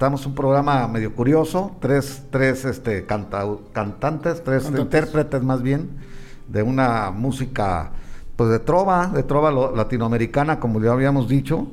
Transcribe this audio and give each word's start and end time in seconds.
estamos 0.00 0.24
un 0.24 0.34
programa 0.34 0.88
medio 0.88 1.14
curioso, 1.14 1.76
tres, 1.78 2.22
tres 2.30 2.64
este, 2.64 3.04
cantantes, 3.04 4.42
tres 4.42 4.64
intérpretes 4.74 5.42
más 5.42 5.60
bien, 5.60 5.90
de 6.48 6.62
una 6.62 7.10
música 7.10 7.92
pues 8.34 8.48
de 8.48 8.60
trova, 8.60 9.08
de 9.08 9.22
trova 9.24 9.50
latinoamericana, 9.76 10.58
como 10.58 10.80
ya 10.80 10.92
habíamos 10.92 11.28
dicho. 11.28 11.66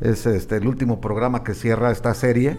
Es 0.00 0.26
este 0.26 0.58
el 0.58 0.68
último 0.68 1.00
programa 1.00 1.42
que 1.42 1.54
cierra 1.54 1.90
esta 1.90 2.14
serie. 2.14 2.56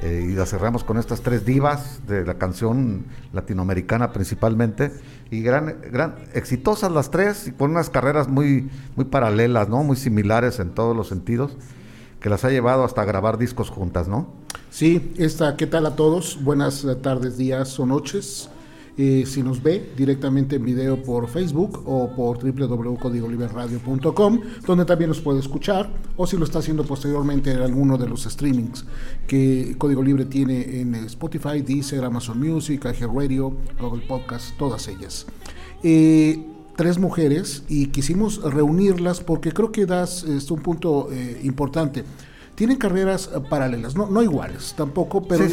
Eh, 0.00 0.30
y 0.30 0.32
la 0.32 0.46
cerramos 0.46 0.82
con 0.82 0.98
estas 0.98 1.20
tres 1.20 1.44
divas 1.44 2.00
de 2.08 2.26
la 2.26 2.34
canción 2.34 3.04
latinoamericana 3.32 4.12
principalmente 4.12 4.90
y 5.30 5.42
gran, 5.42 5.76
gran 5.92 6.16
exitosas 6.34 6.90
las 6.90 7.12
tres 7.12 7.46
y 7.46 7.52
con 7.52 7.70
unas 7.70 7.88
carreras 7.88 8.26
muy 8.26 8.68
muy 8.96 9.04
paralelas, 9.04 9.68
¿no? 9.68 9.84
Muy 9.84 9.94
similares 9.94 10.58
en 10.58 10.70
todos 10.70 10.96
los 10.96 11.06
sentidos 11.06 11.56
que 12.20 12.28
las 12.28 12.44
ha 12.44 12.50
llevado 12.50 12.84
hasta 12.84 13.04
grabar 13.04 13.38
discos 13.38 13.70
juntas, 13.70 14.08
¿no? 14.08 14.39
Sí, 14.70 15.12
esta, 15.16 15.56
¿qué 15.56 15.66
tal 15.66 15.86
a 15.86 15.96
todos? 15.96 16.42
Buenas 16.42 16.86
tardes, 17.02 17.36
días 17.36 17.78
o 17.78 17.86
noches. 17.86 18.50
Eh, 19.02 19.24
si 19.26 19.42
nos 19.42 19.62
ve 19.62 19.92
directamente 19.96 20.56
en 20.56 20.64
video 20.64 21.02
por 21.02 21.26
Facebook 21.28 21.82
o 21.86 22.14
por 22.14 22.36
www.codigoliberradio.com, 22.38 24.40
donde 24.66 24.84
también 24.84 25.08
nos 25.08 25.20
puede 25.20 25.40
escuchar, 25.40 25.90
o 26.16 26.26
si 26.26 26.36
lo 26.36 26.44
está 26.44 26.58
haciendo 26.58 26.84
posteriormente 26.84 27.50
en 27.52 27.62
alguno 27.62 27.96
de 27.96 28.06
los 28.06 28.24
streamings 28.24 28.84
que 29.26 29.74
Código 29.78 30.02
Libre 30.02 30.26
tiene 30.26 30.80
en 30.80 30.94
Spotify, 30.96 31.62
Deezer, 31.62 32.04
Amazon 32.04 32.38
Music, 32.38 32.84
Radio, 32.84 33.56
Google 33.80 34.02
Podcast, 34.06 34.54
todas 34.58 34.86
ellas. 34.88 35.24
Eh, 35.82 36.44
tres 36.76 36.98
mujeres 36.98 37.62
y 37.68 37.86
quisimos 37.86 38.42
reunirlas 38.42 39.20
porque 39.20 39.52
creo 39.52 39.72
que 39.72 39.86
das 39.86 40.24
un 40.24 40.60
punto 40.60 41.08
eh, 41.10 41.40
importante. 41.44 42.04
Tienen 42.60 42.76
carreras 42.76 43.30
eh, 43.34 43.40
paralelas, 43.48 43.94
no, 43.96 44.10
no 44.10 44.22
iguales 44.22 44.74
tampoco, 44.76 45.22
pero 45.22 45.46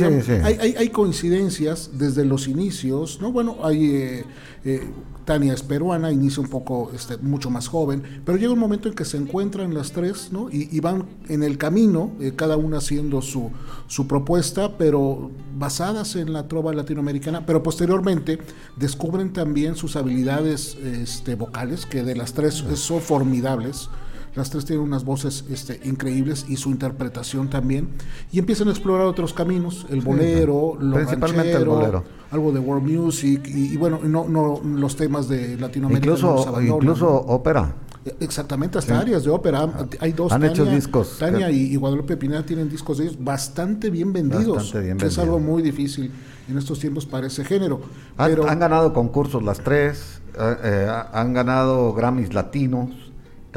Hay, 0.44 0.76
hay, 0.78 0.90
coincidencias 0.90 1.92
desde 1.94 2.26
los 2.26 2.50
inicios, 2.50 3.22
¿no? 3.22 3.32
Bueno, 3.32 3.60
hay 3.64 4.26
eh, 4.66 4.92
Tania 5.24 5.54
es 5.54 5.64
peruana, 5.64 6.12
inicia 6.12 6.44
un 6.44 6.50
poco 6.50 6.92
este, 6.94 7.16
mucho 7.16 7.50
más 7.50 7.70
joven, 7.70 8.04
pero 8.26 8.38
llega 8.38 8.52
un 8.52 8.60
momento 8.60 8.90
en 8.90 8.94
que 8.94 9.06
se 9.06 9.16
encuentran 9.16 9.74
las 9.74 9.94
tres 9.94 10.34
¿no? 10.34 10.50
y, 10.52 10.78
van 10.82 11.06
en 11.30 11.44
el 11.44 11.58
camino, 11.58 12.12
eh, 12.20 12.34
cada 12.36 12.58
una 12.58 12.80
haciendo 12.80 13.22
su, 13.22 13.52
su 13.88 14.06
propuesta, 14.06 14.78
pero 14.78 15.32
basadas 15.58 16.18
en 16.18 16.34
la 16.34 16.50
trova 16.50 16.74
latinoamericana, 16.74 17.46
pero 17.46 17.64
posteriormente 17.64 18.40
descubren 18.76 19.32
también 19.32 19.78
sus 19.78 19.96
habilidades 19.96 20.76
este, 20.76 21.36
vocales, 21.36 21.86
que 21.86 22.04
de 22.04 22.18
las 22.18 22.34
tres 22.34 22.66
son 22.76 23.00
formidables. 23.00 23.90
Las 24.38 24.52
tres 24.52 24.66
tienen 24.66 24.86
unas 24.86 25.04
voces 25.04 25.46
este, 25.50 25.82
increíbles 25.84 26.46
y 26.48 26.58
su 26.58 26.70
interpretación 26.70 27.50
también. 27.50 27.90
Y 28.32 28.38
empiezan 28.38 28.68
a 28.68 28.72
explorar 28.72 29.08
otros 29.08 29.34
caminos, 29.34 29.88
el 29.90 30.02
bolero, 30.02 30.78
lo 30.80 30.96
Principalmente 30.96 31.54
el 31.54 31.66
bolero. 31.66 32.04
algo 32.30 32.52
de 32.52 32.60
world 32.60 32.88
music 32.88 33.42
y, 33.48 33.76
bueno, 33.78 34.00
no, 34.04 34.30
no 34.30 34.62
los 34.64 34.96
temas 34.96 35.28
de 35.28 35.58
Latinoamérica. 35.58 36.12
Incluso, 36.12 36.62
incluso 36.62 37.08
ópera. 37.10 37.74
Exactamente, 38.20 38.78
hasta 38.78 39.00
áreas 39.00 39.24
de 39.24 39.32
ópera. 39.32 39.68
Hay 40.00 40.12
dos. 40.12 40.32
Han 40.32 40.44
hecho 40.44 40.66
discos. 40.66 41.18
Tania 41.18 41.50
y, 41.50 41.76
Guadalupe 41.76 42.16
Pineda 42.16 42.46
tienen 42.46 42.70
discos 42.70 43.00
de 43.00 43.06
ellos 43.06 43.18
bastante 43.20 43.90
bien 43.90 44.14
vendidos. 44.14 44.72
que 44.72 45.06
es 45.08 45.18
algo 45.18 45.40
muy 45.40 45.64
difícil 45.64 46.12
en 46.48 46.60
estos 46.60 46.78
tiempos 46.78 47.08
para 47.08 47.26
ese 47.26 47.44
género. 47.44 47.82
Han, 48.18 48.48
han 48.48 48.60
ganado 48.60 48.94
concursos 48.94 49.42
las 49.42 49.62
tres, 49.62 50.22
eh, 50.38 50.56
eh, 50.64 50.92
han 51.12 51.34
ganado 51.34 51.92
Grammys 51.94 52.36
latinos 52.36 53.07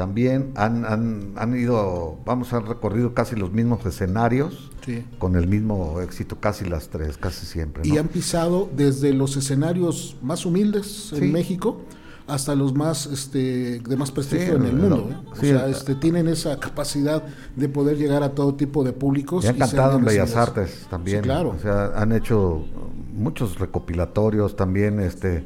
también 0.01 0.49
han, 0.55 0.83
han, 0.83 1.33
han, 1.35 1.55
ido, 1.55 2.17
vamos, 2.25 2.51
han 2.53 2.65
recorrido 2.65 3.13
casi 3.13 3.35
los 3.35 3.51
mismos 3.51 3.85
escenarios, 3.85 4.71
con 5.19 5.35
el 5.35 5.45
mismo 5.45 6.01
éxito, 6.01 6.37
casi 6.39 6.65
las 6.65 6.89
tres, 6.89 7.17
casi 7.17 7.45
siempre. 7.45 7.83
Y 7.85 7.99
han 7.99 8.07
pisado 8.07 8.67
desde 8.75 9.13
los 9.13 9.37
escenarios 9.37 10.17
más 10.23 10.43
humildes 10.43 11.13
en 11.13 11.31
México 11.31 11.81
hasta 12.25 12.55
los 12.55 12.73
más 12.73 13.05
este, 13.05 13.79
de 13.79 13.95
más 13.95 14.09
prestigio 14.09 14.55
en 14.55 14.65
el 14.65 14.73
mundo. 14.73 15.07
¿eh? 15.11 15.29
O 15.31 15.35
sea, 15.35 15.67
este, 15.67 15.93
tienen 15.93 16.27
esa 16.27 16.59
capacidad 16.59 17.23
de 17.55 17.69
poder 17.69 17.95
llegar 17.95 18.23
a 18.23 18.31
todo 18.31 18.55
tipo 18.55 18.83
de 18.83 18.93
públicos. 18.93 19.45
Y 19.45 19.49
han 19.49 19.57
cantado 19.59 19.99
en 19.99 20.05
Bellas 20.05 20.35
Artes 20.35 20.87
también. 20.89 21.21
claro. 21.21 21.49
O 21.51 21.59
sea, 21.59 21.91
han 21.95 22.11
hecho 22.11 22.65
muchos 23.13 23.59
recopilatorios 23.59 24.55
también, 24.55 24.99
este 24.99 25.43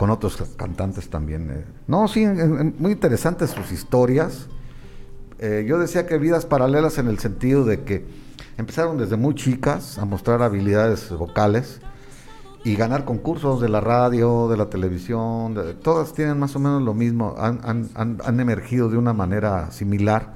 con 0.00 0.08
otros 0.08 0.42
cantantes 0.56 1.10
también. 1.10 1.50
Eh. 1.50 1.64
No, 1.86 2.08
sí, 2.08 2.24
muy 2.24 2.92
interesantes 2.92 3.50
sus 3.50 3.70
historias. 3.70 4.48
Eh, 5.38 5.66
yo 5.68 5.78
decía 5.78 6.06
que 6.06 6.16
vidas 6.16 6.46
paralelas 6.46 6.96
en 6.96 7.06
el 7.06 7.18
sentido 7.18 7.66
de 7.66 7.82
que 7.82 8.06
empezaron 8.56 8.96
desde 8.96 9.18
muy 9.18 9.34
chicas 9.34 9.98
a 9.98 10.06
mostrar 10.06 10.40
habilidades 10.40 11.10
vocales 11.10 11.82
y 12.64 12.76
ganar 12.76 13.04
concursos 13.04 13.60
de 13.60 13.68
la 13.68 13.82
radio, 13.82 14.48
de 14.48 14.56
la 14.56 14.70
televisión, 14.70 15.54
todas 15.82 16.14
tienen 16.14 16.38
más 16.38 16.56
o 16.56 16.60
menos 16.60 16.80
lo 16.80 16.94
mismo, 16.94 17.34
han, 17.36 17.90
han, 17.94 18.40
emergido 18.40 18.88
de 18.88 18.96
una 18.96 19.12
manera 19.12 19.70
similar 19.70 20.32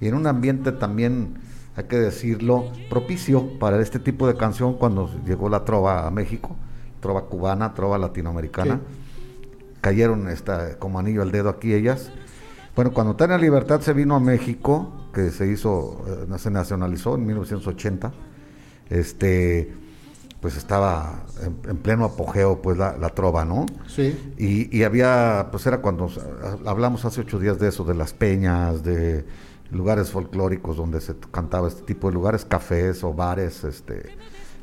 y 0.00 0.06
en 0.06 0.14
un 0.14 0.28
ambiente 0.28 0.70
también, 0.70 1.34
hay 1.74 1.84
que 1.84 1.96
decirlo, 1.96 2.70
propicio 2.88 3.58
para 3.58 3.82
este 3.82 3.98
tipo 3.98 4.28
de 4.28 4.36
canción 4.36 4.74
cuando 4.74 5.10
llegó 5.26 5.48
la 5.48 5.64
trova 5.64 6.06
a 6.06 6.12
México, 6.12 6.54
trova 7.00 7.22
cubana, 7.22 7.74
trova 7.74 7.98
latinoamericana 7.98 8.78
cayeron 9.80 10.28
esta, 10.28 10.78
como 10.78 10.98
anillo 10.98 11.22
al 11.22 11.32
dedo 11.32 11.48
aquí 11.48 11.74
ellas. 11.74 12.10
Bueno, 12.76 12.92
cuando 12.92 13.16
Tania 13.16 13.38
Libertad 13.38 13.80
se 13.80 13.92
vino 13.92 14.14
a 14.14 14.20
México, 14.20 14.92
que 15.12 15.30
se 15.30 15.46
hizo, 15.46 16.04
eh, 16.06 16.38
se 16.38 16.50
nacionalizó 16.50 17.16
en 17.16 17.26
1980, 17.26 18.12
este, 18.88 19.72
pues 20.40 20.56
estaba 20.56 21.24
en, 21.42 21.76
pleno 21.78 22.04
apogeo, 22.04 22.62
pues 22.62 22.78
la, 22.78 22.94
trova, 23.10 23.44
¿no? 23.44 23.66
Sí. 23.86 24.34
Y, 24.38 24.82
había, 24.84 25.48
pues 25.50 25.66
era 25.66 25.82
cuando 25.82 26.08
hablamos 26.64 27.04
hace 27.04 27.20
ocho 27.20 27.38
días 27.38 27.58
de 27.58 27.68
eso, 27.68 27.84
de 27.84 27.94
las 27.94 28.12
peñas, 28.12 28.82
de 28.82 29.24
lugares 29.70 30.10
folclóricos 30.10 30.76
donde 30.76 31.00
se 31.00 31.14
cantaba 31.30 31.68
este 31.68 31.82
tipo 31.82 32.08
de 32.08 32.14
lugares, 32.14 32.44
cafés 32.44 33.04
o 33.04 33.12
bares, 33.12 33.64
este, 33.64 33.98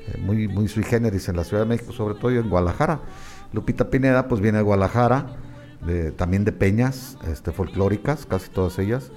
eh, 0.08 0.18
muy, 0.20 0.48
muy 0.48 0.68
sui 0.68 0.84
generis 0.84 1.30
en 1.30 1.36
la 1.36 1.44
Ciudad 1.44 1.64
de 1.64 1.70
México, 1.70 1.92
sobre 1.94 2.16
todo 2.16 2.32
en 2.32 2.50
Guadalajara. 2.50 3.02
Lupita 3.54 3.90
Pineda 3.90 4.28
pues 4.28 4.42
viene 4.42 4.60
de 4.60 4.64
Guadalajara, 4.64 5.38
de, 5.86 6.12
también 6.12 6.46
de 6.46 6.52
peñas 6.52 7.18
este, 7.32 7.52
folclóricas, 7.52 8.26
casi 8.26 8.50
todas 8.50 8.80
ellas, 8.80 9.12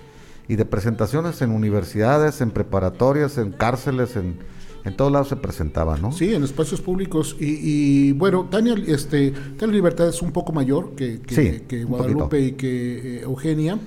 y 0.49 0.57
de 0.57 0.65
presentaciones 0.65 1.43
en 1.43 1.51
universidades, 1.51 2.41
en 2.41 2.51
preparatorias, 2.51 3.39
en 3.39 3.53
cárceles, 3.53 4.17
en, 4.17 4.39
en 4.85 4.97
todos 4.97 5.13
lados 5.13 5.29
se 5.29 5.37
presentaba, 5.37 5.97
¿no? 5.97 6.13
Sí, 6.13 6.35
en 6.35 6.43
espacios 6.43 6.81
públicos. 6.81 7.37
Y, 7.39 8.13
bueno, 8.13 8.49
Tania, 8.51 8.75
este, 8.87 9.33
Tania 9.59 9.75
Libertad 9.75 10.09
es 10.09 10.23
un 10.23 10.33
poco 10.33 10.53
mayor 10.53 10.95
que, 10.95 11.21
que, 11.21 11.85
Guadalupe 11.85 12.41
y 12.41 12.53
que 12.53 13.19
eh, 13.19 13.21
Eugenia 13.23 13.79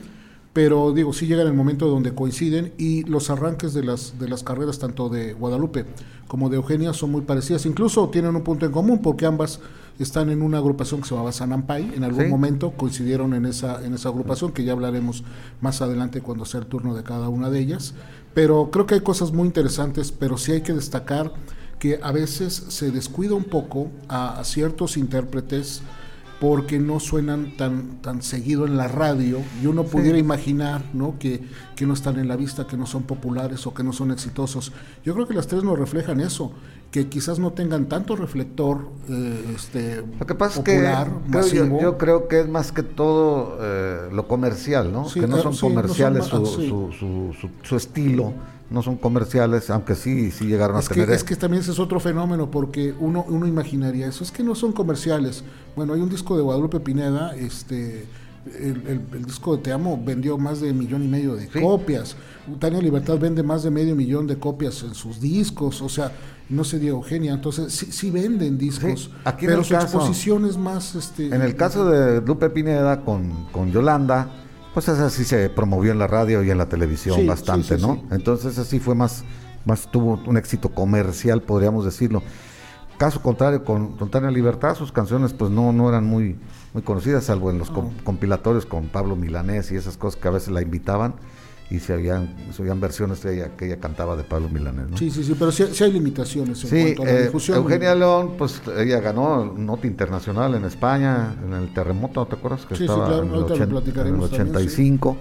pero 0.54 0.94
digo, 0.94 1.12
sí 1.14 1.26
llega 1.26 1.42
en 1.42 1.48
el 1.48 1.56
momento 1.56 1.88
donde 1.88 2.14
coinciden 2.14 2.74
y 2.78 3.04
los 3.06 3.32
arranques 3.32 3.74
de 3.74 3.84
las, 3.84 4.20
de 4.20 4.30
las 4.30 4.44
carreras 4.44 4.78
tanto 4.78 5.10
de 5.10 5.34
Guadalupe 5.34 5.86
como 6.28 6.48
de 6.50 6.58
Eugenia 6.58 6.94
son 6.94 7.12
muy 7.12 7.22
parecidas, 7.22 7.66
incluso 7.66 8.08
tienen 8.10 8.36
un 8.36 8.44
punto 8.44 8.68
en 8.68 8.72
común 8.72 9.02
porque 9.02 9.26
ambas 9.26 9.60
están 10.00 10.30
en 10.30 10.42
una 10.42 10.58
agrupación 10.58 11.02
que 11.02 11.08
se 11.08 11.14
llamaba 11.14 11.32
Sanampay, 11.32 11.94
en 11.96 12.04
algún 12.04 12.30
momento 12.30 12.72
coincidieron 12.72 13.34
en 13.34 13.46
esa, 13.46 13.86
en 13.86 13.94
esa 13.94 14.10
agrupación, 14.10 14.52
que 14.52 14.64
ya 14.64 14.72
hablaremos 14.72 15.24
más 15.62 15.82
adelante 15.82 16.22
cuando 16.22 16.46
sea 16.46 16.62
el 16.62 16.68
turno 16.68 16.96
de 16.96 17.04
cada 17.04 17.30
una 17.30 17.50
de 17.50 17.60
ellas, 17.60 17.94
pero 18.34 18.70
creo 18.72 18.86
que 18.86 18.96
hay 18.96 19.02
cosas 19.02 19.32
muy 19.32 19.46
interesantes, 19.46 20.12
pero 20.12 20.38
sí 20.38 20.54
hay 20.54 20.62
que 20.62 20.74
destacar 20.74 21.34
que 21.80 22.00
a 22.02 22.12
veces 22.12 22.54
se 22.54 22.92
descuida 22.92 23.36
un 23.36 23.44
poco 23.44 23.92
a 24.08 24.42
ciertos 24.44 24.98
intérpretes, 24.98 25.84
porque 26.44 26.78
no 26.78 27.00
suenan 27.00 27.56
tan, 27.56 28.02
tan 28.02 28.22
seguido 28.22 28.66
en 28.66 28.76
la 28.76 28.90
radio 28.90 29.42
y 29.62 29.68
uno 29.68 29.86
pudiera 29.86 30.18
imaginar 30.18 30.84
¿no? 30.94 31.18
Que, 31.18 31.42
que 31.74 31.86
no 31.86 31.94
están 31.94 32.20
en 32.20 32.28
la 32.28 32.36
vista, 32.36 32.68
que 32.68 32.76
no 32.76 32.86
son 32.86 33.04
populares 33.04 33.66
o 33.66 33.74
que 33.74 33.82
no 33.82 33.94
son 33.94 34.12
exitosos. 34.12 34.74
Yo 35.06 35.14
creo 35.14 35.26
que 35.26 35.34
las 35.36 35.48
tres 35.48 35.64
nos 35.64 35.80
reflejan 35.80 36.20
eso. 36.20 36.52
Que 36.94 37.08
quizás 37.10 37.40
no 37.40 37.54
tengan 37.54 37.88
tanto 37.90 38.16
reflector 38.16 38.82
eh, 39.10 39.54
este, 39.56 40.04
Lo 40.20 40.28
que 40.28 40.36
pasa 40.36 40.64
popular, 40.64 41.08
es 41.08 41.46
que 41.52 41.58
creo 41.58 41.80
yo, 41.82 41.98
creo 41.98 42.28
que 42.28 42.42
es 42.42 42.48
más 42.48 42.72
que 42.72 42.84
todo 42.84 43.58
eh, 43.60 44.10
lo 44.14 44.28
comercial, 44.28 44.94
¿no? 44.94 45.10
Sí, 45.10 45.20
que 45.20 45.26
no 45.28 45.40
son 45.40 45.54
sí, 45.56 45.66
no 45.66 45.70
son 45.70 45.70
comerciales 45.74 46.20
ma- 46.32 46.40
su, 46.40 46.46
sí. 46.46 46.70
su, 46.70 46.92
su, 46.92 47.34
su- 47.42 47.50
su 47.64 47.76
estilo, 47.78 48.34
no 48.70 48.84
son 48.84 48.98
comerciales, 48.98 49.72
aunque 49.72 49.96
sí, 49.96 50.30
sí 50.30 50.46
llegaron 50.46 50.78
Es 50.78 50.86
a 50.86 50.90
que, 50.94 51.02
tener... 51.02 51.16
es 51.16 51.24
que 51.24 51.36
también 51.36 51.64
ese 51.64 51.72
es 51.72 51.80
otro 51.80 52.00
fenómeno 52.00 52.52
porque 52.52 52.94
uno, 53.00 53.26
uno 53.28 53.48
imaginaría 53.48 54.06
eso, 54.06 54.24
es 54.24 54.32
que 54.32 54.44
no 54.44 54.54
son 54.54 54.72
comerciales. 54.72 55.44
Bueno, 55.76 55.94
hay 55.94 56.02
un 56.02 56.10
disco 56.10 56.38
de 56.38 56.44
Guadalupe 56.44 56.80
Pineda, 56.80 57.36
este, 57.36 58.06
el, 58.46 58.84
el- 58.88 59.02
el 59.14 59.26
disco 59.26 59.56
de 59.56 59.64
Te 59.64 59.72
Amo 59.72 60.02
vendió 60.04 60.38
más 60.38 60.60
de 60.62 60.74
millón 60.74 61.04
y 61.04 61.08
medio 61.08 61.36
de 61.36 61.50
Sí. 61.52 61.60
copias. 61.62 62.16
Tania 62.60 62.80
Libertad 62.82 63.18
vende 63.18 63.42
más 63.44 63.64
de 63.64 63.72
medio 63.72 63.96
millón 63.96 64.28
de 64.28 64.38
copias 64.38 64.84
en 64.84 64.94
sus 64.94 65.22
discos, 65.22 65.82
o 65.82 65.88
sea, 65.90 66.12
no 66.50 66.64
sé 66.66 66.78
Diego 66.78 66.98
Eugenia, 66.98 67.34
entonces 67.34 67.72
sí, 67.74 67.88
sí 67.92 68.12
venden 68.12 68.58
discos, 68.58 69.04
Sí, 69.06 69.10
aquí 69.24 69.46
en 69.46 69.52
pero 69.52 69.64
su 69.64 69.74
caso- 69.74 69.86
exposición 69.98 70.46
es 70.46 70.58
más... 70.58 70.94
Este, 70.96 71.28
En 71.28 71.42
el 71.42 71.56
caso 71.56 71.90
de 71.90 72.22
Lupe 72.22 72.50
Pineda 72.50 73.02
con, 73.06 73.46
con 73.52 73.72
Yolanda, 73.72 74.30
pues 74.74 74.88
esa 74.90 75.10
sí 75.10 75.24
se 75.24 75.50
promovió 75.50 75.92
en 75.94 76.00
la 76.00 76.08
radio 76.08 76.44
y 76.44 76.50
en 76.52 76.58
la 76.58 76.68
televisión 76.68 77.18
Sí, 77.22 77.26
bastante, 77.28 77.78
¿no? 77.78 78.04
Entonces 78.12 78.58
así 78.58 78.80
fue 78.80 78.94
más, 78.94 79.24
más 79.66 79.90
tuvo 79.90 80.22
un 80.28 80.36
éxito 80.36 80.70
comercial, 80.70 81.42
podríamos 81.44 81.86
decirlo. 81.86 82.22
Caso 83.04 83.22
contrario, 83.22 83.66
con, 83.66 83.98
Tania 84.10 84.32
Libertad, 84.32 84.76
sus 84.78 84.94
canciones 84.94 85.34
pues 85.34 85.52
no, 85.52 85.74
no 85.74 85.90
eran 85.90 86.06
muy, 86.06 86.38
muy 86.74 86.84
conocidas, 86.84 87.26
salvo 87.26 87.52
en 87.52 87.58
los 87.58 87.70
com- 87.70 87.92
compilatorios 88.06 88.66
con 88.66 88.88
Pablo 88.88 89.18
Milanés 89.18 89.74
y 89.74 89.76
esas 89.76 89.98
cosas 89.98 90.18
que 90.22 90.30
a 90.30 90.32
veces 90.32 90.54
la 90.54 90.62
invitaban 90.62 91.16
y 91.70 91.80
se 91.80 91.92
habían, 91.92 92.34
se 92.54 92.64
oían 92.64 92.80
versiones 92.80 93.26
ella, 93.26 93.58
que 93.58 93.66
ella 93.66 93.82
cantaba 93.82 94.16
de 94.16 94.24
Pablo 94.24 94.48
Milanés, 94.48 94.90
¿no? 94.90 94.96
Sí, 94.96 95.12
sí, 95.12 95.22
sí, 95.22 95.36
pero 95.38 95.52
sí, 95.52 95.66
sí 95.74 95.84
hay 95.84 95.92
limitaciones 95.92 96.64
en 96.64 96.70
Sí, 96.70 96.82
cuanto 96.96 97.02
a 97.04 97.06
la 97.08 97.12
eh, 97.12 97.24
difusión. 97.24 97.58
Eugenia 97.58 97.94
León, 97.94 98.36
pues 98.38 98.62
ella 98.78 99.02
ganó 99.02 99.44
Nota 99.54 99.86
Internacional 99.86 100.56
en 100.56 100.64
España, 100.64 101.36
en 101.46 101.52
el 101.52 101.74
terremoto, 101.74 102.26
¿te 102.26 102.36
acuerdas? 102.36 102.66
Que 102.66 102.76
Sí, 102.76 102.78
sí, 102.78 102.84
estaba 102.86 103.06
claro, 103.06 103.24
en, 103.24 103.30
el 103.32 103.36
ahorita 103.36 103.50
lo 103.50 103.56
80 103.56 103.64
en 103.64 103.70
el 103.70 103.84
platicaremos 103.84 104.30
también, 104.32 104.56
85, 104.56 105.18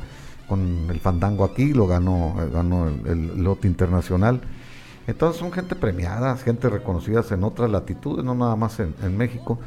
con 0.46 0.86
el 0.88 1.00
Fandango 1.00 1.42
aquí, 1.42 1.72
lo 1.72 1.88
ganó, 1.88 2.36
eh, 2.40 2.48
ganó 2.52 2.86
el, 2.86 3.04
el 3.08 3.42
Lote 3.42 3.66
Internacional. 3.66 4.40
Entonces 5.06 5.40
son 5.40 5.52
gente 5.52 5.74
premiada, 5.74 6.36
gente 6.36 6.68
reconocida 6.68 7.24
en 7.30 7.44
otras 7.44 7.70
latitudes, 7.70 8.24
no 8.24 8.34
nada 8.34 8.56
más 8.56 8.78
en, 8.80 8.94
en 9.02 9.16
México. 9.16 9.58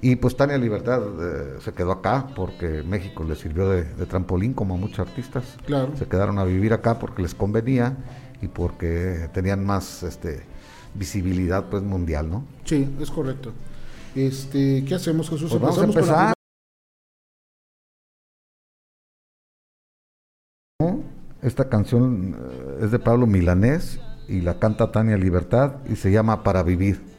Y 0.00 0.16
pues 0.16 0.36
Tania 0.36 0.58
Libertad 0.58 1.00
eh, 1.00 1.60
se 1.60 1.72
quedó 1.72 1.92
acá 1.92 2.26
porque 2.34 2.82
México 2.82 3.22
le 3.22 3.36
sirvió 3.36 3.68
de, 3.68 3.84
de 3.84 4.06
trampolín 4.06 4.52
como 4.52 4.74
a 4.74 4.76
muchos 4.76 4.98
artistas. 4.98 5.44
Claro. 5.64 5.96
Se 5.96 6.06
quedaron 6.06 6.40
a 6.40 6.44
vivir 6.44 6.72
acá 6.72 6.98
porque 6.98 7.22
les 7.22 7.36
convenía 7.36 7.96
y 8.40 8.48
porque 8.48 9.30
tenían 9.32 9.64
más 9.64 10.02
este, 10.02 10.42
visibilidad 10.94 11.66
pues 11.70 11.84
mundial, 11.84 12.28
¿no? 12.28 12.44
Sí, 12.64 12.92
es 13.00 13.10
correcto. 13.12 13.52
Este, 14.16 14.84
¿Qué 14.84 14.96
hacemos, 14.96 15.30
Jesús? 15.30 15.50
Pues 15.50 15.62
vamos 15.62 15.78
a 15.78 15.84
empezar. 15.84 16.32
Esta 21.40 21.68
canción 21.68 22.36
eh, 22.36 22.84
es 22.84 22.90
de 22.90 22.98
Pablo 22.98 23.26
Milanés 23.26 24.00
y 24.32 24.40
la 24.40 24.54
canta 24.54 24.90
Tania 24.90 25.18
Libertad 25.18 25.74
y 25.88 25.96
se 25.96 26.10
llama 26.10 26.42
Para 26.42 26.62
Vivir. 26.62 27.11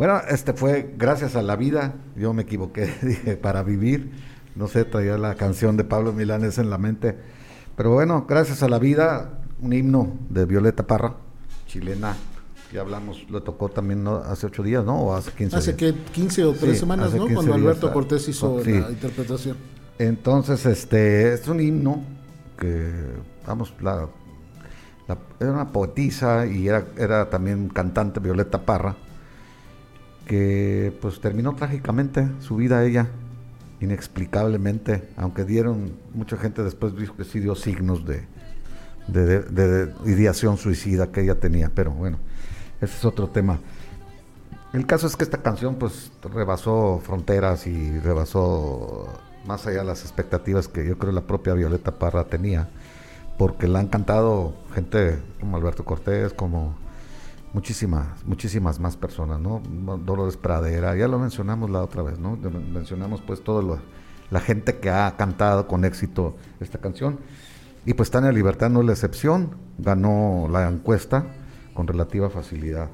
Bueno, 0.00 0.18
este 0.30 0.54
fue 0.54 0.94
Gracias 0.96 1.36
a 1.36 1.42
la 1.42 1.56
vida. 1.56 1.92
Yo 2.16 2.32
me 2.32 2.44
equivoqué, 2.44 2.90
dije 3.02 3.36
para 3.36 3.62
vivir. 3.62 4.10
No 4.56 4.66
sé, 4.66 4.86
traía 4.86 5.18
la 5.18 5.34
canción 5.34 5.76
de 5.76 5.84
Pablo 5.84 6.14
Milanes 6.14 6.56
en 6.56 6.70
la 6.70 6.78
mente. 6.78 7.18
Pero 7.76 7.92
bueno, 7.92 8.24
Gracias 8.26 8.62
a 8.62 8.68
la 8.70 8.78
vida, 8.78 9.40
un 9.60 9.74
himno 9.74 10.16
de 10.30 10.46
Violeta 10.46 10.86
Parra, 10.86 11.16
chilena. 11.66 12.16
Ya 12.72 12.80
hablamos, 12.80 13.28
lo 13.28 13.42
tocó 13.42 13.68
también 13.68 14.02
¿no? 14.02 14.14
hace 14.16 14.46
ocho 14.46 14.62
días, 14.62 14.86
¿no? 14.86 15.02
O 15.02 15.14
hace 15.14 15.32
15 15.32 15.56
Hace 15.56 15.72
días. 15.74 15.92
que 15.92 16.12
15 16.12 16.44
o 16.46 16.52
3 16.54 16.72
Sí, 16.72 16.78
semanas, 16.80 17.12
¿no? 17.12 17.26
15 17.26 17.34
Cuando 17.34 17.54
Alberto 17.54 17.88
ah, 17.88 17.92
Cortés 17.92 18.26
hizo 18.26 18.64
sí. 18.64 18.72
la 18.72 18.90
interpretación. 18.90 19.58
Entonces, 19.98 20.64
este, 20.64 21.34
es 21.34 21.46
un 21.46 21.60
himno 21.60 22.02
que, 22.58 22.90
vamos, 23.46 23.74
la, 23.82 24.08
la- 25.08 25.18
era 25.40 25.52
una 25.52 25.70
poetisa 25.70 26.46
y 26.46 26.68
era, 26.68 26.86
era 26.96 27.28
también 27.28 27.68
cantante 27.68 28.18
Violeta 28.18 28.64
Parra, 28.64 28.96
que 30.30 30.96
pues 31.00 31.20
terminó 31.20 31.56
trágicamente 31.56 32.28
su 32.38 32.54
vida 32.54 32.84
ella, 32.84 33.08
inexplicablemente, 33.80 35.08
aunque 35.16 35.44
dieron, 35.44 35.90
mucha 36.14 36.36
gente 36.36 36.62
después 36.62 36.94
dijo 36.94 37.16
que 37.16 37.24
sí 37.24 37.40
dio 37.40 37.56
signos 37.56 38.06
de, 38.06 38.22
de, 39.08 39.26
de- 39.26 39.86
de 39.86 39.92
ideación 40.08 40.56
suicida 40.56 41.10
que 41.10 41.22
ella 41.22 41.40
tenía, 41.40 41.72
pero 41.74 41.90
bueno, 41.90 42.18
ese 42.80 42.96
es 42.96 43.04
otro 43.04 43.26
tema. 43.28 43.58
El 44.72 44.86
caso 44.86 45.08
es 45.08 45.16
que 45.16 45.24
esta 45.24 45.38
canción 45.42 45.74
pues 45.74 46.12
rebasó 46.32 47.00
fronteras 47.04 47.66
y 47.66 47.98
rebasó 47.98 49.08
más 49.48 49.66
allá 49.66 49.80
de 49.80 49.86
las 49.86 50.02
expectativas 50.02 50.68
que 50.68 50.86
yo 50.86 50.96
creo 50.96 51.10
la 51.10 51.22
propia 51.26 51.54
Violeta 51.54 51.98
Parra 51.98 52.22
tenía, 52.28 52.68
porque 53.36 53.66
la 53.66 53.80
han 53.80 53.88
cantado 53.88 54.54
gente 54.74 55.18
como 55.40 55.56
Alberto 55.56 55.84
Cortés, 55.84 56.32
como 56.34 56.76
muchísimas, 57.52 58.24
muchísimas 58.26 58.78
más 58.80 58.96
personas, 58.96 59.40
¿no? 59.40 59.60
Dolores 60.04 60.36
Pradera, 60.36 60.96
ya 60.96 61.08
lo 61.08 61.18
mencionamos 61.18 61.70
la 61.70 61.82
otra 61.82 62.02
vez, 62.02 62.18
¿no? 62.18 62.36
Mencionamos 62.36 63.20
pues 63.22 63.42
todo 63.42 63.62
lo, 63.62 63.78
la 64.30 64.40
gente 64.40 64.78
que 64.78 64.90
ha 64.90 65.16
cantado 65.16 65.66
con 65.66 65.84
éxito 65.84 66.36
esta 66.60 66.78
canción. 66.78 67.18
Y 67.86 67.94
pues 67.94 68.10
Tania 68.10 68.30
Libertad 68.32 68.70
no 68.70 68.80
es 68.80 68.86
la 68.86 68.92
excepción, 68.92 69.50
ganó 69.78 70.48
la 70.50 70.68
encuesta 70.68 71.24
con 71.74 71.86
relativa 71.86 72.28
facilidad. 72.30 72.88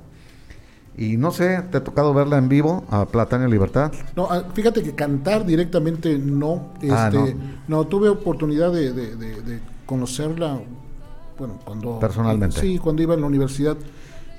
Y 0.99 1.19
no 1.19 1.31
sé, 1.31 1.61
¿te 1.71 1.77
ha 1.79 1.85
tocado 1.85 2.15
verla 2.15 2.39
en 2.39 2.49
vivo 2.49 2.85
a 2.89 3.05
Platania 3.05 3.49
Libertad? 3.49 3.93
No, 4.15 4.29
ah, 4.31 4.45
fíjate 4.55 4.83
que 4.83 4.95
cantar 4.95 5.45
directamente 5.45 6.17
no. 6.19 6.73
Este, 6.81 6.91
Ah, 6.95 7.11
no. 7.13 7.27
no. 7.69 7.87
tuve 7.87 8.09
oportunidad 8.09 8.73
de, 8.73 8.93
de- 8.95 9.15
de- 9.17 9.43
de 9.43 9.61
conocerla, 9.85 10.59
bueno, 11.39 11.59
cuando... 11.67 11.99
Personalmente. 11.99 12.59
Sí, 12.61 12.79
cuando 12.79 13.03
iba 13.03 13.13
en 13.13 13.21
la 13.21 13.27
universidad 13.27 13.77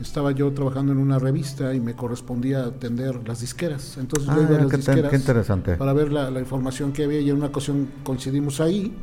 estaba 0.03 0.31
yo 0.31 0.51
trabajando 0.51 0.91
en 0.91 0.97
una 0.99 1.19
revista 1.19 1.73
y 1.73 1.79
me 1.79 1.93
correspondía 1.95 2.63
atender 2.65 3.27
las 3.27 3.41
disqueras. 3.41 3.97
Entonces 3.97 4.29
Ah, 4.29 4.35
yo 4.35 4.41
iba 4.43 4.55
a 4.57 4.61
las 4.63 4.71
qué 4.71 4.77
disqueras 4.77 5.09
qué 5.11 5.17
interesante. 5.17 5.75
para 5.75 5.93
ver 5.93 6.11
la, 6.11 6.29
la 6.31 6.39
información 6.39 6.91
que 6.93 7.03
había 7.03 7.19
y 7.21 7.29
en 7.29 7.37
una 7.37 7.47
ocasión 7.47 7.87
coincidimos 8.03 8.59
ahí. 8.61 8.93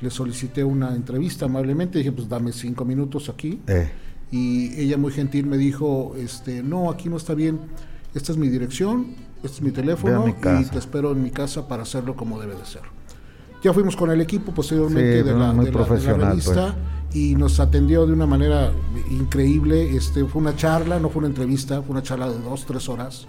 Le 0.00 0.10
solicité 0.10 0.64
una 0.64 0.96
entrevista 0.96 1.44
amablemente, 1.44 1.98
dije, 1.98 2.10
pues 2.10 2.28
dame 2.28 2.50
cinco 2.52 2.84
minutos 2.84 3.28
aquí 3.28 3.60
Eh, 3.68 3.88
y 4.32 4.74
ella 4.80 4.96
muy 4.98 5.12
gentil 5.12 5.46
me 5.46 5.56
dijo, 5.56 6.14
este, 6.18 6.62
no, 6.62 6.90
aquí 6.90 7.08
no 7.08 7.16
está 7.18 7.34
bien, 7.34 7.60
esta 8.12 8.32
es 8.32 8.38
mi 8.38 8.48
dirección, 8.48 9.14
este 9.44 9.58
es 9.58 9.62
mi 9.62 9.70
teléfono 9.70 10.24
mi 10.26 10.32
y 10.32 10.64
te 10.64 10.78
espero 10.78 11.12
en 11.12 11.22
mi 11.22 11.30
casa 11.30 11.68
para 11.68 11.82
hacerlo 11.84 12.16
como 12.16 12.40
debe 12.40 12.56
de 12.56 12.64
ser. 12.64 12.82
Ya 13.62 13.72
fuimos 13.72 13.94
con 13.94 14.10
el 14.10 14.20
equipo 14.20 14.52
posteriormente 14.52 15.20
Sí, 15.20 15.28
de, 15.28 15.34
la, 15.38 15.52
muy 15.52 15.66
de 15.66 15.70
la- 15.70 15.78
de 15.78 15.82
la 15.82 15.86
profesional, 15.86 16.28
revista 16.30 16.74
y 17.14 17.34
nos 17.34 17.60
atendió 17.60 18.06
de 18.06 18.12
una 18.12 18.26
manera 18.26 18.72
increíble. 19.10 19.96
Este, 19.96 20.24
fue 20.24 20.40
una 20.40 20.56
charla, 20.56 20.98
no 20.98 21.10
fue 21.10 21.20
una 21.20 21.28
entrevista, 21.28 21.82
fue 21.82 21.92
una 21.92 22.02
charla 22.02 22.28
de 22.30 22.38
dos, 22.38 22.64
tres 22.66 22.88
horas. 22.88 23.26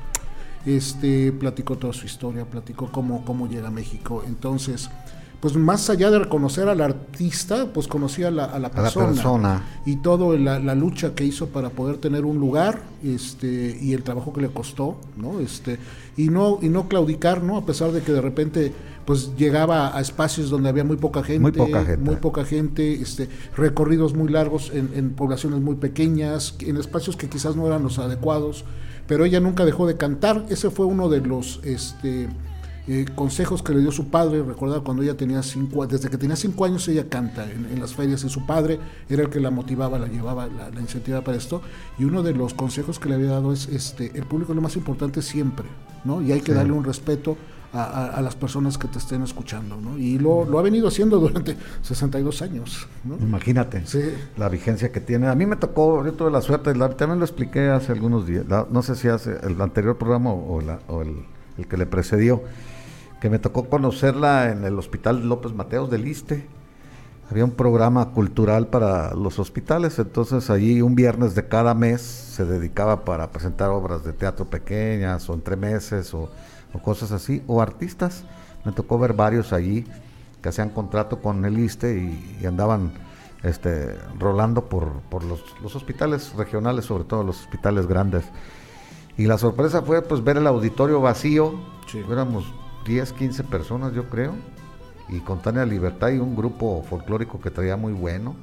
Este, 0.66 1.32
platicó 1.34 1.78
toda 1.78 1.94
su 1.94 2.06
historia, 2.06 2.46
platicó 2.46 2.90
cómo, 2.92 3.26
cómo 3.26 3.48
llega 3.48 3.68
a 3.68 3.72
México. 3.72 4.24
Entonces, 4.26 4.90
pues 5.44 5.58
más 5.58 5.90
allá 5.90 6.10
de 6.10 6.20
reconocer 6.20 6.70
al 6.70 6.80
artista, 6.80 7.66
pues 7.74 7.90
conocía 7.90 8.30
a 8.30 8.32
la, 8.32 8.46
a 8.46 8.48
la 8.48 8.56
a 8.56 8.60
la 8.70 8.70
persona 8.70 9.08
persona. 9.08 9.64
y 9.86 9.98
todo 9.98 10.38
la, 10.38 10.58
la 10.58 10.74
lucha 10.74 11.16
que 11.16 11.26
hizo 11.26 11.50
para 11.50 11.70
poder 11.70 11.98
tener 11.98 12.24
un 12.24 12.40
lugar 12.40 12.82
este 13.04 13.78
y 13.82 13.92
el 13.92 14.04
trabajo 14.04 14.32
que 14.32 14.40
le 14.40 14.48
costó 14.48 14.96
no 15.18 15.42
este 15.42 15.80
y 16.16 16.30
no 16.30 16.60
y 16.62 16.70
no 16.70 16.88
claudicar 16.88 17.44
no 17.44 17.58
a 17.58 17.66
pesar 17.66 17.92
de 17.92 18.02
que 18.02 18.14
de 18.14 18.22
repente 18.22 18.72
pues 19.06 19.36
llegaba 19.36 19.98
a 19.98 20.00
espacios 20.00 20.50
donde 20.50 20.70
había 20.70 20.86
muy 20.86 20.96
poca 20.96 21.22
gente 21.24 21.42
Muy 21.42 21.52
poca 21.52 21.84
gente. 21.84 21.98
muy 21.98 22.16
poca 22.16 22.46
gente, 22.46 22.94
este 23.02 23.28
recorridos 23.58 24.14
muy 24.16 24.30
largos 24.32 24.72
en, 24.74 24.92
en 24.96 25.10
poblaciones 25.12 25.60
muy 25.60 25.76
pequeñas 25.76 26.56
en 26.62 26.78
espacios 26.78 27.18
que 27.18 27.28
quizás 27.28 27.58
no 27.58 27.68
eran 27.68 27.84
los 27.84 28.00
adecuados 28.00 28.64
pero 29.08 29.26
ella 29.26 29.42
nunca 29.42 29.66
dejó 29.66 29.88
de 29.88 29.98
cantar 29.98 30.46
ese 30.48 30.70
fue 30.70 30.86
uno 30.86 31.10
de 31.10 31.20
los 31.20 31.60
este 31.66 32.30
eh, 32.88 33.06
consejos 33.16 33.64
que 33.64 33.74
le 33.74 33.80
dio 33.80 33.92
su 33.92 34.10
padre, 34.10 34.44
recordar 34.44 34.82
cuando 34.84 35.04
ella 35.04 35.16
tenía 35.16 35.42
cinco, 35.42 35.88
desde 35.88 36.10
que 36.10 36.18
tenía 36.18 36.36
cinco 36.36 36.66
años 36.66 36.86
ella 36.90 37.08
canta 37.08 37.50
en, 37.50 37.66
en 37.72 37.80
las 37.80 37.94
ferias 37.94 38.24
y 38.26 38.30
su 38.30 38.46
padre 38.46 38.80
era 39.10 39.24
el 39.24 39.30
que 39.30 39.40
la 39.40 39.52
motivaba, 39.52 39.98
la 40.00 40.08
llevaba, 40.08 40.48
la, 40.48 40.70
la 40.70 40.82
incentivaba 40.82 41.24
para 41.24 41.38
esto 41.38 41.62
y 41.98 42.04
uno 42.04 42.24
de 42.24 42.34
los 42.34 42.54
consejos 42.54 43.00
que 43.00 43.08
le 43.10 43.16
había 43.16 43.30
dado 43.30 43.54
es 43.54 43.68
este, 43.70 44.12
el 44.16 44.24
público 44.26 44.52
es 44.52 44.56
lo 44.58 44.62
más 44.62 44.76
importante 44.76 45.22
siempre, 45.22 45.66
¿no? 46.04 46.22
Y 46.22 46.32
hay 46.34 46.42
que 46.42 46.52
Sí. 46.52 46.58
darle 46.58 46.74
un 46.74 46.84
respeto 46.84 47.38
a, 47.72 47.84
a- 47.84 48.08
a 48.10 48.22
las 48.22 48.36
personas 48.36 48.78
que 48.78 48.88
te 48.90 48.98
estén 49.00 49.24
escuchando, 49.24 49.78
¿no? 49.78 49.98
Y 49.98 50.20
lo, 50.20 50.44
lo 50.46 50.60
ha 50.60 50.62
venido 50.62 50.88
haciendo 50.90 51.20
durante 51.20 51.56
62 51.84 52.42
años, 52.42 52.88
¿no? 53.06 53.16
Imagínate 53.18 53.88
Sí. 53.88 54.02
la 54.38 54.50
vigencia 54.50 54.92
que 54.92 55.00
tiene. 55.00 55.28
A 55.28 55.36
mí 55.36 55.46
me 55.46 55.56
tocó, 55.56 56.04
yo 56.06 56.12
tuve 56.14 56.30
la 56.32 56.42
suerte, 56.42 56.76
la- 56.76 56.90
también 56.98 57.20
lo 57.20 57.26
expliqué 57.26 57.70
hace 57.70 57.92
algunos 57.94 58.28
días, 58.28 58.46
la- 58.48 58.68
no 58.70 58.82
sé 58.84 58.96
si 58.96 59.08
hace 59.08 59.38
el 59.44 59.60
anterior 59.62 59.98
programa 59.98 60.32
o, 60.34 60.60
la- 60.62 60.82
o 60.88 61.02
el, 61.02 61.16
el 61.58 61.68
que 61.68 61.78
le 61.78 61.86
precedió, 61.88 62.44
que 63.24 63.30
me 63.30 63.40
tocó 63.40 63.70
conocerla 63.70 64.52
en 64.52 64.66
el 64.66 64.78
Hospital 64.78 65.30
López 65.30 65.54
Mateos 65.54 65.90
del 65.90 66.10
Iste. 66.10 66.46
Había 67.32 67.46
un 67.46 67.52
programa 67.52 68.10
cultural 68.10 68.68
para 68.68 69.14
los 69.14 69.40
hospitales, 69.40 69.98
entonces 69.98 70.50
allí 70.50 70.82
un 70.82 70.94
viernes 70.94 71.34
de 71.34 71.48
cada 71.48 71.74
mes 71.74 72.02
se 72.02 72.44
dedicaba 72.44 73.06
para 73.06 73.32
presentar 73.32 73.70
obras 73.70 74.04
de 74.04 74.12
teatro 74.12 74.44
pequeñas 74.44 75.30
o 75.30 75.36
entre 75.36 75.56
meses 75.56 76.14
o, 76.14 76.30
o 76.74 76.80
cosas 76.82 77.14
así, 77.14 77.42
o 77.48 77.62
artistas. 77.62 78.26
Me 78.66 78.74
tocó 78.74 79.00
ver 79.00 79.14
varios 79.14 79.54
allí 79.54 79.86
que 80.42 80.50
hacían 80.50 80.72
contrato 80.72 81.22
con 81.22 81.46
el 81.46 81.58
ISTE 81.60 81.96
y, 81.98 82.40
y 82.42 82.46
andaban 82.46 82.92
este, 83.42 83.96
rolando 84.20 84.66
por, 84.66 85.00
por 85.10 85.24
los, 85.24 85.42
los 85.62 85.74
hospitales 85.78 86.34
regionales, 86.36 86.84
sobre 86.84 87.06
todo 87.06 87.24
los 87.24 87.40
hospitales 87.40 87.88
grandes. 87.88 88.26
Y 89.16 89.28
la 89.28 89.38
sorpresa 89.38 89.82
fue 89.82 90.02
pues 90.02 90.22
ver 90.26 90.36
el 90.36 90.46
auditorio 90.46 91.00
vacío, 91.00 91.72
Sí. 91.88 92.04
éramos 92.10 92.54
10, 92.86 93.14
15 93.14 93.44
personas 93.46 93.94
yo 93.94 94.10
creo, 94.10 94.34
y 95.10 95.20
con 95.20 95.42
Tania 95.42 95.66
Libertad 95.66 96.10
y 96.10 96.20
un 96.20 96.36
grupo 96.36 96.84
folclórico 96.90 97.40
que 97.40 97.52
traía 97.52 97.78
muy 97.78 97.94
bueno. 97.94 98.36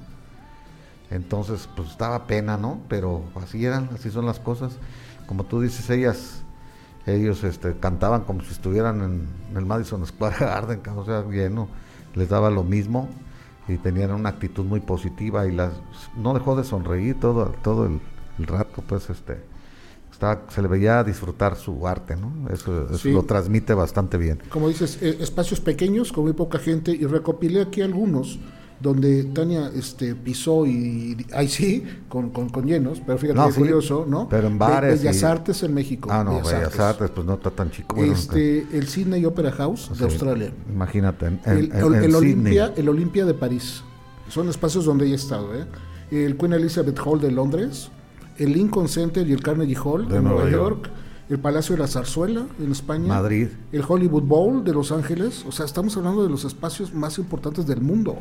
Entonces, 1.11 1.69
pues 1.75 1.91
estaba 1.91 2.27
pena, 2.27 2.57
¿no? 2.57 2.81
Pero 2.89 3.25
así 3.43 3.65
eran, 3.65 3.91
así 3.95 4.11
son 4.11 4.27
las 4.27 4.39
cosas. 4.39 4.79
Como 5.27 5.45
tú 5.45 5.61
dices, 5.61 5.89
ellas, 5.91 6.43
ellos 7.07 7.43
este, 7.45 7.77
cantaban 7.77 8.23
como 8.23 8.43
si 8.43 8.53
estuvieran 8.53 9.03
en, 9.03 9.57
el 9.57 9.67
Madison 9.67 10.07
Square 10.07 10.37
Garden, 10.41 10.81
o 10.95 11.05
sea, 11.05 11.25
lleno, 11.25 11.69
les 12.15 12.29
daba 12.29 12.51
lo 12.51 12.63
mismo 12.63 13.09
y 13.69 13.77
tenían 13.77 14.13
una 14.13 14.31
actitud 14.31 14.65
muy 14.65 14.81
positiva 14.81 15.47
y 15.47 15.53
las 15.53 15.73
no 16.17 16.35
dejó 16.35 16.57
de 16.57 16.65
sonreír 16.65 17.19
todo, 17.19 17.47
todo 17.63 17.87
el, 17.87 18.01
el 18.39 18.47
rato, 18.47 18.83
pues 18.87 19.11
este 19.11 19.50
se 20.49 20.63
le 20.63 20.69
veía 20.69 21.03
disfrutar 21.05 21.57
su 21.57 21.87
arte, 21.89 22.17
¿no? 22.17 22.49
Eso, 22.51 22.87
eso 22.89 22.99
Sí. 22.99 23.11
lo 23.13 23.23
transmite 23.25 23.75
bastante 23.75 24.17
bien. 24.19 24.39
como 24.51 24.69
dices, 24.69 24.99
eh, 25.03 25.17
espacios 25.21 25.61
pequeños 25.61 26.13
con 26.13 26.25
muy 26.25 26.33
poca 26.35 26.59
gente 26.59 26.91
y 26.93 27.05
recopilé 27.07 27.63
aquí 27.63 27.81
algunos 27.83 28.39
donde 28.81 29.25
Tania 29.25 29.71
este, 29.75 30.15
pisó 30.15 30.65
y, 30.65 30.71
y- 31.19 31.27
ahí 31.35 31.49
sí, 31.49 31.85
con, 32.09 32.31
con, 32.31 32.49
con 32.49 32.65
llenos, 32.65 33.01
pero 33.05 33.19
fíjate 33.19 33.39
No, 33.39 33.47
qué 33.49 33.53
sí, 33.53 33.59
curioso, 33.61 34.07
¿no? 34.09 34.27
pero 34.29 34.47
en 34.47 34.55
Be- 34.59 34.65
bares 34.65 35.03
Bellas 35.03 35.21
y- 35.21 35.25
Artes 35.27 35.63
en 35.63 35.75
México. 35.75 36.09
Ah, 36.11 36.25
no, 36.25 36.37
Bellas 36.43 36.79
Artes, 36.81 37.11
pues 37.11 37.27
no 37.27 37.35
está 37.35 37.51
tan 37.51 37.71
chico. 37.71 37.95
bueno, 37.97 38.13
Este, 38.15 38.67
el 38.73 38.89
Sydney 38.89 39.25
Opera 39.27 39.53
House 39.53 39.91
de 39.99 40.05
Australia. 40.05 40.53
Imagínate, 40.73 41.27
en, 41.27 41.41
El, 41.45 41.73
en- 41.73 41.95
el- 41.95 42.05
el. 42.05 42.15
Olimpia, 42.15 42.73
el 42.77 42.89
Olimpia 42.89 43.27
de 43.27 43.35
París. 43.35 43.83
Son 44.29 44.49
espacios 44.49 44.87
donde 44.87 45.11
ha 45.13 45.15
estado, 45.15 45.55
¿eh? 45.55 45.67
El 46.11 46.37
Queen 46.39 46.55
Elizabeth 46.55 46.99
Hall 47.05 47.21
de 47.21 47.31
Londres, 47.33 47.91
el 48.41 48.53
Lincoln 48.53 48.89
Center 48.89 49.27
y 49.29 49.33
el 49.33 49.43
Carnegie 49.43 49.77
Hall 49.77 50.09
de, 50.09 50.21
Nueva, 50.21 50.41
Nueva 50.43 50.51
York, 50.51 50.91
el 51.29 51.39
Palacio 51.39 51.77
de 51.77 51.83
la 51.83 51.87
Zarzuela 51.89 52.47
en 52.59 52.73
España, 52.73 53.07
Madrid. 53.07 53.49
el 53.71 53.85
Hollywood 53.87 54.23
Bowl 54.25 54.65
de 54.65 54.73
Los 54.73 54.91
Ángeles. 54.91 55.45
O 55.47 55.53
sea, 55.53 55.65
estamos 55.67 55.97
hablando 55.97 56.25
de 56.25 56.29
los 56.31 56.45
espacios 56.45 56.93
más 56.93 57.19
importantes 57.19 57.67
del 57.67 57.81
mundo. 57.81 58.19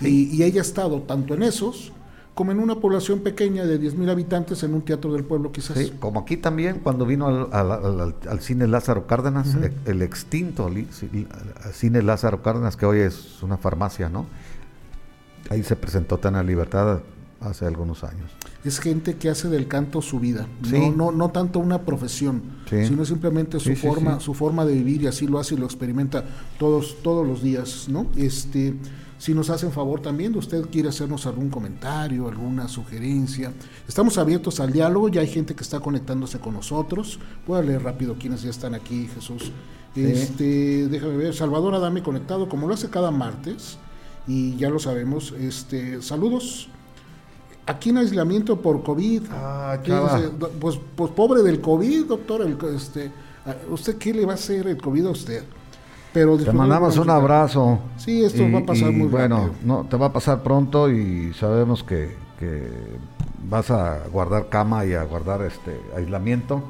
Y, 0.00 0.34
y 0.36 0.42
ella 0.42 0.60
ha 0.60 0.64
estado 0.64 1.02
tanto 1.02 1.34
en 1.34 1.42
esos 1.44 1.92
como 2.34 2.50
en 2.50 2.58
una 2.60 2.76
población 2.76 3.20
pequeña 3.20 3.66
de 3.66 3.78
10.000 3.78 4.10
habitantes 4.10 4.62
en 4.62 4.72
un 4.72 4.80
teatro 4.80 5.12
del 5.12 5.22
pueblo, 5.22 5.52
quizás. 5.52 5.76
Sí, 5.76 5.92
como 6.00 6.20
aquí 6.20 6.38
también, 6.38 6.80
cuando 6.82 7.04
vino 7.04 7.26
al, 7.28 7.46
al- 7.52 7.70
al- 7.70 8.00
al- 8.00 8.14
al 8.26 8.40
cine 8.40 8.66
Lázaro 8.66 9.06
Cárdenas, 9.06 9.54
el, 9.54 9.70
el 9.84 10.00
extinto 10.00 10.70
cine 11.74 12.02
Lázaro 12.02 12.42
Cárdenas, 12.42 12.76
que 12.76 12.86
hoy 12.86 13.00
es 13.00 13.42
una 13.42 13.58
farmacia, 13.58 14.08
¿no? 14.08 14.24
Ahí 15.50 15.62
se 15.62 15.76
presentó 15.76 16.16
Tana 16.18 16.42
Libertad 16.42 17.00
hace 17.44 17.66
algunos 17.66 18.04
años. 18.04 18.30
es 18.64 18.78
gente 18.78 19.16
que 19.16 19.28
hace 19.28 19.48
del 19.48 19.66
canto 19.68 20.00
su 20.02 20.20
vida, 20.20 20.46
Sí. 20.64 20.78
no, 20.78 20.90
no, 20.92 21.12
no 21.12 21.30
tanto 21.30 21.58
una 21.58 21.82
profesión, 21.82 22.42
Sí. 22.70 22.86
sino 22.86 23.04
simplemente 23.04 23.58
su 23.58 23.70
Sí, 23.70 23.76
forma, 23.76 24.20
su 24.20 24.34
forma 24.34 24.64
de 24.64 24.74
vivir 24.74 25.02
y 25.02 25.06
así 25.08 25.26
lo 25.26 25.38
hace 25.38 25.54
y 25.54 25.58
lo 25.58 25.66
experimenta 25.66 26.24
todos, 26.58 26.96
todos 27.02 27.26
los 27.26 27.42
días, 27.42 27.88
¿no? 27.88 28.06
Este, 28.16 28.74
si 29.18 29.34
nos 29.34 29.50
hacen 29.50 29.70
favor 29.72 30.00
también, 30.00 30.34
usted 30.36 30.64
quiere 30.70 30.88
hacernos 30.88 31.26
algún 31.26 31.48
comentario, 31.50 32.28
alguna 32.28 32.68
sugerencia, 32.68 33.52
estamos 33.88 34.18
abiertos 34.18 34.58
al 34.60 34.72
diálogo, 34.72 35.08
ya 35.08 35.20
hay 35.20 35.28
gente 35.28 35.54
que 35.54 35.62
está 35.62 35.80
conectándose 35.80 36.38
con 36.38 36.54
nosotros, 36.54 37.18
voy 37.46 37.58
a 37.58 37.62
leer 37.62 37.82
rápido 37.82 38.16
quienes 38.18 38.42
ya 38.42 38.50
están 38.50 38.74
aquí, 38.74 39.08
Jesús. 39.14 39.50
Este, 39.94 40.88
déjame 40.88 41.16
ver, 41.16 41.34
Salvador 41.34 41.74
Adame 41.74 42.02
conectado, 42.02 42.48
como 42.48 42.66
lo 42.66 42.74
hace 42.74 42.88
cada 42.90 43.10
martes, 43.10 43.76
y 44.26 44.56
ya 44.56 44.70
lo 44.70 44.78
sabemos, 44.78 45.32
este, 45.38 46.00
saludos. 46.00 46.68
Aquí 47.66 47.90
en 47.90 47.98
aislamiento 47.98 48.60
por 48.60 48.82
COVID. 48.82 49.22
Ah, 49.30 49.78
¿Qué 49.82 49.90
chava. 49.90 50.16
dice? 50.16 50.30
Do- 50.36 50.50
Pues, 50.60 50.78
pues 50.96 51.10
pobre 51.12 51.42
del 51.42 51.60
COVID, 51.60 52.06
doctor. 52.06 52.42
el 52.42 52.56
este, 52.74 53.10
¿Usted 53.70 53.96
qué 53.98 54.12
le 54.12 54.24
va 54.26 54.32
a 54.32 54.34
hacer 54.34 54.66
el 54.66 54.76
COVID 54.80 55.06
a 55.06 55.10
usted? 55.10 55.44
Pero 56.12 56.36
Te 56.36 56.52
mandamos 56.52 56.98
un 56.98 57.08
abrazo. 57.08 57.78
Sí, 57.96 58.22
esto 58.22 58.42
va 58.52 58.58
a 58.58 58.66
pasar 58.66 58.92
muy 58.92 59.06
bueno, 59.08 59.36
rápido. 59.36 59.54
no, 59.64 59.86
te 59.88 59.96
va 59.96 60.06
a 60.06 60.12
pasar 60.12 60.42
pronto 60.42 60.90
y 60.90 61.32
sabemos 61.34 61.82
que, 61.82 62.14
que 62.38 62.68
vas 63.48 63.70
a 63.70 64.00
guardar 64.12 64.48
cama 64.50 64.84
y 64.84 64.92
a 64.92 65.04
guardar 65.04 65.40
este 65.42 65.80
aislamiento. 65.96 66.62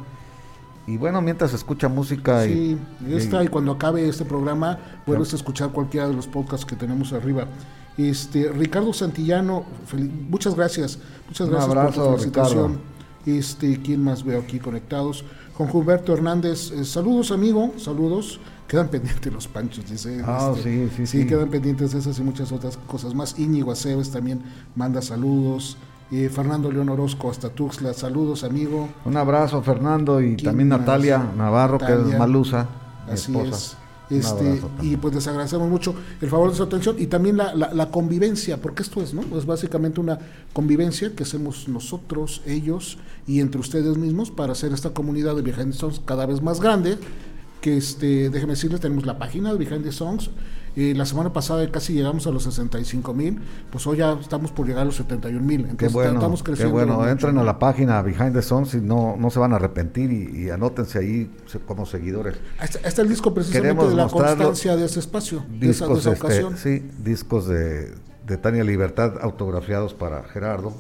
Y 0.87 0.97
bueno, 0.97 1.21
mientras 1.23 1.53
escucha 1.55 1.89
música 1.89 2.45
Sí, 2.45 2.79
y, 3.07 3.15
esta 3.15 3.43
y 3.43 3.49
cuando 3.49 3.73
acabe 3.73 4.09
este 4.09 4.25
programa 4.25 4.79
puedes 5.07 5.33
escuchar 5.33 5.71
cualquiera 5.71 6.07
de 6.09 6.15
los 6.15 6.27
podcasts 6.27 6.65
que 6.67 6.77
tenemos 6.77 7.13
arriba. 7.13 7.47
Este 7.99 8.51
Ricardo 8.51 8.93
Santillano, 8.93 9.65
muchas 10.31 10.55
gracias, 10.55 10.99
muchas 11.29 11.47
Un 11.49 11.55
gracias 11.55 11.77
abrazo, 11.77 11.95
por 11.95 12.05
tu 12.05 12.11
felicitación. 12.19 12.81
Este, 13.27 13.81
¿quién 13.83 14.03
más 14.03 14.25
veo 14.25 14.41
aquí 14.41 14.59
conectados? 14.59 15.25
Juan 15.57 15.71
Gilberto 15.71 16.13
Hernández, 16.15 16.73
eh, 16.73 16.85
saludos 16.85 17.31
amigo, 17.31 17.73
saludos. 17.77 18.41
Quedan 18.67 18.89
pendientes 18.89 19.31
los 19.33 19.47
panchos, 19.47 19.89
dice. 19.91 20.23
Ah, 20.27 20.53
este, 20.57 20.89
sí, 20.89 21.07
sí, 21.07 21.07
sí. 21.21 21.27
quedan 21.27 21.51
pendientes 21.51 21.93
esas 21.93 22.19
y 22.19 22.23
muchas 22.23 22.51
otras 22.53 22.79
cosas 22.87 23.15
más. 23.15 23.39
Íñigo 23.39 23.71
Aceves 23.71 24.11
también 24.11 24.43
manda 24.75 25.03
saludos. 25.03 25.77
Eh, 26.11 26.29
Fernando 26.31 26.71
León 26.73 26.89
Orozco 26.89 27.31
hasta 27.31 27.51
Tuxtla, 27.51 27.93
saludos 27.93 28.45
amigo. 28.45 28.89
un 29.05 29.17
abrazo 29.17 29.63
Fernando 29.63 30.21
y 30.21 30.37
¿Quién 30.37 30.47
también? 30.51 30.69
Natalia 30.71 31.23
Navarro, 31.37 31.79
que 31.79 31.93
es 31.93 32.19
Malusa, 32.19 32.67
Así 33.07 33.31
esposa. 33.33 33.57
es. 33.57 33.77
Este, 34.19 34.49
abrazo 34.49 34.71
y 34.83 34.97
pues 34.97 35.15
les 35.15 35.27
agradecemos 35.27 35.69
mucho 35.71 35.95
el 36.21 36.29
favor 36.29 36.51
de 36.51 36.57
su 36.57 36.63
atención 36.63 36.97
y 36.99 37.07
también 37.07 37.37
la, 37.37 37.55
la- 37.55 37.73
la 37.75 37.91
convivencia, 37.91 38.57
porque 38.61 38.83
esto 38.83 39.03
es, 39.03 39.15
¿no? 39.15 39.23
Es 39.39 39.47
básicamente 39.47 40.01
una 40.01 40.19
convivencia 40.53 41.13
que 41.15 41.23
hacemos 41.23 41.69
nosotros, 41.69 42.43
ellos 42.47 42.99
y 43.27 43.41
entre 43.41 43.61
ustedes 43.61 43.97
mismos 43.99 44.31
para 44.31 44.53
hacer 44.53 44.73
esta 44.73 44.91
comunidad 44.91 45.37
de 45.37 45.43
Behind 45.43 45.73
the 45.73 45.79
Songs 45.79 46.01
cada 46.05 46.27
vez 46.27 46.43
más 46.43 46.61
grande. 46.61 46.99
Que 47.61 47.77
este, 47.77 48.29
déjenme 48.29 48.55
decirles, 48.55 48.81
tenemos 48.81 49.07
la 49.07 49.19
página 49.19 49.53
de 49.53 49.59
Behind 49.59 49.85
the 49.85 49.93
Songs. 49.93 50.31
Eh, 50.75 50.95
la 50.97 51.05
semana 51.05 51.33
pasada 51.33 51.71
casi 51.71 51.93
llegamos 51.93 52.27
a 52.27 52.31
los 52.31 52.45
65 52.45 53.13
mil, 53.13 53.41
pues 53.71 53.87
hoy 53.87 53.99
ya 53.99 54.13
estamos 54.15 54.53
por 54.53 54.67
llegar 54.67 54.83
a 54.83 54.85
los 54.87 54.97
71 54.97 55.45
mil. 55.45 55.65
Qué 55.65 55.71
Entonces 55.71 55.93
bueno, 55.93 56.15
estamos 56.15 56.43
qué 56.43 56.47
creciendo. 56.53 56.73
bueno. 56.75 56.95
mucho. 56.97 57.09
Entren 57.11 57.37
a 57.39 57.43
la 57.45 57.59
página 57.59 58.01
Behind 58.01 58.33
the 58.33 58.41
Songs 58.43 58.73
y 58.75 58.81
no, 58.81 59.17
no 59.19 59.29
se 59.31 59.39
van 59.39 59.53
a 59.53 59.57
arrepentir 59.57 60.11
y, 60.11 60.45
y 60.47 60.51
anótense 60.51 60.99
ahí 60.99 61.31
como 61.67 61.85
seguidores. 61.85 62.37
Ahí 62.59 62.69
está 62.85 63.03
el 63.03 63.09
disco 63.09 63.35
precisamente 63.35 63.69
Queremos 63.75 63.91
de 63.91 63.97
la 63.97 64.09
constancia 64.09 64.77
de 64.77 64.85
ese 64.87 65.01
espacio, 65.01 65.45
de 65.49 65.71
esa, 65.71 65.87
de 65.87 65.95
Discos, 65.95 65.99
esa 66.01 66.13
este, 66.13 66.25
ocasión. 66.27 66.57
sí, 66.57 66.83
discos 67.05 67.47
de, 67.49 67.93
de 68.27 68.37
Tania 68.39 68.65
Libertad 68.65 69.15
autografiados 69.21 69.93
para 69.95 70.23
Gerardo, 70.25 70.73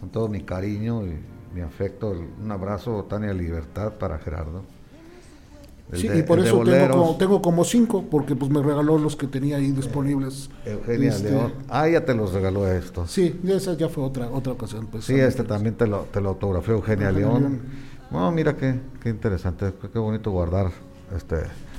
con 0.00 0.10
todo 0.10 0.26
mi 0.28 0.42
cariño 0.42 1.06
y 1.06 1.14
mi 1.54 1.60
afecto. 1.60 2.12
el- 2.12 2.26
Un 2.42 2.50
abrazo, 2.50 3.04
Tania 3.08 3.32
Libertad 3.32 3.92
para 4.00 4.18
Gerardo. 4.18 4.62
Sí, 5.92 6.08
de- 6.08 6.18
y 6.20 6.22
por 6.22 6.38
eso 6.38 6.62
tengo 6.64 6.88
como, 6.90 7.16
tengo 7.16 7.42
como 7.42 7.64
cinco, 7.64 8.04
porque 8.10 8.34
pues 8.34 8.50
me 8.50 8.62
regaló 8.62 8.98
los 8.98 9.14
que 9.16 9.26
tenía 9.26 9.56
ahí 9.56 9.72
disponibles. 9.72 10.48
Eugenia 10.64 11.10
Este, 11.10 11.30
León. 11.30 11.52
Ah, 11.68 11.88
ya 11.88 12.04
te 12.04 12.14
los 12.14 12.32
regaló 12.32 12.66
estos. 12.66 13.10
Sí, 13.10 13.38
esa 13.46 13.74
ya 13.74 13.88
fue 13.88 14.02
otra 14.04 14.28
otra 14.30 14.52
ocasión. 14.54 14.86
Pues, 14.90 15.04
Sí, 15.04 15.14
este 15.14 15.44
también 15.44 15.74
te 15.74 15.86
lo, 15.86 16.06
te 16.12 16.20
lo 16.20 16.30
autografió 16.30 16.74
Eugenia 16.74 17.08
Eugenia 17.10 17.28
León. 17.28 17.42
León. 17.42 17.60
Bueno, 18.10 18.32
mira 18.32 18.56
qué, 18.56 18.78
qué 19.02 19.08
interesante, 19.10 19.72
qué, 19.92 19.98
bonito 19.98 20.30
guardar 20.30 20.70
este 21.16 21.36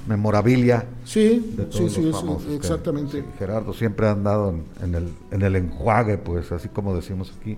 memorabilia 0.08 0.86
Sí, 1.06 1.54
de 1.56 1.64
sí, 1.72 1.78
todos 1.80 1.94
sí, 1.94 2.02
los 2.04 2.44
que- 2.46 2.56
exactamente. 2.56 3.22
sí, 3.22 3.26
Gerardo 3.40 3.74
siempre 3.74 4.08
ha 4.08 4.12
andado 4.12 4.50
en, 4.50 4.64
en 4.84 4.96
el, 4.96 5.14
en 5.32 5.42
el 5.42 5.56
enjuague, 5.56 6.18
pues 6.18 6.52
así 6.52 6.68
como 6.70 6.94
decimos 6.96 7.34
aquí, 7.40 7.58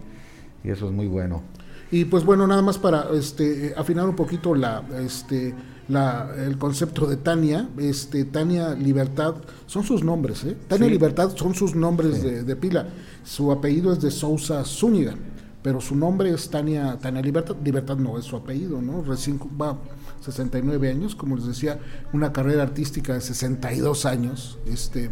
y 0.63 0.69
eso 0.69 0.85
es 0.87 0.91
muy 0.93 1.07
bueno. 1.07 1.41
Y 1.91 2.05
pues 2.05 2.25
bueno, 2.25 2.47
nada 2.47 2.61
más 2.61 2.77
para 2.77 3.09
este 3.13 3.73
afinar 3.77 4.07
un 4.07 4.15
poquito 4.15 4.55
la 4.55 4.83
este 4.99 5.53
la 5.87 6.31
el 6.37 6.57
concepto 6.57 7.05
de 7.05 7.17
Tania, 7.17 7.69
este 7.77 8.25
Tania 8.25 8.73
Libertad 8.73 9.35
son 9.67 9.83
sus 9.83 10.03
nombres, 10.03 10.43
¿eh? 10.43 10.57
Tania 10.67 10.87
Sí. 10.87 10.91
Libertad 10.91 11.35
son 11.35 11.53
sus 11.53 11.75
nombres 11.75 12.23
de, 12.23 12.43
de 12.43 12.55
pila. 12.55 12.87
Su 13.23 13.51
apellido 13.51 13.93
es 13.93 14.01
de 14.01 14.09
Sousa 14.09 14.63
Zúñiga, 14.65 15.15
pero 15.61 15.79
su 15.79 15.95
nombre 15.95 16.31
es 16.31 16.49
Tania 16.49 16.97
Tania 16.99 17.21
Libertad. 17.21 17.55
Libertad 17.63 17.97
no 17.97 18.17
es 18.17 18.25
su 18.25 18.35
apellido, 18.35 18.81
¿no? 18.81 19.03
Recién 19.03 19.39
va 19.61 19.77
69 20.21 20.89
años, 20.89 21.15
como 21.15 21.35
les 21.35 21.45
decía, 21.45 21.79
una 22.13 22.33
carrera 22.33 22.63
artística 22.63 23.13
de 23.13 23.21
62 23.21 24.05
años, 24.05 24.57
este 24.65 25.11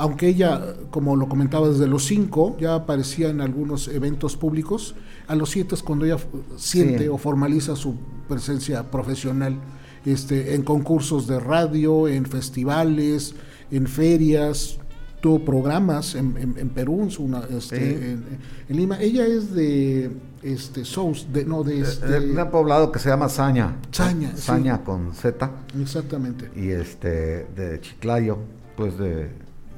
aunque 0.00 0.28
ella, 0.28 0.74
como 0.90 1.14
lo 1.16 1.28
comentaba 1.28 1.68
desde 1.68 1.86
los 1.86 2.04
5, 2.06 2.56
ya 2.60 2.74
aparecía 2.74 3.28
en 3.28 3.40
algunos 3.40 3.88
eventos 3.88 4.36
públicos, 4.36 4.94
a 5.28 5.34
los 5.34 5.50
7 5.50 5.74
es 5.74 5.82
cuando 5.82 6.04
ella 6.04 6.16
siente 6.56 7.04
Sí. 7.04 7.08
o 7.08 7.18
formaliza 7.18 7.76
su 7.76 7.94
presencia 8.28 8.90
profesional 8.90 9.56
este, 10.04 10.54
en 10.54 10.62
concursos 10.62 11.26
de 11.26 11.38
radio, 11.38 12.08
en 12.08 12.24
festivales, 12.26 13.34
en 13.70 13.86
ferias, 13.86 14.78
tuvo 15.20 15.44
programas 15.44 16.14
en, 16.14 16.34
en- 16.38 16.56
en 16.58 16.68
Perú, 16.70 17.08
una, 17.18 17.40
este, 17.50 17.76
Sí. 17.76 18.04
en, 18.04 18.24
en 18.70 18.76
Lima. 18.76 18.98
Ella 19.00 19.26
es 19.26 19.52
de 19.54 20.10
este, 20.42 20.86
Sous, 20.86 21.26
de, 21.30 21.44
no, 21.44 21.62
de 21.62 21.80
este, 21.80 22.16
Eh, 22.16 22.30
un 22.42 22.50
poblado 22.50 22.90
que 22.90 22.98
se 22.98 23.10
llama 23.10 23.28
Saña. 23.28 23.76
Saña, 23.92 24.32
sí. 24.34 24.40
Saña 24.42 24.82
con 24.82 25.12
Z. 25.14 25.50
exactamente. 25.78 26.50
Y 26.56 26.70
este, 26.70 27.46
de 27.54 27.78
Chiclayo, 27.82 28.38
pues 28.76 28.96
de, 28.96 29.28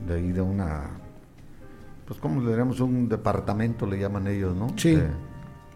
de 0.07 0.15
ahí 0.15 0.33
de 0.33 0.41
una, 0.41 0.91
pues 2.07 2.19
como 2.21 2.41
le 2.41 2.49
diríamos, 2.51 2.81
un 2.81 3.09
departamento 3.09 3.87
le 3.87 3.99
llaman 3.99 4.27
ellos, 4.27 4.55
¿no? 4.57 4.69
Sí. 4.77 4.97
De- 4.97 5.33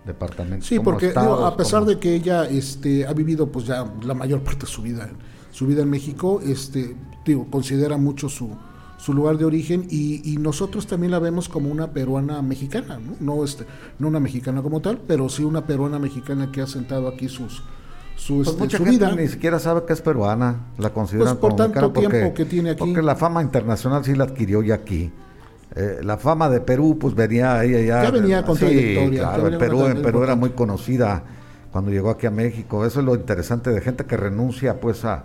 departamento. 0.06 0.64
Sí, 0.64 0.78
porque 0.78 1.08
digo, 1.08 1.44
a 1.46 1.56
pesar 1.56 1.80
como- 1.80 1.90
de 1.90 1.98
que 1.98 2.14
ella 2.14 2.44
este, 2.44 3.06
ha 3.06 3.12
vivido 3.12 3.50
pues 3.50 3.66
ya 3.66 3.84
la 4.02 4.14
mayor 4.14 4.40
parte 4.40 4.60
de 4.60 4.66
su 4.72 4.82
vida, 4.82 5.08
su 5.50 5.66
vida 5.66 5.82
en 5.82 5.90
México, 5.90 6.40
este, 6.44 6.94
digo, 7.24 7.46
considera 7.50 7.96
mucho 7.96 8.28
su, 8.28 8.50
su 8.98 9.12
lugar 9.12 9.36
de 9.36 9.44
origen 9.46 9.84
y, 9.90 10.32
y 10.32 10.36
nosotros 10.36 10.86
también 10.86 11.10
la 11.10 11.18
vemos 11.18 11.48
como 11.48 11.70
una 11.70 11.90
peruana 11.90 12.40
mexicana, 12.40 13.00
¿no? 13.00 13.16
No, 13.18 13.44
este, 13.44 13.66
no 13.98 14.06
una 14.06 14.20
mexicana 14.20 14.62
como 14.62 14.80
tal, 14.80 14.98
pero 15.08 15.28
sí 15.28 15.42
una 15.42 15.66
peruana 15.66 15.98
mexicana 15.98 16.52
que 16.52 16.60
ha 16.62 16.66
sentado 16.68 17.08
aquí 17.08 17.28
sus, 17.28 17.64
su, 18.16 18.36
Pues 18.36 18.48
este, 18.48 18.60
mucha 18.60 18.78
su 18.78 18.84
gente 18.84 19.04
vida. 19.06 19.14
ni 19.14 19.28
siquiera 19.28 19.58
sabe 19.58 19.84
que 19.86 19.92
es 19.92 20.00
peruana, 20.02 20.66
la 20.78 20.90
consideran 20.92 21.36
Pues 21.36 21.40
por 21.40 21.50
como 21.50 21.56
tanto 21.56 21.80
mexicana 21.80 21.92
porque, 21.94 22.08
tiempo 22.18 22.34
que 22.34 22.44
tiene 22.46 22.70
aquí. 22.70 22.78
Porque 22.80 23.02
la 23.02 23.14
fama 23.16 23.42
internacional 23.42 24.04
sí 24.04 24.14
la 24.16 24.24
adquirió 24.24 24.62
ya 24.62 24.74
aquí. 24.74 25.12
Eh, 25.74 26.00
la 26.02 26.16
fama 26.16 26.48
de 26.48 26.60
Perú, 26.60 26.96
pues 26.98 27.14
venía 27.14 27.62
ella 27.62 27.80
ya. 27.80 28.02
Ya 28.04 28.10
venía 28.10 28.42
con 28.44 28.56
sí, 28.56 28.64
trayectoria, 28.64 29.20
Claro, 29.22 29.42
venía 29.44 29.58
Perú, 29.58 29.86
en 29.86 30.02
Perú 30.02 30.22
era 30.22 30.34
muy 30.34 30.50
conocida 30.50 31.22
cuando 31.70 31.90
llegó 31.90 32.08
aquí 32.10 32.26
a 32.26 32.30
México. 32.30 32.86
Eso 32.86 33.00
es 33.00 33.06
lo 33.06 33.14
interesante 33.14 33.70
de 33.70 33.80
gente 33.82 34.06
que 34.06 34.16
renuncia 34.16 34.80
pues 34.80 35.04
a, 35.04 35.24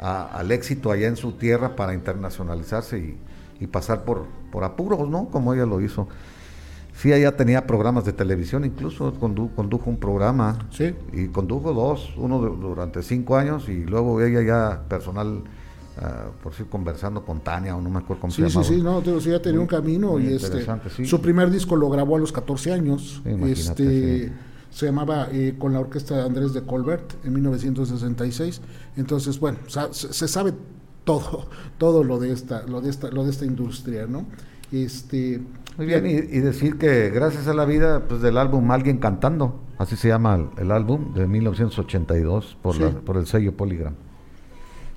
a- 0.00 0.24
al 0.38 0.50
éxito 0.50 0.90
allá 0.90 1.08
en 1.08 1.16
su 1.16 1.32
tierra 1.32 1.76
para 1.76 1.92
internacionalizarse 1.92 2.98
y, 2.98 3.18
y 3.60 3.66
pasar 3.66 4.04
por, 4.04 4.24
por 4.50 4.64
apuros, 4.64 5.06
¿no? 5.10 5.26
Como 5.26 5.52
ella 5.52 5.66
lo 5.66 5.80
hizo. 5.82 6.08
Sí, 7.02 7.12
ella 7.12 7.36
tenía 7.36 7.66
programas 7.66 8.04
de 8.04 8.12
televisión, 8.12 8.64
incluso 8.64 9.12
condujo 9.14 9.90
un 9.90 9.96
programa. 9.96 10.56
Sí. 10.70 10.94
Y 11.12 11.26
condujo 11.26 11.74
dos, 11.74 12.14
uno 12.16 12.38
durante 12.38 13.02
cinco 13.02 13.36
años 13.36 13.68
y 13.68 13.84
luego 13.84 14.22
ella 14.22 14.40
ya 14.40 14.84
personal, 14.88 15.42
ah, 16.00 16.26
por 16.40 16.54
si 16.54 16.62
conversando 16.62 17.24
con 17.24 17.40
Tania 17.40 17.74
o 17.74 17.82
no 17.82 17.90
me 17.90 17.98
acuerdo 17.98 18.20
cómo 18.20 18.32
sí, 18.32 18.48
se 18.48 18.50
Sí, 18.50 18.76
sí, 18.76 18.82
no, 18.82 19.02
sí, 19.20 19.30
ya 19.30 19.42
tenía 19.42 19.60
un 19.60 19.66
camino 19.66 20.20
y 20.20 20.28
este, 20.28 20.64
su 21.04 21.20
primer 21.20 21.50
disco 21.50 21.74
lo 21.74 21.90
grabó 21.90 22.14
a 22.14 22.20
los 22.20 22.30
14 22.30 22.72
años. 22.72 23.20
este, 23.24 24.32
Se 24.70 24.86
llamaba 24.86 25.26
eh, 25.32 25.56
con 25.58 25.72
la 25.72 25.80
orquesta 25.80 26.18
de 26.18 26.22
Andrés 26.22 26.52
de 26.52 26.62
Colbert 26.62 27.14
en 27.24 27.32
1966. 27.32 28.60
Entonces, 28.96 29.40
bueno, 29.40 29.58
se 29.66 30.28
sabe 30.28 30.54
todo, 31.02 31.48
todo 31.78 32.04
lo 32.04 32.20
de 32.20 32.30
esta, 32.30 32.62
lo 32.62 32.80
de 32.80 32.90
esta, 32.90 33.10
lo 33.10 33.24
de 33.24 33.30
esta 33.32 33.44
industria, 33.44 34.06
¿no? 34.06 34.24
Este, 34.70 35.42
Muy 35.76 35.86
bien, 35.86 36.06
y, 36.06 36.40
decir 36.40 36.76
que 36.76 37.10
gracias 37.10 37.48
a 37.48 37.54
la 37.54 37.64
vida, 37.64 38.04
pues 38.06 38.20
del 38.20 38.36
álbum 38.36 38.70
Alguien 38.70 38.98
Cantando, 38.98 39.60
así 39.78 39.96
se 39.96 40.08
llama 40.08 40.50
el, 40.58 40.70
álbum 40.70 41.14
de 41.14 41.26
1982 41.26 42.58
por, 42.60 43.00
por 43.00 43.16
el 43.16 43.26
sello 43.26 43.56
Polygram. 43.56 43.94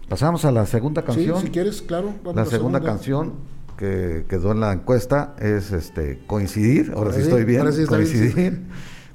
Pasamos 0.09 0.43
a 0.45 0.51
la 0.51 0.65
segunda 0.65 1.03
canción. 1.03 1.39
Sí, 1.39 1.47
si 1.47 1.51
quieres, 1.51 1.81
claro. 1.81 2.13
la, 2.33 2.45
segunda, 2.45 2.81
canción 2.81 3.33
que 3.77 4.25
quedó 4.27 4.51
en 4.51 4.59
la 4.59 4.73
encuesta 4.73 5.35
es 5.39 5.71
este 5.71 6.19
Coincidir, 6.27 6.91
ahora, 6.95 7.13
sí, 7.13 7.21
estoy 7.21 7.45
bien, 7.45 7.65
Coincidir, 7.87 8.61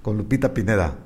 con 0.02 0.16
Lupita 0.16 0.54
Pineda. 0.54 0.96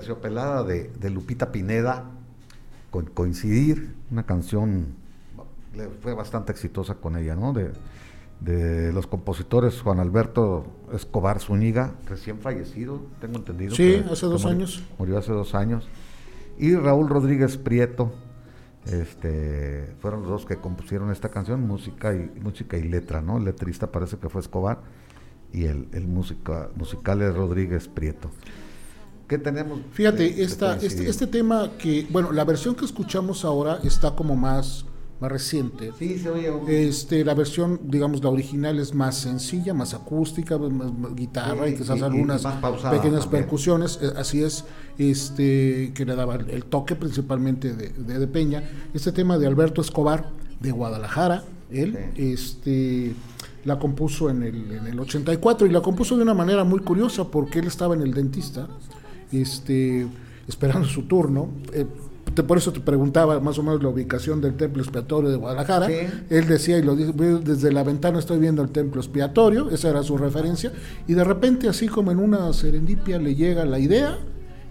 Voz 0.00 0.08
aterciopelada 0.08 0.64
de, 0.64 0.90
de 0.98 1.10
Lupita 1.10 1.52
Pineda, 1.52 2.04
con 2.90 3.06
Coincidir, 3.06 3.94
una 4.10 4.24
canción 4.24 4.86
le 5.76 5.88
fue 6.02 6.14
bastante 6.14 6.50
exitosa 6.52 6.96
con 6.96 7.16
ella, 7.16 7.36
¿no? 7.36 7.52
De, 7.52 7.70
de 8.40 8.92
los 8.92 9.06
compositores 9.06 9.80
Juan 9.82 10.00
Alberto 10.00 10.66
Escobar 10.92 11.38
Zúñiga, 11.38 11.92
recién 12.08 12.38
fallecido, 12.40 13.02
tengo 13.20 13.36
entendido. 13.36 13.74
Sí, 13.76 14.02
que- 14.02 14.10
hace 14.10 14.26
dos 14.26 14.42
murió- 14.42 14.48
años. 14.56 14.82
Murió 14.98 15.18
hace 15.18 15.32
dos 15.32 15.54
años. 15.54 15.86
Y 16.58 16.74
Raúl 16.74 17.08
Rodríguez 17.08 17.56
Prieto, 17.58 18.12
este, 18.86 19.94
fueron 20.00 20.22
los 20.22 20.30
dos 20.30 20.46
que 20.46 20.56
compusieron 20.56 21.10
esta 21.12 21.28
canción, 21.28 21.66
música 21.66 22.12
y, 22.14 22.30
música 22.40 22.76
y 22.78 22.82
letra, 22.88 23.20
¿no? 23.22 23.36
El 23.38 23.44
letrista 23.44 23.92
parece 23.92 24.16
que 24.16 24.28
fue 24.28 24.40
Escobar 24.40 24.78
y 25.52 25.64
el, 25.66 25.88
el 25.92 26.06
música, 26.08 26.70
musical 26.76 27.22
es 27.22 27.34
Rodríguez 27.34 27.86
Prieto. 27.88 28.30
¿Qué 29.30 29.38
tenemos? 29.38 29.78
Fíjate, 29.92 30.28
de 30.28 30.42
esta, 30.42 30.74
este, 30.78 31.08
este 31.08 31.28
tema 31.28 31.70
que, 31.78 32.04
bueno, 32.10 32.32
la 32.32 32.44
versión 32.44 32.74
que 32.74 32.84
escuchamos 32.84 33.44
ahora 33.44 33.78
está 33.84 34.10
como 34.16 34.34
más, 34.34 34.84
más 35.20 35.30
reciente. 35.30 35.92
Sí, 35.96 36.18
se 36.18 36.30
oye 36.30 36.50
un... 36.50 36.68
Este, 36.68 37.24
la 37.24 37.34
versión, 37.34 37.78
digamos, 37.84 38.24
la 38.24 38.30
original 38.30 38.80
es 38.80 38.92
más 38.92 39.16
sencilla, 39.18 39.72
más 39.72 39.94
acústica, 39.94 40.58
más, 40.58 40.92
más 40.92 41.14
guitarra 41.14 41.68
Sí, 41.68 41.74
y 41.74 41.76
quizás 41.76 42.00
y- 42.00 42.02
algunas 42.02 42.42
pequeñas 42.42 43.20
también. 43.22 43.30
percusiones, 43.30 44.00
eh, 44.02 44.10
así 44.16 44.42
es, 44.42 44.64
este, 44.98 45.92
que 45.94 46.04
le 46.04 46.16
daba 46.16 46.34
el, 46.34 46.64
toque 46.64 46.96
principalmente 46.96 47.72
de, 47.74 47.90
de, 47.90 48.18
de 48.18 48.26
Peña. 48.26 48.64
Este 48.94 49.12
tema 49.12 49.38
de 49.38 49.46
Alberto 49.46 49.80
Escobar, 49.80 50.28
de 50.58 50.72
Guadalajara, 50.72 51.44
él, 51.70 51.96
este, 52.16 53.14
la 53.64 53.78
compuso 53.78 54.28
en 54.28 54.42
el, 54.42 54.72
en 54.72 54.86
el 54.88 54.98
84 54.98 55.68
y 55.68 55.70
la 55.70 55.80
compuso 55.82 56.16
de 56.16 56.22
una 56.24 56.34
manera 56.34 56.64
muy 56.64 56.80
curiosa 56.80 57.28
porque 57.28 57.60
él 57.60 57.68
estaba 57.68 57.94
en 57.94 58.02
el 58.02 58.12
dentista, 58.12 58.66
este, 59.32 60.06
esperando 60.48 60.86
su 60.88 61.02
turno. 61.02 61.48
eh, 61.72 61.86
te- 62.34 62.42
por 62.44 62.58
eso 62.58 62.72
te 62.72 62.78
preguntaba 62.80 63.40
más 63.40 63.58
o 63.58 63.62
menos 63.62 63.82
la 63.82 63.88
ubicación 63.88 64.40
del 64.40 64.54
templo 64.56 64.82
expiatorio 64.82 65.30
de 65.30 65.36
Guadalajara. 65.36 65.86
Sí. 65.88 65.94
Él 66.30 66.46
decía, 66.46 66.78
y 66.78 66.82
lo 66.82 66.94
dice, 66.94 67.12
"Veo 67.14 67.38
desde 67.40 67.72
la 67.72 67.82
ventana 67.82 68.18
estoy 68.20 68.38
viendo 68.38 68.62
el 68.62 68.70
templo 68.70 69.00
expiatorio, 69.00 69.68
esa 69.70 69.88
era 69.90 70.02
su 70.04 70.16
referencia, 70.16 70.72
y 71.08 71.14
de 71.14 71.24
repente, 71.24 71.68
así 71.68 71.88
como 71.88 72.12
en 72.12 72.18
una 72.20 72.52
serendipia, 72.52 73.18
le 73.18 73.34
llega 73.34 73.64
la 73.64 73.78
idea 73.80 74.16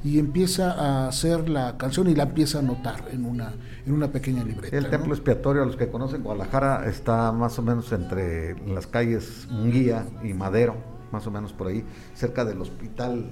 y 0.05 0.17
empieza 0.19 0.71
a 0.71 1.09
hacer 1.09 1.49
la 1.49 1.75
canción 1.77 2.07
y 2.09 2.15
la 2.15 2.23
empieza 2.23 2.59
a 2.59 2.61
anotar 2.61 3.03
en 3.11 3.25
una, 3.25 3.51
en 3.85 3.93
una 3.93 4.07
pequeña 4.09 4.45
libreta. 4.45 4.77
El 4.77 4.85
¿no? 4.85 4.89
templo 4.91 5.13
expiatorio, 5.13 5.63
a 5.63 5.65
los 5.65 5.75
que 5.75 5.89
conocen 5.89 6.23
Guadalajara, 6.23 6.87
está 6.89 7.33
más 7.33 7.59
o 7.59 7.61
menos 7.61 7.91
entre 7.91 8.55
las 8.65 8.87
calles 8.87 9.49
Munguía 9.51 10.05
y 10.23 10.33
Madero, 10.33 10.77
más 11.11 11.27
o 11.27 11.31
menos 11.31 11.51
por 11.51 11.67
ahí, 11.67 11.83
cerca 12.15 12.45
del 12.45 12.61
hospital, 12.61 13.25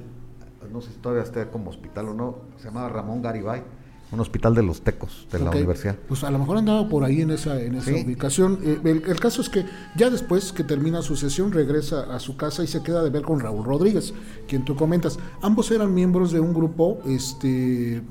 no 0.71 0.81
sé 0.81 0.91
si 0.91 0.97
todavía 0.99 1.23
está 1.23 1.49
como 1.49 1.69
hospital 1.69 2.09
o 2.09 2.13
no, 2.13 2.35
se 2.57 2.65
llamaba 2.65 2.89
Ramón 2.89 3.21
Garibay, 3.21 3.63
un 4.09 4.19
hospital 4.21 4.55
de 4.55 4.63
los 4.63 4.81
tecos 4.81 5.27
de 5.33 5.39
la 5.39 5.51
universidad. 5.51 5.95
Pues 6.07 6.23
a 6.23 6.31
lo 6.31 6.39
mejor 6.39 6.57
andaba 6.57 6.87
por 6.87 7.03
ahí 7.03 7.21
en 7.21 7.31
esa, 7.31 7.61
en 7.61 7.75
esa 7.75 7.91
Sí. 7.91 8.03
ubicación. 8.05 8.57
Eh, 8.63 8.79
el, 8.85 9.03
el 9.05 9.19
caso 9.19 9.41
es 9.41 9.49
que 9.49 9.65
ya 9.97 10.09
después 10.09 10.53
que 10.53 10.63
termina 10.63 11.01
su 11.01 11.17
sesión 11.17 11.51
regresa 11.51 12.15
a 12.15 12.19
su 12.21 12.37
casa 12.37 12.63
y 12.63 12.67
se 12.67 12.81
queda 12.83 13.03
de 13.03 13.09
ver 13.09 13.23
con 13.23 13.41
Raúl 13.41 13.65
Rodríguez, 13.65 14.13
quien 14.47 14.63
tú 14.63 14.77
comentas. 14.77 15.19
Ambos 15.41 15.71
eran 15.71 15.93
miembros 15.93 16.31
de 16.31 16.39
un 16.39 16.53
grupo, 16.53 16.99
este, 17.05 18.01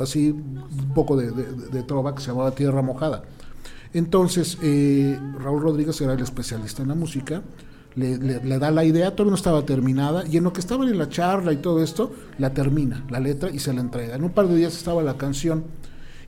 así 0.00 0.30
un 0.30 0.92
poco 0.94 1.16
de, 1.16 1.32
de, 1.32 1.42
de 1.72 1.82
trova 1.82 2.14
que 2.14 2.20
se 2.20 2.28
llamaba 2.28 2.52
Tierra 2.52 2.80
Mojada. 2.82 3.24
Entonces 3.92 4.56
eh, 4.62 5.18
Raúl 5.40 5.62
Rodríguez 5.62 6.00
era 6.00 6.12
el 6.12 6.20
especialista 6.20 6.82
en 6.82 6.88
la 6.90 6.94
música. 6.94 7.42
Le, 7.96 8.18
le- 8.18 8.42
le 8.44 8.58
da 8.58 8.70
la 8.70 8.84
idea, 8.84 9.10
todavía 9.16 9.30
no 9.32 9.36
estaba 9.36 9.64
terminada, 9.66 10.24
y 10.26 10.36
en 10.36 10.44
lo 10.44 10.52
que 10.52 10.60
estaban 10.60 10.88
en 10.88 10.96
la 10.96 11.08
charla 11.08 11.52
y 11.52 11.56
todo 11.56 11.82
esto, 11.82 12.12
la 12.38 12.54
termina, 12.54 13.04
la 13.10 13.18
letra, 13.18 13.50
y 13.50 13.58
se 13.58 13.72
la 13.72 13.80
entrega. 13.80 14.14
En 14.14 14.22
un 14.22 14.30
par 14.30 14.46
de 14.46 14.54
días 14.56 14.76
estaba 14.76 15.02
la 15.02 15.16
canción, 15.16 15.64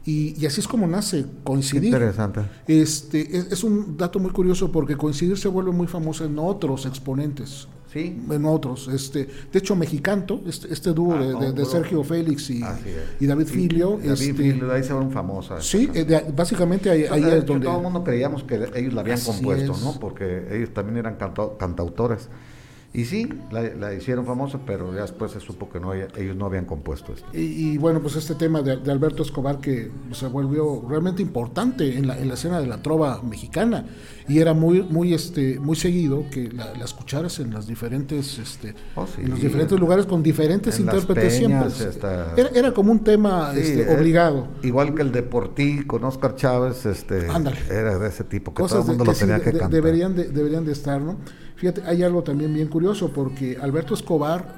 y, 0.05 0.35
y 0.42 0.46
así 0.46 0.61
es 0.61 0.66
como 0.66 0.88
nace 0.88 1.25
Coincidir. 1.44 1.85
interesante. 1.85 2.40
Este, 2.66 3.37
es, 3.38 3.53
es 3.53 3.62
un 3.64 3.96
dato 3.96 4.18
muy 4.18 4.33
curioso 4.33 4.72
porque 4.72 4.96
Coincidir 4.96 5.38
se 5.38 5.46
vuelve 5.46 5.70
muy 5.70 5.87
famoso 5.87 6.25
en 6.25 6.37
otros 6.40 6.85
exponentes, 6.87 7.68
Sí, 7.92 8.18
en 8.31 8.44
otros. 8.46 8.88
Este, 8.88 9.28
de 9.52 9.59
hecho, 9.59 9.76
Mexicanto, 9.76 10.40
este, 10.46 10.72
este 10.72 10.92
dúo 10.92 11.14
Ah, 11.14 11.22
de, 11.40 11.52
de-. 11.52 11.64
Sergio 11.66 12.02
Félix 12.02 12.48
y, 12.50 12.62
y 13.20 13.26
David 13.26 13.46
Filio. 13.46 13.98
David 13.98 14.11
este, 14.12 14.33
Filio, 14.35 14.72
ahí 14.72 14.83
se 14.83 14.88
fueron 14.90 15.11
famosas. 15.11 15.64
sí, 15.66 15.90
eh, 15.92 16.05
de- 16.05 16.24
básicamente 16.35 16.88
ahí, 16.88 17.05
ahí 17.11 17.22
es 17.24 17.44
donde... 17.44 17.66
todo 17.66 17.76
el 17.76 17.83
mundo 17.83 18.02
creíamos 18.02 18.44
que 18.44 18.55
ellos 18.74 18.94
la 18.94 19.02
habían 19.02 19.20
compuesto, 19.20 19.72
es. 19.72 19.83
¿no? 19.83 19.98
Porque 20.00 20.46
ellos 20.52 20.70
también 20.72 20.96
eran 20.96 21.16
canto- 21.16 21.57
cantautores. 21.59 22.28
Y 22.94 23.07
sí, 23.07 23.26
la, 23.50 23.62
la 23.62 23.94
hicieron 23.94 24.26
famosa, 24.26 24.61
pero 24.66 24.94
ya 24.94 25.00
después 25.00 25.33
se 25.33 25.40
supo 25.40 25.70
que 25.70 25.81
no, 25.81 25.94
ellos 25.94 26.37
no 26.37 26.44
habían 26.44 26.66
compuesto 26.66 27.14
esto. 27.14 27.26
Y, 27.33 27.38
y 27.72 27.78
bueno, 27.78 28.00
pues 28.02 28.16
este 28.16 28.35
tema 28.35 28.61
de, 28.61 28.76
de 28.76 28.92
Alberto 28.92 29.22
Escobar 29.22 29.61
que 29.61 29.90
se 30.12 30.26
volvió 30.26 30.85
realmente 30.87 31.22
importante 31.22 31.96
en 31.96 32.07
la, 32.07 32.18
en 32.18 32.28
la 32.28 32.35
escena 32.35 32.61
de 32.61 32.66
la 32.66 32.83
trova 32.83 33.22
mexicana 33.22 33.87
y 34.28 34.38
era 34.40 34.52
muy 34.55 34.83
muy 34.83 35.14
este 35.14 35.59
muy 35.59 35.74
seguido 35.74 36.24
que 36.31 36.48
la, 36.52 36.74
la 36.74 36.85
escucharas 36.85 37.40
en 37.40 37.52
las 37.55 37.66
diferentes 37.66 38.38
este 38.38 38.74
Oh, 38.94 39.07
sí. 39.07 39.22
en 39.22 39.31
los 39.31 39.40
diferentes 39.40 39.81
lugares 39.81 40.07
con 40.07 40.22
diferentes 40.22 40.78
intérpretes 40.78 41.40
peñas, 41.40 41.72
siempre 41.74 42.09
era, 42.37 42.48
era 42.55 42.72
como 42.74 42.92
un 42.92 43.02
tema 43.02 43.52
Sí, 43.55 43.61
este, 43.61 43.83
eh, 43.90 43.96
obligado 43.96 44.48
Igual 44.62 44.94
que 44.94 45.02
el 45.02 45.11
de 45.12 45.22
por 45.24 45.55
ti 45.55 45.83
con 45.87 46.05
Oscar 46.05 46.37
Chávez, 46.37 46.85
este, 46.87 47.26
Ándale. 47.28 47.57
era 47.70 47.98
de 47.98 48.09
ese 48.09 48.22
tipo, 48.24 48.52
que 48.52 48.62
todo 48.62 48.68
cosas 48.68 48.81
el 48.81 48.85
de- 48.85 48.88
mundo 48.98 49.05
que 49.05 49.11
lo 49.12 49.16
tenía 49.18 49.35
de- 49.38 49.40
que 49.44 49.50
de- 49.52 49.59
cantar. 49.59 49.70
deberían 49.70 50.14
de, 50.14 50.28
deberían 50.28 50.64
de 50.66 50.72
estar 50.72 51.00
no 51.00 51.16
fíjate 51.62 51.83
hay 51.87 52.03
algo 52.03 52.25
también 52.25 52.53
bien 52.53 52.66
curioso 52.66 53.12
porque 53.12 53.57
Alberto 53.57 53.94
Escobar 53.94 54.53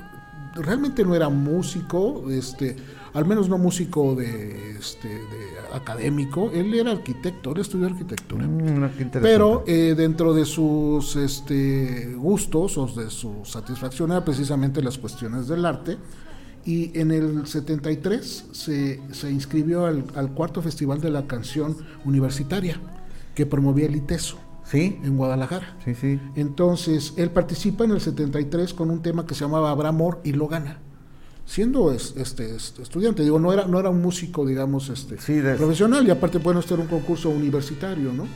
realmente 0.55 1.05
no 1.05 1.15
era 1.15 1.29
músico 1.29 2.25
este 2.31 2.77
al 3.13 3.27
menos 3.27 3.47
no 3.47 3.59
músico 3.59 4.15
de 4.15 4.79
este 4.79 5.09
de 5.09 5.75
académico 5.75 6.51
él 6.55 6.73
era 6.73 6.93
arquitecto 6.93 7.53
él 7.53 7.61
estudió 7.61 7.89
arquitectura 7.89 8.47
Mm, 8.47 8.85
pero 9.21 9.65
eh, 9.67 9.95
dentro 9.95 10.33
de 10.33 10.47
sus 10.47 11.15
este, 11.17 12.15
gustos 12.17 12.79
o 12.79 12.87
de 12.87 13.11
su 13.11 13.45
satisfacción 13.45 14.11
era 14.13 14.25
precisamente 14.25 14.83
las 14.83 14.97
cuestiones 14.99 15.47
del 15.47 15.67
arte. 15.67 15.99
Y 16.65 16.99
en 16.99 17.11
el 17.11 17.47
73 17.47 18.47
se, 18.53 19.03
se 19.13 19.31
inscribió 19.31 19.85
al, 19.85 20.05
al 20.15 20.33
cuarto 20.33 20.63
Festival 20.63 21.01
de 21.01 21.11
la 21.11 21.27
Canción 21.27 21.77
Universitaria 22.07 22.81
que 23.35 23.45
promovía 23.45 23.87
el 23.87 23.97
ITESO 23.97 24.39
sí, 24.75 24.99
en 25.03 25.17
Guadalajara. 25.17 25.77
sí, 25.85 25.95
sí. 25.95 26.21
Entonces, 26.37 27.15
él 27.17 27.31
participa 27.31 27.85
en 27.85 27.93
el 27.93 28.01
73 28.01 28.75
con 28.75 28.91
un 28.91 29.01
tema 29.01 29.25
que 29.27 29.35
se 29.35 29.41
llamaba 29.45 29.71
Habrá 29.71 29.89
Amor 29.89 30.21
y 30.25 30.33
lo 30.33 30.49
gana. 30.49 30.79
Siendo 31.47 31.93
es- 31.93 32.15
este, 32.17 32.55
este, 32.57 32.83
estudiante, 32.83 33.23
digo, 33.23 33.39
no 33.39 33.53
era, 33.53 33.67
no 33.67 33.79
era 33.79 33.91
un 33.91 34.01
músico, 34.01 34.47
digamos, 34.47 34.89
este, 34.89 35.21
Sí, 35.21 35.35
de- 35.35 35.55
profesional, 35.57 36.07
y 36.07 36.11
aparte, 36.11 36.39
bueno, 36.39 36.61
este 36.61 36.75
era 36.75 36.83
un 36.83 36.89
concurso 36.89 37.29
universitario, 37.31 38.13
¿no? 38.13 38.27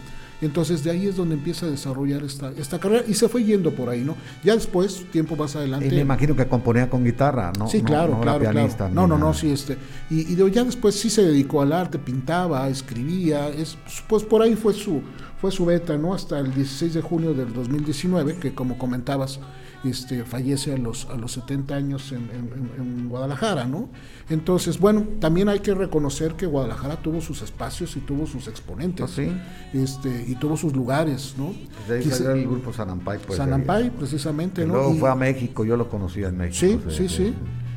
Entonces, 0.41 0.85
de 0.85 0.91
ahí 0.93 1.09
es 1.09 1.17
donde 1.17 1.35
empieza 1.35 1.67
a 1.67 1.69
desarrollar 1.69 2.23
esta, 2.23 2.53
esta 2.53 2.79
carrera 2.79 3.03
y 3.09 3.15
se 3.15 3.29
fue 3.29 3.43
yendo 3.43 3.73
por 3.75 3.89
ahí, 3.89 4.05
¿no? 4.05 4.15
Ya 4.45 4.55
después, 4.55 5.05
tiempo 5.11 5.35
más 5.35 5.57
adelante. 5.57 5.89
Y 5.89 5.91
me 5.91 6.01
imagino 6.03 6.37
que 6.37 6.47
componía 6.47 6.89
con 6.89 7.03
guitarra, 7.03 7.51
¿no? 7.59 7.67
Sí, 7.67 7.79
No- 7.79 7.85
claro, 7.87 8.13
no 8.13 8.23
era 8.23 8.39
claro, 8.39 8.53
pianista 8.53 8.77
claro. 8.89 8.95
No, 8.95 9.07
no, 9.09 9.19
no, 9.19 9.35
sí, 9.35 9.51
este. 9.51 9.77
Y, 10.11 10.37
ya 10.53 10.63
después 10.63 10.95
sí 10.95 11.11
se 11.11 11.23
dedicó 11.25 11.61
al 11.63 11.73
arte, 11.73 11.99
pintaba, 11.99 12.69
escribía, 12.69 13.49
es, 13.49 13.77
pues 14.09 14.23
por 14.23 14.43
ahí 14.43 14.55
fue 14.55 14.75
su, 14.75 15.01
fue 15.41 15.51
su 15.53 15.65
beta, 15.67 15.97
¿no? 15.97 16.15
Hasta 16.15 16.39
el 16.39 16.53
16 16.55 16.95
de 16.95 17.01
junio 17.03 17.33
del 17.35 17.53
2019, 17.53 18.37
que 18.37 18.55
como 18.55 18.77
comentabas, 18.79 19.39
este, 19.85 20.25
fallece 20.25 20.73
a 20.73 20.77
los, 20.77 21.07
a 21.07 21.15
los 21.17 21.31
70 21.33 21.75
años 21.77 22.11
en, 22.11 22.29
en- 22.77 23.09
Guadalajara, 23.09 23.65
¿no? 23.65 23.89
Entonces, 24.29 24.79
bueno, 24.81 25.07
también 25.21 25.49
hay 25.49 25.61
que 25.61 25.73
reconocer 25.75 26.35
que 26.35 26.47
Guadalajara 26.47 26.97
tuvo 26.97 27.21
sus 27.21 27.41
espacios 27.43 27.97
y 27.97 28.01
tuvo 28.01 28.27
sus 28.27 28.49
exponentes. 28.49 29.07
Ah, 29.09 29.09
sí. 29.15 29.31
Este, 29.73 30.25
y 30.27 30.35
tuvo 30.35 30.57
sus 30.57 30.75
lugares, 30.75 31.35
¿no? 31.39 31.55
De 31.89 31.99
ahí 31.99 32.03
Quise- 32.05 32.25
salió 32.25 32.33
el 32.33 32.49
grupo 32.49 32.73
Sanampay. 32.73 33.19
Pues. 33.25 33.37
Sanampay, 33.39 33.91
precisamente, 33.91 34.67
¿no? 34.67 34.75
luego 34.75 34.95
Y- 34.95 34.99
fue 34.99 35.11
a 35.11 35.15
México, 35.15 35.65
yo 35.65 35.77
lo 35.77 35.89
conocía 35.89 36.29
en 36.29 36.37
México. 36.39 36.59
Sí, 36.67 36.87
o 36.87 36.91
sea, 36.91 37.09
sí, 37.09 37.09
sí. 37.09 37.35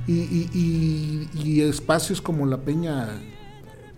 Y, 0.07 0.13
y, 0.13 1.29
y 1.35 1.61
espacios 1.61 2.19
como 2.21 2.47
la 2.47 2.57
Peña 2.57 3.07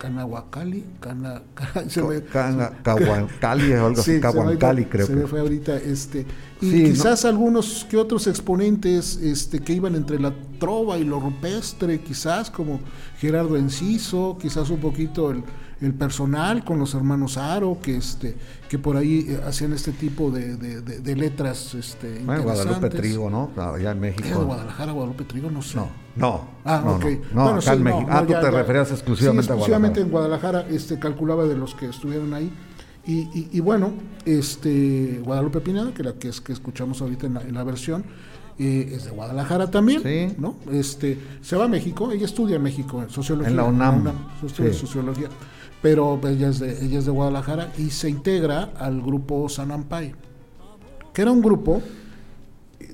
Canahuacali, 0.04 0.84
Cana, 1.00 1.42
Cana- 1.56 1.90
se 1.90 2.04
me- 2.04 2.22
Cana- 2.24 2.72
Cahuancali 2.84 3.72
o 3.72 3.86
algo 3.88 4.02
Sí, 4.02 4.12
así, 4.12 4.20
Cahuancali 4.20 4.86
creo 4.86 5.08
se 5.08 5.14
que 5.14 5.20
me 5.22 5.28
fue 5.28 5.40
ahorita 5.40 5.78
este 5.78 6.26
y 6.62 6.70
Sí, 6.70 6.84
¿no? 6.84 6.90
quizás 6.90 7.24
algunos 7.24 7.86
que 7.90 7.96
otros 7.96 8.28
exponentes 8.28 9.16
este 9.16 9.60
que 9.60 9.72
iban 9.74 9.96
entre 9.96 10.20
la 10.20 10.34
trova 10.60 10.98
y 10.98 11.06
lo 11.06 11.22
rupestre 11.22 12.02
quizás 12.02 12.50
como 12.52 12.82
Gerardo 13.20 13.56
Enciso 13.56 14.38
quizás 14.42 14.70
un 14.70 14.80
poquito 14.82 15.32
el, 15.32 15.42
el 15.84 15.94
personal 15.94 16.64
con 16.64 16.80
los 16.80 16.94
hermanos 16.96 17.38
Aro 17.38 17.78
que 17.82 17.98
este 17.98 18.36
que 18.70 18.80
por 18.80 18.96
ahí 18.98 19.26
eh, 19.30 19.40
hacían 19.48 19.74
este 19.74 19.92
tipo 19.92 20.32
de, 20.32 20.56
de- 20.58 20.82
de- 20.82 21.00
de 21.00 21.16
letras 21.16 21.76
este 21.76 22.20
Bueno, 22.26 22.44
Guadalupe 22.44 22.76
interesantes. 22.76 23.00
Trigo, 23.02 23.30
¿no? 23.30 23.52
Allá 23.58 23.76
en 23.76 23.82
¿Era 23.82 23.94
de 23.94 24.00
México. 24.00 24.46
Guadalajara 24.46 24.92
Guadalupe 24.94 25.24
Trigo 25.26 25.52
no 25.52 25.62
sé 25.62 25.78
No, 25.78 25.90
no. 26.16 26.48
Ah, 26.66 26.82
no, 26.84 26.96
ok. 26.96 27.04
No, 27.04 27.10
no, 27.10 27.44
Bueno, 27.44 27.50
acá 27.60 27.62
sí, 27.62 27.78
en 27.78 27.84
México. 27.84 28.08
ah, 28.10 28.20
tú 28.22 28.28
te 28.28 28.34
ya. 28.34 28.52
referías 28.52 28.92
exclusivamente 28.92 29.44
Sí, 29.46 29.52
a 29.52 29.54
exclusivamente 29.56 30.04
Guadalajara. 30.04 30.60
en 30.60 30.62
Guadalajara, 30.62 30.76
este, 30.76 31.00
calculaba 31.00 31.44
de 31.46 31.56
los 31.56 31.76
que 31.76 31.88
estuvieron 31.90 32.34
ahí. 32.34 32.52
Y, 33.06 33.14
y- 33.38 33.50
y 33.52 33.60
bueno, 33.60 33.92
este, 34.26 35.20
Guadalupe 35.24 35.60
Pineda, 35.60 35.94
que 35.94 36.04
la 36.04 36.14
que 36.14 36.30
es 36.30 36.42
que 36.42 36.54
escuchamos 36.54 37.02
ahorita 37.02 37.28
en 37.28 37.34
la, 37.36 37.42
en 37.42 37.54
la 37.54 37.64
versión, 37.64 38.04
eh, 38.60 38.94
es 38.96 39.06
de 39.06 39.12
Guadalajara 39.12 39.70
también, 39.72 40.02
Sí. 40.02 40.36
¿no? 40.38 40.56
Este, 40.72 41.20
se 41.42 41.56
va 41.58 41.66
a 41.66 41.68
México, 41.68 42.12
ella 42.12 42.26
estudia 42.26 42.56
en 42.58 42.64
México, 42.64 43.02
en 43.04 43.10
sociología. 43.10 43.50
En 43.50 43.58
la 43.58 43.64
UNAM. 43.66 44.12
estudia 44.46 44.72
Sí. 44.74 44.80
sociología, 44.80 45.28
pero 45.84 46.20
ella 46.28 46.50
es, 46.50 46.60
de, 46.60 46.84
ella 46.84 46.98
es 47.00 47.06
de 47.06 47.12
Guadalajara 47.12 47.72
y 47.78 47.92
se 47.92 48.10
integra 48.10 48.72
al 48.80 49.02
grupo 49.02 49.48
Sanampay, 49.50 50.14
que 51.14 51.22
era 51.22 51.30
un 51.32 51.42
grupo 51.44 51.82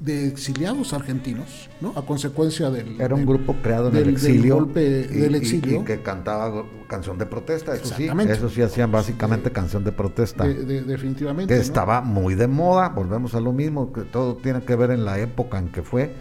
de 0.01 0.27
exiliados 0.27 0.93
argentinos, 0.93 1.69
¿no? 1.81 1.91
A 1.95 2.05
consecuencia 2.05 2.69
del... 2.69 2.99
Era 3.01 3.15
un 3.15 3.21
del- 3.21 3.27
grupo 3.29 3.55
creado 3.61 3.87
en 3.89 3.93
del- 3.95 4.01
el 4.09 4.15
del 4.15 4.15
exilio. 4.15 4.55
golpe 4.55 4.79
del 5.07 5.35
exilio. 5.35 5.81
y 5.81 5.83
que 5.83 6.01
cantaba 6.01 6.63
canción 6.87 7.17
de 7.17 7.25
protesta, 7.25 7.75
eso 7.75 7.93
sí. 7.95 8.07
Eso 8.27 8.49
sí 8.49 8.61
hacían 8.61 8.91
básicamente 8.91 9.51
canción 9.51 9.83
de 9.83 9.91
protesta. 9.91 10.45
de- 10.47 10.63
de- 10.63 10.81
definitivamente. 10.83 11.53
que 11.53 11.57
¿no? 11.57 11.61
estaba 11.61 12.01
muy 12.01 12.35
de 12.35 12.47
moda, 12.47 12.89
volvemos 12.89 13.35
a 13.35 13.39
lo 13.41 13.51
mismo, 13.51 13.91
que 13.91 14.01
todo 14.01 14.35
tiene 14.37 14.61
que 14.61 14.75
ver 14.75 14.91
en 14.91 15.03
la 15.05 15.19
época 15.19 15.59
en 15.59 15.67
que 15.69 15.81
fue. 15.83 16.13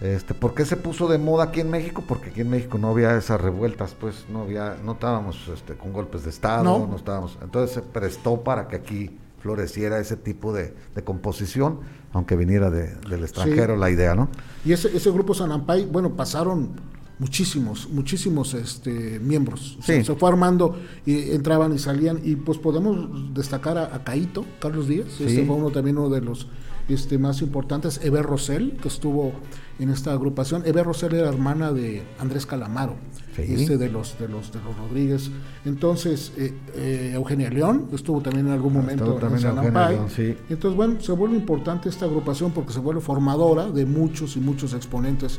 Este, 0.00 0.32
¿Por 0.32 0.54
qué 0.54 0.64
se 0.64 0.76
puso 0.76 1.08
de 1.08 1.18
moda 1.18 1.44
aquí 1.44 1.60
en 1.60 1.68
México? 1.70 2.02
Porque 2.06 2.30
aquí 2.30 2.40
en 2.40 2.48
México 2.50 2.78
no 2.78 2.88
había 2.88 3.16
esas 3.18 3.38
revueltas, 3.40 3.94
pues 4.00 4.24
no 4.32 4.42
había, 4.42 4.76
no 4.82 4.92
estábamos 4.92 5.36
este, 5.52 5.74
con 5.74 5.92
golpes 5.92 6.24
de 6.24 6.30
Estado, 6.30 6.64
No. 6.64 6.86
no. 6.86 6.96
estábamos, 6.96 7.36
entonces 7.42 7.74
se 7.74 7.82
prestó 7.82 8.42
para 8.42 8.66
que 8.68 8.76
aquí 8.76 9.10
floreciera 9.42 9.98
ese 9.98 10.16
tipo 10.16 10.52
de, 10.54 10.74
de 10.94 11.04
composición, 11.04 11.80
aunque 12.14 12.34
viniera 12.36 12.70
de- 12.70 12.94
del 13.10 13.22
extranjero 13.24 13.76
la 13.76 13.90
idea, 13.90 14.14
¿no? 14.14 14.28
Y 14.64 14.72
ese, 14.72 14.94
ese 14.96 15.10
grupo 15.10 15.34
Sanampay, 15.34 15.84
bueno, 15.86 16.10
pasaron 16.16 16.70
muchísimos, 17.18 17.88
muchísimos 17.90 18.54
este, 18.54 19.18
miembros. 19.20 19.78
Sí. 19.82 20.02
se 20.02 20.14
fue 20.14 20.28
armando 20.30 20.78
y 21.04 21.32
entraban 21.32 21.74
y 21.74 21.78
salían. 21.78 22.20
Y 22.24 22.36
pues 22.36 22.56
podemos 22.58 23.34
destacar 23.34 23.76
a, 23.76 23.94
a 23.94 24.02
Caito, 24.04 24.46
Carlos 24.60 24.88
Díaz. 24.88 25.08
Este 25.20 25.28
Sí. 25.28 25.44
fue 25.46 25.56
uno 25.56 25.70
también 25.70 25.98
uno 25.98 26.08
de 26.08 26.22
los 26.22 26.46
este, 26.94 27.18
más 27.18 27.42
importantes. 27.42 28.00
Eber 28.02 28.24
Rosell, 28.24 28.76
que 28.80 28.88
estuvo 28.88 29.32
en 29.78 29.90
esta 29.90 30.12
agrupación. 30.12 30.62
Eber 30.66 30.86
Rosell 30.86 31.14
era 31.14 31.28
hermana 31.28 31.72
de 31.72 32.02
Andrés 32.18 32.46
Calamaro. 32.46 32.96
Sí. 33.34 33.42
Este 33.54 33.78
de 33.78 33.88
los 33.88 34.18
de 34.18 34.28
los 34.28 34.52
de 34.52 34.60
los 34.60 34.76
Rodríguez. 34.76 35.30
Entonces, 35.64 36.32
eh, 36.36 36.52
eh, 36.74 37.12
Eugenia 37.14 37.48
León 37.48 37.88
estuvo 37.92 38.20
también 38.20 38.46
en 38.48 38.52
algún 38.52 38.72
momento 38.72 39.04
Estuvo 39.04 39.18
en 39.18 39.24
Eugenia 39.34 39.54
Sanampay. 39.54 39.94
León, 39.94 40.10
sí. 40.10 40.36
Entonces, 40.50 40.76
bueno, 40.76 41.00
se 41.00 41.12
vuelve 41.12 41.36
importante 41.36 41.88
esta 41.88 42.04
agrupación 42.04 42.50
porque 42.52 42.72
se 42.72 42.80
vuelve 42.80 43.00
formadora 43.00 43.70
de 43.70 43.86
muchos 43.86 44.36
y 44.36 44.40
muchos 44.40 44.74
exponentes 44.74 45.38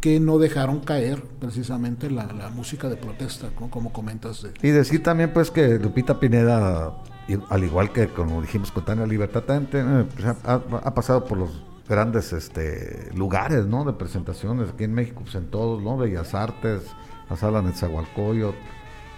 que 0.00 0.18
no 0.18 0.38
dejaron 0.38 0.80
caer 0.80 1.22
precisamente 1.38 2.10
la, 2.10 2.32
la 2.32 2.48
música 2.50 2.88
de 2.88 2.96
protesta, 2.96 3.48
¿no? 3.60 3.68
como 3.68 3.92
comentas. 3.92 4.42
De, 4.42 4.52
Y 4.62 4.70
decir 4.70 5.02
también 5.02 5.32
pues 5.32 5.50
que 5.50 5.78
Lupita 5.78 6.18
Pineda, 6.18 6.94
y- 7.34 7.42
al 7.48 7.64
igual 7.64 7.92
que 7.92 8.08
como 8.08 8.40
dijimos 8.42 8.70
con 8.72 8.84
Tania 8.84 9.06
Libertad, 9.06 9.42
también 9.42 9.70
tiene, 9.70 10.04
pues, 10.04 10.24
ha, 10.44 10.54
ha 10.54 10.94
pasado 10.94 11.24
por 11.24 11.38
los 11.38 11.62
grandes 11.88 12.32
este, 12.32 13.10
lugares 13.14 13.66
¿no? 13.66 13.84
de 13.84 13.92
presentaciones 13.92 14.70
aquí 14.70 14.84
en 14.84 14.94
México, 14.94 15.20
pues 15.22 15.34
en 15.34 15.46
todos, 15.50 15.82
¿no? 15.82 15.96
Bellas 15.96 16.34
Artes, 16.34 16.82
la 17.28 17.36
sala 17.36 17.62
Netzahualcoyot, 17.62 18.54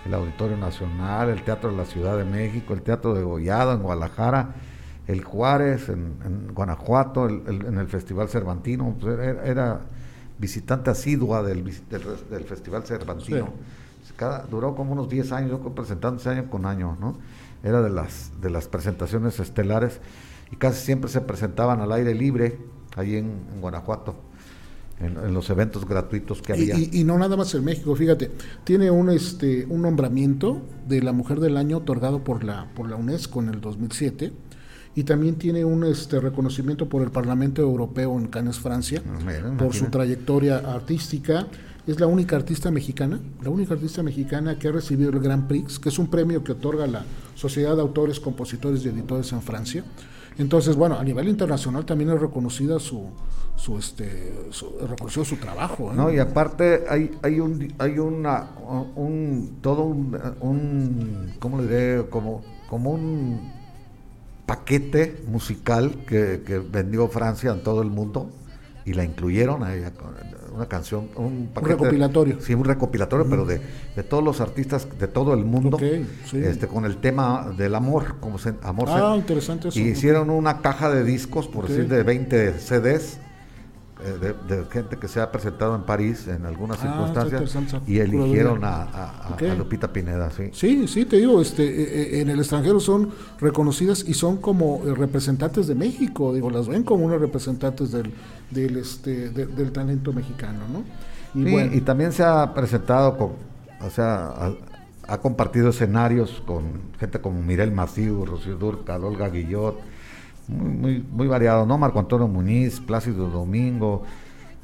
el 0.07 0.15
Auditorio 0.15 0.57
Nacional, 0.57 1.29
el 1.31 1.43
Teatro 1.45 1.71
de 1.71 1.77
la 1.77 1.85
Ciudad 1.85 2.17
de 2.17 2.25
México, 2.25 2.73
el 2.75 2.83
Teatro 2.83 3.15
de 3.15 3.23
Gollado 3.23 3.73
en 3.73 3.83
Guadalajara, 3.83 4.55
el 5.07 5.23
Juárez 5.23 5.89
en, 5.89 6.15
en 6.25 6.55
Guanajuato, 6.55 7.27
el- 7.27 7.43
el- 7.47 7.67
en 7.67 7.79
el 7.79 7.89
Festival 7.89 8.29
Cervantino, 8.29 8.97
pues, 9.01 9.19
era, 9.19 9.45
era 9.45 9.81
visitante 10.39 10.91
asidua 10.91 11.43
del, 11.43 11.63
vis- 11.63 11.83
del, 11.91 12.03
del 12.31 12.45
Festival 12.45 12.83
Cervantino. 12.85 13.51
Cada, 14.17 14.43
duró 14.45 14.75
como 14.75 14.93
unos 14.93 15.09
10 15.09 15.31
años, 15.33 15.51
yo 15.53 15.61
presentándose 15.75 16.29
año 16.31 16.51
con 16.51 16.67
año, 16.67 16.97
¿no? 17.01 17.17
Era 17.63 17.81
de 17.83 17.91
las, 17.91 18.33
de 18.41 18.51
las 18.51 18.67
presentaciones 18.69 19.39
estelares 19.41 20.01
y 20.51 20.57
casi 20.57 20.85
siempre 20.85 21.11
se 21.11 21.21
presentaban 21.21 21.81
al 21.81 21.93
aire 21.93 22.15
libre, 22.15 22.59
allí 22.97 23.17
en, 23.17 23.33
en 23.55 23.61
Guanajuato, 23.61 24.17
en, 25.01 25.17
en 25.17 25.33
los 25.33 25.49
eventos 25.51 25.87
gratuitos 25.87 26.43
que 26.43 26.53
había. 26.53 26.77
y- 26.79 26.91
y 26.93 27.05
no 27.05 27.17
nada 27.19 27.37
más 27.37 27.55
en 27.55 27.65
México, 27.65 27.95
fíjate, 27.97 28.31
tiene 28.65 28.91
un 28.91 29.09
este 29.11 29.65
un 29.69 29.83
nombramiento 29.83 30.63
de 30.89 31.03
la 31.03 31.13
Mujer 31.13 31.41
del 31.41 31.57
Año 31.57 31.79
otorgado 31.79 32.23
por 32.25 32.45
la 32.45 32.69
por 32.75 32.89
la 32.91 32.97
UNESCO 32.97 33.41
en 33.43 33.49
el 33.49 33.61
2007 33.61 34.33
y 34.95 35.05
también 35.05 35.37
tiene 35.37 35.65
un 35.65 35.85
este 35.85 36.21
reconocimiento 36.21 36.89
por 36.89 37.03
el 37.03 37.11
Parlamento 37.11 37.63
Europeo 37.63 38.19
en 38.19 38.27
Cannes, 38.27 38.59
Francia, 38.59 39.03
Ah, 39.07 39.19
Mira, 39.25 39.57
por 39.57 39.73
su 39.75 39.87
trayectoria 39.87 40.59
artística. 40.59 41.47
Es 41.85 41.99
la 41.99 42.07
única 42.07 42.37
artista 42.37 42.71
mexicana, 42.71 43.19
la 43.43 43.51
única 43.51 43.75
artista 43.75 44.05
mexicana 44.05 44.57
que 44.57 44.69
ha 44.69 44.73
recibido 44.73 45.11
el 45.11 45.19
Grand 45.19 45.49
Prix, 45.49 45.81
que 45.81 45.89
es 45.89 45.99
un 45.99 46.07
premio 46.07 46.45
que 46.45 46.53
otorga 46.53 46.87
la 46.87 47.05
Sociedad 47.35 47.75
de 47.75 47.83
Autores, 47.83 48.21
Compositores 48.21 48.85
y 48.85 48.89
Editores 48.89 49.33
en 49.33 49.43
Francia. 49.43 49.85
Entonces, 50.39 50.77
bueno, 50.77 50.97
a 50.97 51.03
nivel 51.03 51.29
internacional 51.29 51.85
también 51.85 52.11
es 52.11 52.21
reconocida 52.21 52.79
su, 52.79 53.07
su 53.57 53.79
este, 53.79 54.33
su, 54.51 54.71
reconoció 54.89 55.25
su 55.25 55.37
trabajo. 55.37 55.91
¿eh? 55.91 55.97
No, 55.97 56.13
y 56.13 56.21
aparte 56.21 56.85
hay, 56.89 57.11
hay 57.21 57.41
un 57.41 57.75
hay 57.79 57.99
una 57.99 58.47
un 58.95 59.59
todo 59.61 59.83
un, 59.83 60.17
un 60.41 61.35
¿cómo 61.41 61.61
le 61.61 61.65
diré? 61.65 62.07
como 62.09 62.43
como 62.71 62.91
un 62.93 63.53
paquete 64.47 65.23
musical 65.27 66.05
que, 66.07 66.43
que 66.47 66.59
vendió 66.59 67.09
Francia 67.09 67.51
en 67.51 67.63
todo 67.63 67.83
el 67.83 67.91
mundo 67.91 68.31
y 68.85 68.95
la 68.95 69.05
incluyeron 69.05 69.63
a 69.63 69.75
ella 69.75 69.93
una 70.55 70.67
canción, 70.67 71.09
un, 71.17 71.49
paquete- 71.55 71.71
recopilatorio. 71.79 72.41
Sí, 72.41 72.55
un 72.55 72.65
recopilatorio, 72.65 73.27
pero 73.29 73.45
de, 73.45 73.61
de 73.97 74.03
todos 74.03 74.23
los 74.23 74.41
artistas 74.41 74.87
de 74.99 75.09
todo 75.09 75.35
el 75.35 75.45
mundo, 75.45 75.77
Ok, 75.77 75.83
sí. 76.27 76.39
este 76.39 76.67
con 76.67 76.85
el 76.85 76.97
tema 76.99 77.53
del 77.57 77.75
amor, 77.75 78.17
como 78.21 78.39
se, 78.39 78.55
amor 78.63 78.89
se- 78.89 78.95
Ah, 78.95 79.15
interesante 79.17 79.69
eso. 79.69 79.79
y 79.79 79.83
hicieron 79.83 80.31
una 80.31 80.61
caja 80.61 80.91
de 80.91 81.05
discos, 81.05 81.49
por 81.49 81.65
Ok. 81.65 81.71
decir, 81.71 81.89
de 81.89 82.03
20 82.03 82.53
CDs, 82.59 83.19
de, 84.03 84.35
de 84.57 84.65
gente 84.71 84.97
que 84.97 85.09
se 85.09 85.21
ha 85.21 85.31
presentado 85.31 85.75
en 85.75 85.83
París 85.83 86.27
en 86.29 86.45
algunas 86.47 86.79
Ah, 86.83 86.83
circunstancias, 86.89 87.57
y 87.87 87.99
eligieron 87.99 88.65
a, 88.65 89.35
Lupita 89.57 89.93
Pineda, 89.93 90.31
sí. 90.31 90.51
Sí, 90.53 90.87
sí, 90.89 91.05
te 91.05 91.17
digo, 91.19 91.41
este, 91.41 91.65
eh, 91.65 92.19
eh, 92.19 92.21
en 92.21 92.31
el 92.31 92.39
extranjero 92.39 92.81
son 92.81 93.11
reconocidas 93.41 94.05
y 94.07 94.15
son 94.15 94.39
como 94.39 94.83
eh, 94.87 94.95
representantes 94.95 95.67
de 95.67 95.75
México, 95.75 96.33
digo, 96.35 96.51
las 96.51 96.69
ven 96.69 96.83
como 96.83 97.05
unas 97.05 97.21
representantes 97.21 97.93
del, 97.93 98.13
del, 98.51 98.77
este, 98.77 99.31
de- 99.31 99.47
del 99.47 99.73
talento 99.73 100.13
mexicano, 100.13 100.61
¿no? 100.73 100.83
Y 101.41 101.45
Sí, 101.45 101.51
bueno, 101.51 101.75
y 101.75 101.81
también 101.81 102.13
se 102.13 102.23
ha 102.25 102.53
presentado 102.55 103.17
con, 103.17 103.31
o 103.81 103.91
sea, 103.91 104.27
ha, 104.29 104.53
ha 105.09 105.19
compartido 105.19 105.71
escenarios 105.71 106.43
con 106.47 106.63
gente 106.99 107.21
como 107.21 107.43
Mirel 107.43 107.73
Maciú, 107.73 108.25
Rocío 108.27 108.57
Durcal, 108.57 109.03
Olga 109.05 109.29
Guillot, 109.31 109.79
muy, 110.53 110.71
muy, 110.71 111.07
muy 111.11 111.27
variado, 111.27 111.67
¿no? 111.67 111.79
Marco 111.79 111.99
Antonio 111.99 112.29
Muñiz, 112.29 112.81
Plácido 112.81 113.29
Domingo, 113.29 114.03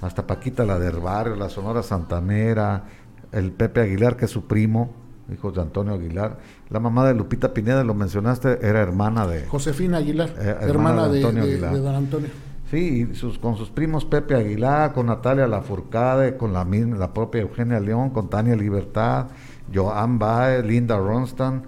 hasta 0.00 0.26
Paquita 0.26 0.64
la 0.64 0.78
del 0.78 1.00
Barrio, 1.00 1.34
la 1.36 1.48
Sonora 1.48 1.82
Santanera, 1.82 2.84
el 3.32 3.52
Pepe 3.52 3.80
Aguilar, 3.80 4.16
que 4.16 4.26
es 4.26 4.30
su 4.30 4.46
primo, 4.46 4.90
hijo 5.32 5.50
de 5.52 5.60
Antonio 5.60 5.94
Aguilar. 5.94 6.38
La 6.70 6.80
mamá 6.80 7.06
de 7.06 7.14
Lupita 7.14 7.52
Pineda, 7.52 7.82
lo 7.84 7.94
mencionaste, 7.94 8.58
era 8.66 8.80
hermana 8.80 9.26
de... 9.26 9.46
Josefina 9.46 9.98
Aguilar, 9.98 10.28
Eh, 10.38 10.56
hermana 10.60 10.66
hermana 10.68 11.08
de 11.08 11.18
Antonio 11.18 11.44
de- 11.44 11.52
Aguilar. 11.52 11.74
de 11.74 11.80
don 11.80 11.94
Antonio. 11.94 12.28
Sí, 12.70 13.08
y 13.10 13.14
sus, 13.14 13.38
con 13.38 13.56
sus 13.56 13.70
primos 13.70 14.04
Pepe 14.04 14.34
Aguilar, 14.34 14.92
con 14.92 15.06
Natalia 15.06 15.46
Lafourcade, 15.46 16.36
con 16.36 16.52
la, 16.52 16.64
misma- 16.64 16.96
la 16.98 17.12
propia 17.14 17.40
Eugenia 17.40 17.80
León, 17.80 18.10
con 18.10 18.28
Tania 18.28 18.54
Libertad, 18.56 19.26
Joan 19.74 20.18
Baez, 20.18 20.64
Linda 20.64 20.96
Ronstan, 20.98 21.62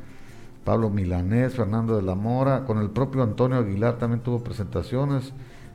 Pablo 0.71 0.89
Milanés, 0.89 1.55
Fernando 1.55 1.97
de 1.97 2.03
la 2.03 2.15
Mora, 2.15 2.65
con 2.65 2.79
el 2.79 2.91
propio 2.91 3.25
Antonio 3.25 3.57
Aguilar 3.59 3.99
también 3.99 4.21
tuvo 4.23 4.39
presentaciones, 4.45 5.33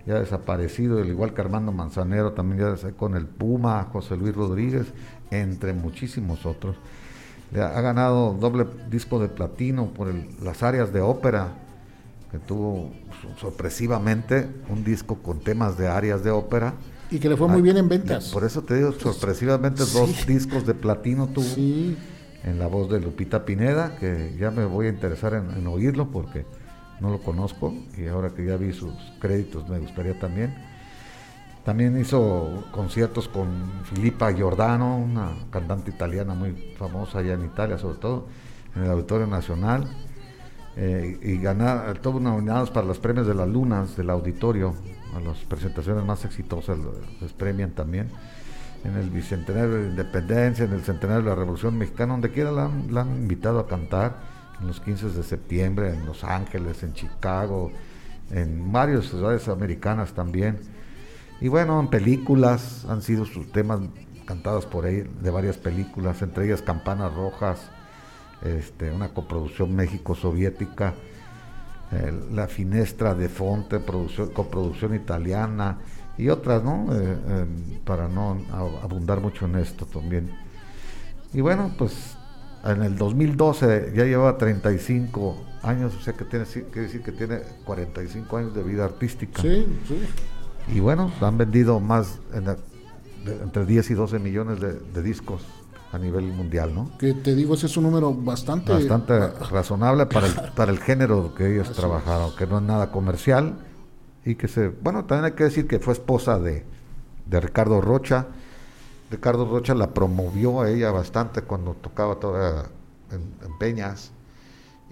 ya 0.07 0.21
desaparecido, 0.21 0.99
al 1.01 1.09
igual 1.09 1.33
que 1.33 1.41
Armando 1.41 1.73
Manzanero, 1.73 2.31
también 2.31 2.61
ya 2.79 2.91
con 2.93 3.17
el 3.17 3.25
Puma, 3.27 3.89
José 3.91 4.15
Luis 4.15 4.33
Rodríguez, 4.33 4.85
entre 5.31 5.73
muchísimos 5.73 6.45
otros. 6.45 6.77
Ha 7.53 7.81
ganado 7.81 8.37
doble 8.39 8.65
disco 8.89 9.19
de 9.19 9.27
platino 9.27 9.87
por 9.87 10.07
el- 10.07 10.29
las 10.41 10.63
áreas 10.63 10.93
de 10.93 11.01
ópera, 11.01 11.49
que 12.31 12.39
tuvo 12.39 12.93
so- 13.21 13.37
sorpresivamente 13.37 14.47
un 14.69 14.85
disco 14.85 15.15
con 15.17 15.41
temas 15.41 15.77
de 15.77 15.89
áreas 15.89 16.23
de 16.23 16.31
ópera. 16.31 16.73
Y 17.11 17.19
que 17.19 17.27
le 17.27 17.35
fue 17.35 17.49
muy 17.49 17.59
Ah, 17.59 17.63
bien 17.63 17.75
en 17.75 17.89
ventas. 17.89 18.29
Por 18.29 18.45
eso 18.45 18.61
te 18.61 18.75
digo, 18.77 18.93
sorpresivamente 18.93 19.83
dos 19.91 20.25
discos 20.25 20.65
de 20.65 20.73
platino 20.73 21.27
tuvo 21.27 21.43
Sí, 21.43 21.97
en 22.45 22.59
la 22.59 22.67
voz 22.67 22.89
de 22.89 22.99
Lupita 22.99 23.43
Pineda, 23.43 23.97
que 23.97 24.35
ya 24.39 24.51
me 24.51 24.65
voy 24.65 24.85
a 24.85 24.89
interesar 24.89 25.33
en, 25.33 25.65
oírlo 25.65 26.09
porque 26.11 26.45
no 27.01 27.09
lo 27.09 27.19
conozco 27.19 27.73
y 27.97 28.07
ahora 28.07 28.29
que 28.29 28.45
ya 28.45 28.55
vi 28.55 28.71
sus 28.71 28.93
créditos 29.19 29.67
me 29.67 29.79
gustaría 29.79 30.17
también. 30.19 30.53
También 31.65 31.99
hizo 31.99 32.63
conciertos 32.71 33.27
con 33.27 33.47
Filippa 33.85 34.31
Giordano, 34.31 34.97
una 34.97 35.31
cantante 35.49 35.89
italiana 35.89 36.35
muy 36.35 36.51
famosa 36.77 37.19
allá 37.19 37.33
en 37.33 37.45
Italia 37.45 37.79
sobre 37.79 37.97
todo, 37.97 38.27
en 38.75 38.83
el 38.83 38.91
Auditorio 38.91 39.27
Nacional. 39.27 39.89
eh, 40.77 41.17
y 41.21 41.37
ganar, 41.37 41.97
todos 41.99 42.21
nominados 42.21 42.69
para 42.69 42.85
los 42.85 42.99
premios 42.99 43.25
de 43.25 43.33
las 43.33 43.47
lunas 43.47 43.95
del 43.95 44.09
auditorio, 44.09 44.75
a 45.15 45.21
las 45.21 45.37
presentaciones 45.45 46.03
más 46.03 46.25
exitosas 46.25 46.77
les 47.21 47.31
premian 47.33 47.71
también. 47.71 48.09
En 48.85 48.95
el 48.97 49.09
Bicentenario 49.09 49.71
de 49.71 49.81
la 49.81 49.89
Independencia, 49.89 50.65
en 50.65 50.73
el 50.73 50.83
Centenario 50.83 51.23
de 51.23 51.29
la 51.29 51.35
Revolución 51.35 51.75
Mexicana, 51.75 52.13
donde 52.13 52.29
quiera 52.29 52.51
la 52.51 52.65
han, 52.65 53.09
invitado 53.17 53.59
a 53.59 53.67
cantar, 53.67 54.17
en 54.61 54.67
los 54.67 54.79
15 54.79 55.09
de 55.09 55.23
septiembre, 55.23 55.89
en 55.89 56.05
Los 56.05 56.23
Ángeles, 56.23 56.83
en 56.83 56.93
Chicago, 56.93 57.71
en 58.31 58.71
varias 58.71 59.05
ciudades 59.05 59.47
americanas 59.47 60.13
también. 60.13 60.59
Y 61.41 61.47
bueno, 61.47 61.79
en 61.79 61.89
películas 61.89 62.85
han 62.87 63.01
sido 63.01 63.25
sus 63.25 63.51
temas 63.51 63.79
cantados 64.25 64.65
por 64.67 64.85
él 64.85 65.09
de 65.21 65.31
varias 65.31 65.57
películas, 65.57 66.21
entre 66.21 66.45
ellas 66.45 66.61
Campanas 66.61 67.13
Rojas, 67.13 67.71
este, 68.43 68.91
una 68.91 69.09
coproducción 69.09 69.75
México-Soviética, 69.75 70.93
eh, 71.91 72.13
La 72.31 72.47
Finestra 72.47 73.15
de 73.15 73.29
Fonte, 73.29 73.79
producción, 73.79 74.29
coproducción 74.29 74.93
italiana 74.93 75.79
y 76.17 76.29
otras, 76.29 76.63
¿no? 76.63 76.87
Eh, 76.93 77.17
eh, 77.27 77.45
para 77.83 78.07
no 78.07 78.37
abundar 78.81 79.21
mucho 79.21 79.45
en 79.45 79.55
esto 79.55 79.85
también. 79.85 80.31
Y 81.33 81.41
bueno, 81.41 81.73
pues 81.77 82.15
en 82.63 82.81
el 82.81 82.97
2012 82.97 83.93
ya 83.95 84.05
llevaba 84.05 84.37
35 84.37 85.37
años, 85.63 85.95
o 85.95 86.01
sea 86.01 86.13
que 86.13 86.25
tiene 86.25 86.45
que 86.45 86.79
decir 86.79 87.01
que 87.01 87.11
tiene 87.11 87.39
45 87.65 88.37
años 88.37 88.55
de 88.55 88.63
vida 88.63 88.85
artística. 88.85 89.41
Sí, 89.41 89.65
sí. 89.87 89.99
Y 90.73 90.79
bueno, 90.79 91.11
han 91.21 91.37
vendido 91.37 91.79
más 91.79 92.19
entre 93.25 93.65
10 93.65 93.91
y 93.91 93.93
12 93.93 94.19
millones 94.19 94.59
de, 94.59 95.03
discos 95.03 95.43
a 95.91 95.99
nivel 95.99 96.25
mundial, 96.25 96.73
¿no? 96.73 96.97
Que 96.97 97.13
te 97.13 97.35
digo, 97.35 97.53
ese 97.53 97.67
es 97.67 97.77
un 97.77 97.83
número 97.83 98.13
bastante... 98.13 98.73
Bastante 98.73 99.27
razonable 99.51 100.07
para 100.07 100.27
el, 100.27 100.33
para 100.55 100.71
el 100.71 100.79
género 100.79 101.33
que 101.35 101.53
ellos 101.53 101.71
trabajaron, 101.71 102.35
que 102.35 102.47
no 102.47 102.57
es 102.57 102.63
nada 102.63 102.91
comercial 102.91 103.55
y 104.25 104.35
que 104.35 104.47
se... 104.47 104.69
Bueno, 104.69 105.05
también 105.05 105.25
hay 105.25 105.31
que 105.33 105.45
decir 105.45 105.67
que 105.67 105.79
fue 105.79 105.93
esposa 105.93 106.39
de, 106.39 106.63
de 107.25 107.39
Ricardo 107.39 107.81
Rocha. 107.81 108.27
Ricardo 109.11 109.45
Rocha 109.45 109.75
la 109.75 109.93
promovió 109.93 110.61
a 110.61 110.69
ella 110.69 110.91
bastante 110.91 111.41
cuando 111.43 111.73
tocaba 111.75 112.15
toda 112.15 112.69
en 113.11 113.57
Peñas 113.59 114.11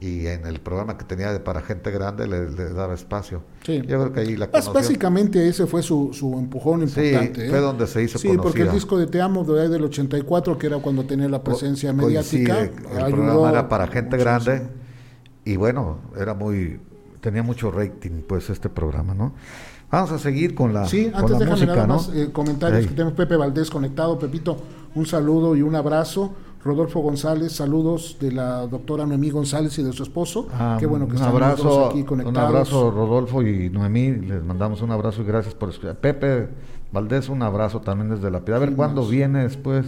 y 0.04 0.28
en 0.28 0.46
el 0.46 0.60
programa 0.60 0.98
que 0.98 1.06
tenía 1.06 1.32
de 1.32 1.40
para 1.40 1.62
gente 1.62 1.90
grande 1.90 2.28
le, 2.28 2.46
daba 2.74 2.94
espacio. 2.94 3.42
Sí. 3.66 3.82
Yo 3.88 4.02
creo 4.02 4.12
que 4.12 4.20
ahí 4.20 4.36
la 4.36 4.52
conoció. 4.52 4.74
Básicamente 4.74 5.48
ese 5.48 5.66
fue 5.66 5.82
su, 5.82 6.10
su 6.12 6.38
empujón 6.38 6.82
importante. 6.82 7.36
Sí, 7.36 7.48
¿eh? 7.48 7.50
fue 7.50 7.60
donde 7.60 7.88
se 7.88 8.04
hizo 8.04 8.20
Sí, 8.20 8.32
porque 8.42 8.64
el 8.64 8.72
disco 8.72 8.98
de 8.98 9.08
Te 9.08 9.22
Amo 9.22 9.46
de 9.46 9.70
del 9.70 9.84
84, 9.86 10.58
que 10.58 10.68
era 10.68 10.80
cuando 10.80 11.06
tenía 11.06 11.30
la 11.30 11.42
presencia 11.42 11.94
mediática. 11.94 12.60
el 12.60 12.72
programa 13.12 13.50
era 13.50 13.70
para 13.70 13.88
gente 13.88 14.18
grande 14.18 14.64
y 15.46 15.56
bueno, 15.56 16.00
era 16.18 16.34
muy 16.34 16.80
tenía 17.24 17.41
mucho 17.41 17.71
rating 17.71 18.21
pues 18.28 18.49
este 18.49 18.69
programa, 18.69 19.13
¿no? 19.13 19.32
Vamos 19.89 20.11
a 20.11 20.19
seguir 20.19 20.53
con 20.53 20.74
la 20.74 20.86
Sí, 20.86 21.09
antes 21.13 21.39
déjame 21.39 21.65
nada 21.65 21.88
más 21.88 22.09
eh, 22.13 22.30
comentarios 22.34 22.86
que 22.86 22.91
tenemos 22.91 23.13
Pepe 23.13 23.38
Valdés 23.38 23.69
conectado, 23.69 24.19
Pepito, 24.19 24.57
un 24.93 25.05
saludo 25.05 25.55
y 25.55 25.61
un 25.61 25.74
abrazo. 25.76 26.34
Rodolfo 26.65 27.01
González, 27.01 27.51
saludos 27.51 28.17
de 28.21 28.32
la 28.32 28.67
doctora 28.67 29.05
Noemí 29.05 29.30
González 29.30 29.78
y 29.80 29.84
de 29.84 29.91
su 29.91 30.03
esposo. 30.03 30.47
Ah, 30.53 30.78
Qué 30.80 30.86
bueno 30.86 31.07
que 31.07 31.15
están 31.15 31.30
abrazo, 31.30 31.88
aquí 31.88 32.03
conectados. 32.03 32.38
Un 32.38 32.55
abrazo, 32.55 32.91
Rodolfo 32.91 33.41
y 33.41 33.69
Noemí. 33.69 34.11
Les 34.11 34.43
mandamos 34.43 34.82
un 34.82 34.91
abrazo 34.91 35.21
y 35.21 35.26
gracias 35.26 35.55
por 35.55 35.69
escuchar. 35.69 35.97
Pepe 35.97 36.49
Valdés, 36.91 37.28
un 37.30 37.41
abrazo 37.41 37.82
también 37.82 38.09
desde 38.09 38.32
la 38.32 38.41
piedad. 38.41 38.61
A 38.61 38.65
ver 38.65 38.76
cuándo 38.76 39.05
viene 39.05 39.43
después. 39.43 39.86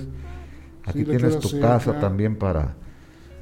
Aquí 0.86 1.04
tienes 1.04 1.40
tu 1.40 1.60
casa 1.60 2.00
también 2.00 2.36
para, 2.38 2.76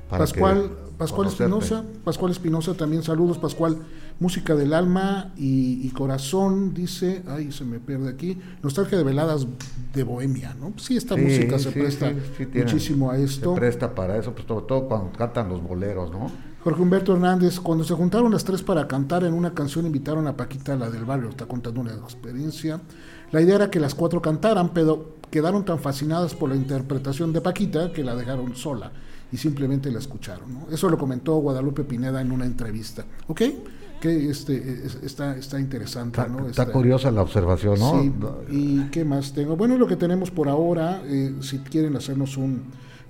Pascual, 0.10 0.72
Pascual 0.98 1.28
Espinosa, 1.28 1.84
Pascual 2.04 2.32
Espinosa 2.32 2.74
también 2.74 3.04
saludos, 3.04 3.38
Pascual 3.38 3.78
música 4.20 4.56
del 4.56 4.74
alma 4.74 5.34
y, 5.36 5.90
corazón, 5.90 6.74
dice, 6.74 7.24
ay, 7.28 7.52
se 7.52 7.66
me 7.66 7.80
pierde 7.80 8.10
aquí, 8.10 8.38
nostalgia 8.62 8.98
de 8.98 9.04
veladas 9.04 9.48
de 9.94 10.04
Bohemia, 10.04 10.56
¿no? 10.60 10.74
Sí, 10.78 10.96
esta 10.96 11.16
música 11.16 11.60
se 11.60 11.72
presta 11.72 12.14
muchísimo 12.54 13.12
a 13.12 13.18
esto. 13.18 13.54
Se 13.54 13.60
presta 13.60 13.94
para 13.94 14.18
eso, 14.18 14.34
pues 14.34 14.48
sobre 14.48 14.66
todo 14.66 14.88
cuando 14.88 15.12
cantan 15.12 15.50
los 15.50 15.62
boleros, 15.62 16.12
¿no? 16.12 16.32
Jorge 16.64 16.82
Humberto 16.82 17.14
Hernández, 17.14 17.60
cuando 17.60 17.84
se 17.84 17.94
juntaron 17.94 18.32
las 18.32 18.46
tres 18.46 18.64
para 18.64 18.88
cantar 18.88 19.26
en 19.26 19.34
una 19.34 19.54
canción, 19.54 19.86
invitaron 19.86 20.28
a 20.28 20.38
Paquita, 20.38 20.78
la 20.78 20.90
del 20.90 21.04
barrio, 21.04 21.30
está 21.30 21.46
contando 21.46 21.82
una 21.82 21.94
experiencia. 21.94 22.80
La 23.32 23.42
idea 23.42 23.56
era 23.56 23.70
que 23.70 23.82
las 23.82 23.94
cuatro 23.94 24.22
cantaran, 24.22 24.70
pero 24.70 25.18
quedaron 25.30 25.66
tan 25.66 25.80
fascinadas 25.80 26.34
por 26.34 26.50
la 26.50 26.56
interpretación 26.56 27.34
de 27.34 27.42
Paquita 27.42 27.92
que 27.92 28.04
la 28.04 28.16
dejaron 28.16 28.56
sola 28.56 28.94
y 29.34 29.38
simplemente 29.38 29.92
la 29.92 30.00
escucharon. 30.00 30.54
¿no? 30.54 30.68
Eso 30.72 30.90
lo 30.90 30.98
comentó 30.98 31.36
Guadalupe 31.38 31.84
Pineda 31.84 32.22
en 32.22 32.32
una 32.32 32.46
entrevista. 32.46 33.04
¿Ok? 33.28 33.42
que 34.00 34.30
este 34.30 34.86
está, 35.04 35.38
está 35.38 35.58
interesante. 35.62 36.20
Está, 36.20 36.30
¿no? 36.30 36.50
está, 36.50 36.66
curiosa 36.66 37.10
la 37.10 37.22
observación, 37.22 37.80
¿no? 37.80 38.02
Sí, 38.02 38.12
¿y 38.52 38.90
qué 38.92 39.06
más 39.06 39.32
tengo? 39.32 39.56
Bueno, 39.56 39.78
lo 39.78 39.88
que 39.88 39.96
tenemos 39.96 40.30
por 40.30 40.50
ahora, 40.50 41.02
eh, 41.06 41.34
si 41.40 41.60
quieren 41.60 41.96
hacernos 41.96 42.36
un 42.36 42.64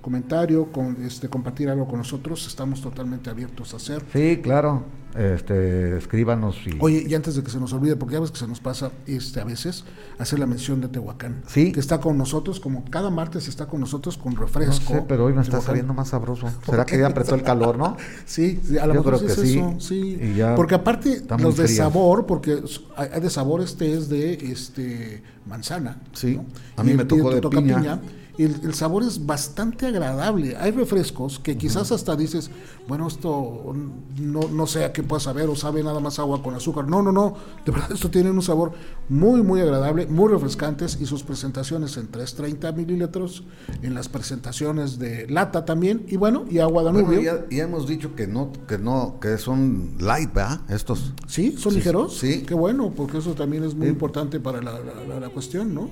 comentario, 0.04 0.72
con, 0.72 1.04
este, 1.04 1.30
compartir 1.30 1.68
algo 1.70 1.88
con 1.88 1.98
nosotros, 1.98 2.46
estamos 2.46 2.80
totalmente 2.80 3.32
abiertos 3.32 3.74
a 3.74 3.78
hacer. 3.78 4.04
Sí, 4.14 4.40
claro, 4.44 4.84
este, 5.16 5.98
escríbanos. 5.98 6.58
Y... 6.66 6.78
Oye, 6.80 7.06
y 7.08 7.14
antes 7.16 7.36
de 7.36 7.44
que 7.44 7.50
se 7.50 7.60
nos 7.60 7.74
olvide, 7.74 7.96
porque 7.96 8.14
ya 8.14 8.20
ves 8.20 8.32
que 8.32 8.38
se 8.38 8.48
nos 8.48 8.60
pasa 8.60 8.92
este, 9.06 9.42
a 9.42 9.44
veces, 9.44 9.86
hacer 10.18 10.40
la 10.40 10.46
mención 10.46 10.82
de 10.82 10.88
Tehuacán, 10.88 11.44
sí. 11.48 11.72
que 11.72 11.80
está 11.80 12.00
con 12.00 12.18
nosotros, 12.18 12.60
como 12.60 12.86
cada 12.86 13.10
martes 13.10 13.48
está 13.48 13.68
con 13.68 13.80
nosotros 13.80 14.18
con 14.18 14.36
refresco. 14.36 14.94
No 14.94 15.00
sé, 15.02 15.06
pero 15.08 15.26
hoy 15.26 15.34
me 15.34 15.42
está 15.42 15.62
saliendo 15.62 15.94
más 15.94 16.10
sabroso. 16.10 16.48
¿Será 16.66 16.86
que 16.86 16.98
ya 16.98 17.08
apretó 17.08 17.36
el 17.36 17.44
calor, 17.44 17.78
no? 17.78 17.98
sí, 18.26 18.60
a 18.82 18.88
lo 18.88 18.96
mejor 18.96 19.18
creo 19.18 19.28
que 19.28 19.36
sí. 19.36 19.62
sí. 19.80 20.20
porque 20.56 20.76
aparte, 20.76 21.24
los 21.40 21.58
de 21.58 21.68
sabor, 21.68 22.26
porque 22.26 22.64
hay 22.96 23.22
de 23.22 23.30
sabor, 23.30 23.62
este 23.62 23.94
es 23.94 24.10
de 24.10 24.34
este 24.34 25.24
manzana. 25.46 26.02
Sí, 26.14 26.40
a 26.78 26.84
mí 26.84 26.94
me 26.94 27.06
tocó 27.06 27.32
de 27.32 27.42
piña 27.42 28.02
el, 28.38 28.74
sabor 28.74 29.04
es 29.04 29.26
bastante 29.26 29.86
agradable. 29.86 30.56
Hay 30.58 30.72
refrescos 30.72 31.40
que 31.40 31.56
quizás 31.58 31.92
hasta 31.92 32.16
dices, 32.16 32.50
bueno, 32.88 33.08
esto 33.08 33.74
no, 34.20 34.42
no 34.48 34.68
sé 34.68 34.86
a 34.86 34.94
qué 34.94 35.04
pueda 35.04 35.20
saber 35.20 35.50
o 35.50 35.56
sabe 35.56 35.84
nada 35.84 36.00
más 36.00 36.18
agua 36.18 36.42
con 36.42 36.56
azúcar. 36.56 36.88
No, 36.88 37.04
no, 37.04 37.12
no. 37.12 37.36
De 37.64 37.72
verdad, 37.72 37.92
esto 37.92 38.10
tiene 38.10 38.32
un 38.32 38.42
sabor 38.42 38.72
muy, 39.08 39.44
muy 39.44 39.62
agradable, 39.62 40.08
muy 40.08 40.32
refrescantes 40.32 40.98
y 41.00 41.06
sus 41.06 41.24
presentaciones 41.24 41.96
en 41.98 42.08
330 42.08 42.72
mililitros, 42.72 43.44
en 43.84 43.94
las 43.94 44.10
presentaciones 44.10 44.98
de 44.98 45.28
lata 45.28 45.66
también 45.66 46.06
y 46.08 46.18
bueno, 46.18 46.46
y 46.50 46.58
agua 46.58 46.84
Danubio. 46.84 47.06
Bueno, 47.06 47.46
ya, 47.50 47.64
hemos 47.64 47.88
dicho 47.88 48.16
que 48.16 48.26
no, 48.26 48.52
que 48.68 48.80
no, 48.80 49.20
que 49.22 49.38
son 49.38 49.96
light, 50.00 50.34
¿verdad? 50.34 50.62
Estos. 50.70 51.14
Sí, 51.28 51.56
son 51.58 51.76
ligeros. 51.76 52.18
Sí. 52.18 52.44
Qué 52.48 52.56
bueno, 52.56 52.94
porque 52.96 53.20
eso 53.20 53.36
también 53.36 53.64
es 53.64 53.76
muy 53.76 53.88
importante 53.88 54.40
para 54.40 54.62
la, 54.62 54.80
la 55.20 55.30
cuestión, 55.30 55.74
¿no? 55.76 55.90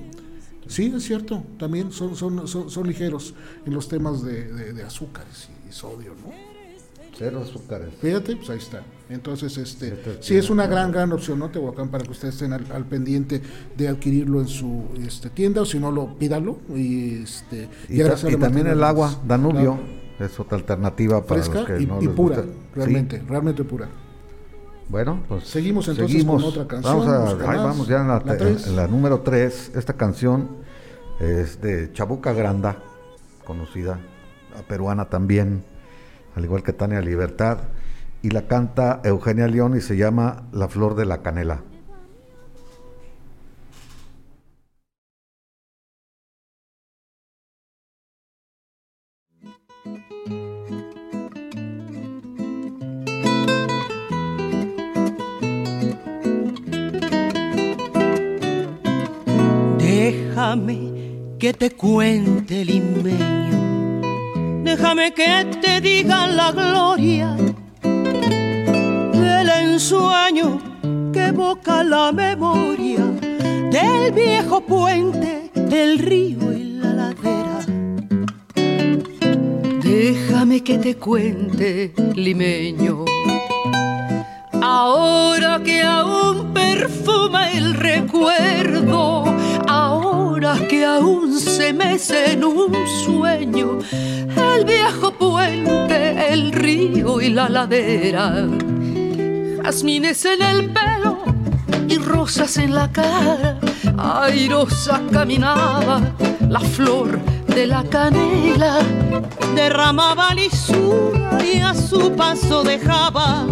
Sí, 0.66 0.92
es 0.94 1.04
cierto, 1.04 1.44
también 1.58 1.92
son, 1.92 2.16
son, 2.16 2.46
son, 2.46 2.86
ligeros 2.86 3.34
en 3.66 3.74
los 3.74 3.88
temas 3.88 4.22
de, 4.22 4.72
de, 4.72 4.82
azúcares 4.82 5.48
y, 5.68 5.72
sodio, 5.72 6.12
¿no? 6.22 6.32
Cero 7.16 7.42
azúcares. 7.42 7.90
Fíjate, 8.00 8.36
pues 8.36 8.50
ahí 8.50 8.58
está. 8.58 8.82
Entonces, 9.10 9.58
este, 9.58 9.88
este 9.88 10.22
sí 10.22 10.36
es 10.36 10.48
una 10.48 10.66
gran, 10.66 10.90
gran 10.90 11.12
opción, 11.12 11.38
¿no? 11.38 11.50
Tehuacán, 11.50 11.90
para 11.90 12.04
que 12.04 12.10
ustedes 12.10 12.34
estén 12.34 12.52
al, 12.52 12.86
pendiente 12.86 13.42
de 13.76 13.88
adquirirlo 13.88 14.40
en 14.40 14.48
su 14.48 14.84
este, 15.04 15.28
tienda, 15.28 15.62
o 15.62 15.66
si 15.66 15.78
no, 15.78 15.90
lo 15.90 16.16
pídalo. 16.16 16.58
Y, 16.74 17.22
este, 17.22 17.68
y, 17.88 17.98
también 18.38 18.66
el 18.66 18.82
agua, 18.82 19.20
Danubio, 19.26 19.78
es 20.18 20.40
otra 20.40 20.56
alternativa 20.56 21.22
para 21.24 21.42
fresca 21.42 21.60
los 21.60 21.66
que 21.66 21.82
y, 21.82 22.04
y 22.04 22.08
pura, 22.08 22.44
realmente, 22.74 23.22
realmente 23.28 23.64
pura. 23.64 23.88
Bueno, 24.92 25.20
pues 25.26 25.44
seguimos 25.44 25.88
entonces 25.88 26.22
con 26.22 26.44
otra 26.44 26.68
canción. 26.68 27.06
Vamos, 27.06 27.38
vamos 27.38 27.88
ya 27.88 28.02
en 28.02 28.76
la, 28.76 28.86
número 28.86 29.20
3. 29.20 29.72
Esta 29.74 29.94
canción 29.94 30.50
es 31.18 31.62
de 31.62 31.90
Chabuca 31.94 32.34
Granda, 32.34 32.76
conocida, 33.46 33.98
peruana 34.68 35.06
también, 35.06 35.64
al 36.36 36.44
igual 36.44 36.62
que 36.62 36.74
Tania 36.74 37.00
Libertad, 37.00 37.60
y 38.20 38.28
la 38.28 38.42
canta 38.42 39.00
Eugenia 39.02 39.48
León 39.48 39.78
y 39.78 39.80
se 39.80 39.96
llama 39.96 40.42
La 40.52 40.68
Flor 40.68 40.94
de 40.94 41.06
la 41.06 41.22
Canela. 41.22 41.62
Déjame 60.52 61.38
que 61.38 61.54
te 61.54 61.70
cuente 61.70 62.60
el 62.60 62.66
limeño, 62.66 64.02
déjame 64.62 65.14
que 65.14 65.46
te 65.62 65.80
diga 65.80 66.26
la 66.26 66.52
gloria 66.52 67.34
del 67.82 69.48
ensueño 69.48 70.60
que 71.10 71.28
evoca 71.28 71.82
la 71.82 72.12
memoria 72.12 73.00
del 73.70 74.12
viejo 74.12 74.60
puente, 74.60 75.50
del 75.54 75.98
río 75.98 76.52
y 76.52 76.64
la 76.64 76.92
ladera. 76.92 77.60
Déjame 79.82 80.62
que 80.62 80.76
te 80.76 80.96
cuente, 80.96 81.94
limeño, 82.14 83.06
ahora 84.60 85.62
que 85.64 85.82
aún 85.82 86.52
perfuma 86.52 87.50
el 87.52 87.72
recuerdo 87.72 89.24
que 90.68 90.84
aún 90.84 91.38
se 91.38 91.72
mece 91.72 92.32
en 92.32 92.44
un 92.44 92.74
sueño 93.04 93.78
el 94.54 94.64
viejo 94.64 95.12
puente, 95.12 96.32
el 96.32 96.52
río 96.52 97.20
y 97.20 97.30
la 97.30 97.48
ladera, 97.48 98.46
jazmines 99.62 100.24
en 100.24 100.42
el 100.42 100.70
pelo 100.70 101.18
y 101.88 101.96
rosas 101.98 102.56
en 102.58 102.74
la 102.74 102.90
cara, 102.90 103.58
airosa 103.96 105.00
caminaba 105.10 106.00
la 106.48 106.60
flor 106.60 107.18
de 107.46 107.66
la 107.66 107.84
canela, 107.84 108.78
derramaba 109.54 110.34
lisura 110.34 111.38
y 111.44 111.60
a 111.60 111.74
su 111.74 112.12
paso 112.12 112.62
dejaba 112.62 113.46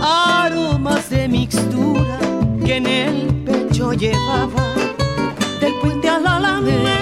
aromas 0.00 1.10
de 1.10 1.28
mixtura 1.28 2.18
que 2.64 2.76
en 2.76 2.86
el 2.86 3.26
pecho 3.44 3.92
llevaba. 3.92 4.73
Del 5.84 5.92
puente 5.92 6.08
a 6.08 6.18
la 6.18 6.36
alameda, 6.36 6.96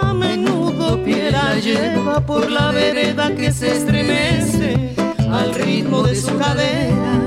a 0.00 0.14
menudo 0.14 1.04
pie 1.04 1.30
la 1.30 1.58
lleva 1.58 2.18
por 2.24 2.50
la 2.50 2.70
vereda 2.70 3.34
que 3.34 3.52
se 3.52 3.76
estremece 3.76 4.94
al 5.30 5.54
ritmo 5.54 6.02
de 6.02 6.16
su 6.16 6.38
cadera. 6.38 7.20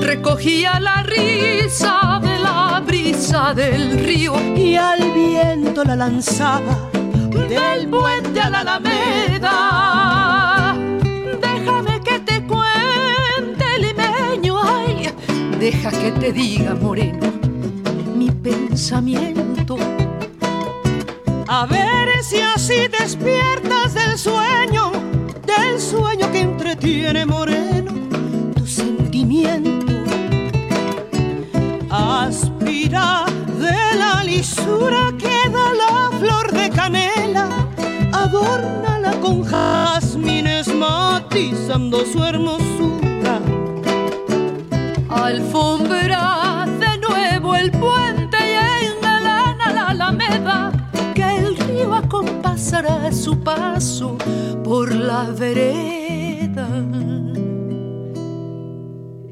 Recogía 0.00 0.80
la 0.80 1.02
risa 1.02 2.18
de 2.22 2.38
la 2.38 2.82
brisa 2.86 3.52
del 3.52 3.98
río 3.98 4.40
y 4.56 4.76
al 4.76 5.12
viento 5.12 5.84
la 5.84 5.96
lanzaba 5.96 6.88
del 7.48 7.86
puente 7.88 8.40
a 8.40 8.48
la 8.48 8.60
alameda. 8.60 9.54
Déjame 11.42 12.00
que 12.00 12.20
te 12.20 12.42
cuente, 12.46 13.66
limeño, 13.78 14.58
ay, 14.62 15.10
deja 15.58 15.90
que 15.90 16.10
te 16.12 16.32
diga, 16.32 16.74
moreno, 16.74 17.30
mi 18.16 18.30
pensamiento. 18.30 19.49
A 21.52 21.66
ver 21.66 22.22
si 22.22 22.40
así 22.40 22.86
despiertas 22.86 23.92
del 23.92 24.16
sueño, 24.16 24.92
del 25.44 25.80
sueño 25.80 26.30
que 26.30 26.42
entretiene, 26.42 27.26
moreno, 27.26 27.90
tu 28.54 28.64
sentimiento. 28.64 29.84
Aspira 31.90 33.24
de 33.58 33.98
la 33.98 34.22
lisura 34.22 35.12
que 35.18 35.50
da 35.50 35.74
la 35.74 36.18
flor 36.20 36.52
de 36.52 36.70
canela, 36.70 37.48
adórnala 38.12 39.20
con 39.20 39.42
jazmines 39.42 40.72
matizando 40.72 42.06
su 42.06 42.22
hermosura. 42.22 43.40
Alfombra 45.08 46.49
acompasará 52.70 53.12
su 53.12 53.38
paso 53.40 54.16
por 54.62 54.94
la 54.94 55.24
vereda. 55.30 56.68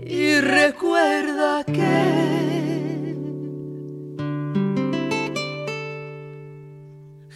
Y 0.05 0.41
recuerda 0.41 1.65
que 1.65 3.17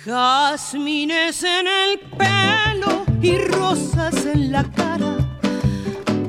Jazmines 0.04 1.44
en 1.44 1.66
el 1.66 2.00
pelo 2.18 3.04
y 3.20 3.38
rosas 3.38 4.26
en 4.26 4.50
la 4.50 4.64
cara. 4.64 5.16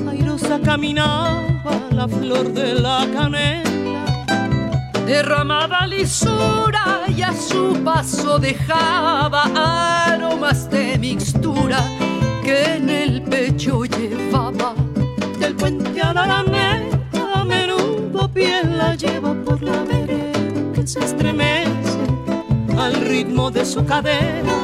Airosa 0.07 0.59
caminaba 0.59 1.89
la 1.91 2.07
flor 2.07 2.53
de 2.53 2.76
la 2.76 3.07
canela. 3.11 3.71
Derramaba 5.05 5.88
lisura 5.88 6.72
y 7.15 7.21
a 7.21 7.34
su 7.34 7.81
paso 7.84 8.39
dejaba 8.39 9.43
aromas 10.05 10.69
de 10.69 10.97
mixtura 10.97 11.79
que 12.43 12.75
en 12.75 12.89
el 12.89 13.21
pecho 13.21 13.86
llevaba. 13.86 14.73
Del 15.39 15.55
puente 15.55 16.01
a 16.01 16.13
la 16.13 16.23
alameda, 16.23 16.99
a 17.36 17.43
menudo 17.43 18.29
piel 18.31 18.77
la 18.77 18.95
lleva 18.95 19.34
por 19.45 19.61
la 19.61 19.84
vereda 19.84 20.73
que 20.73 20.88
se 20.88 20.99
estremece 20.99 21.99
al 22.77 22.95
ritmo 22.95 23.51
de 23.51 23.65
su 23.65 23.86
cadera. 23.86 24.55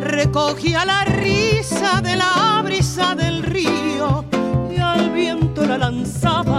Recogía 0.00 0.84
la 0.84 1.04
risa 1.04 2.00
de 2.00 2.16
la 2.16 2.62
brisa 2.64 3.14
del 3.14 3.42
río 3.42 4.24
y 4.70 4.78
al 4.78 5.10
viento 5.10 5.64
la 5.66 5.78
lanzaba 5.78 6.53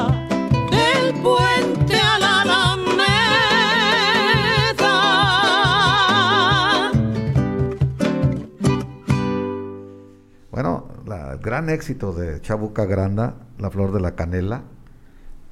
gran 11.46 11.70
éxito 11.70 12.12
de 12.12 12.42
Chabuca 12.42 12.86
Granda, 12.86 13.36
La 13.60 13.70
Flor 13.70 13.92
de 13.92 14.00
la 14.00 14.16
Canela, 14.16 14.64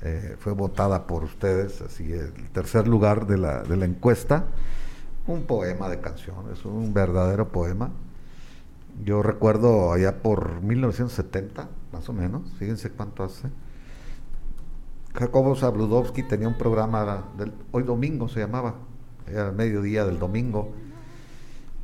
eh, 0.02 0.36
fue 0.40 0.52
votada 0.52 1.06
por 1.06 1.24
ustedes, 1.24 1.82
así 1.82 2.12
el 2.12 2.50
tercer 2.50 2.88
lugar 2.88 3.28
de 3.28 3.38
la, 3.38 3.64
encuesta. 3.86 4.46
Un 5.28 5.44
poema 5.44 5.90
de 5.90 6.00
canciones, 6.00 6.66
un 6.66 6.96
verdadero 6.96 7.50
poema. 7.50 7.92
Yo 9.06 9.22
recuerdo 9.22 9.94
allá 9.94 10.24
por 10.24 10.64
1970, 10.64 11.70
más 11.92 12.10
o 12.10 12.14
menos, 12.14 12.42
fíjense 12.58 12.90
cuánto 12.90 13.24
hace. 13.24 13.50
Jacobo 15.14 15.56
Zabludowski 15.56 16.24
tenía 16.24 16.48
un 16.48 16.58
programa, 16.58 17.24
del, 17.38 17.54
hoy 17.72 17.84
domingo 17.84 18.28
se 18.28 18.40
llamaba, 18.40 18.78
era 19.28 19.50
el 19.50 19.56
mediodía 19.56 20.06
del 20.06 20.18
domingo, 20.18 20.74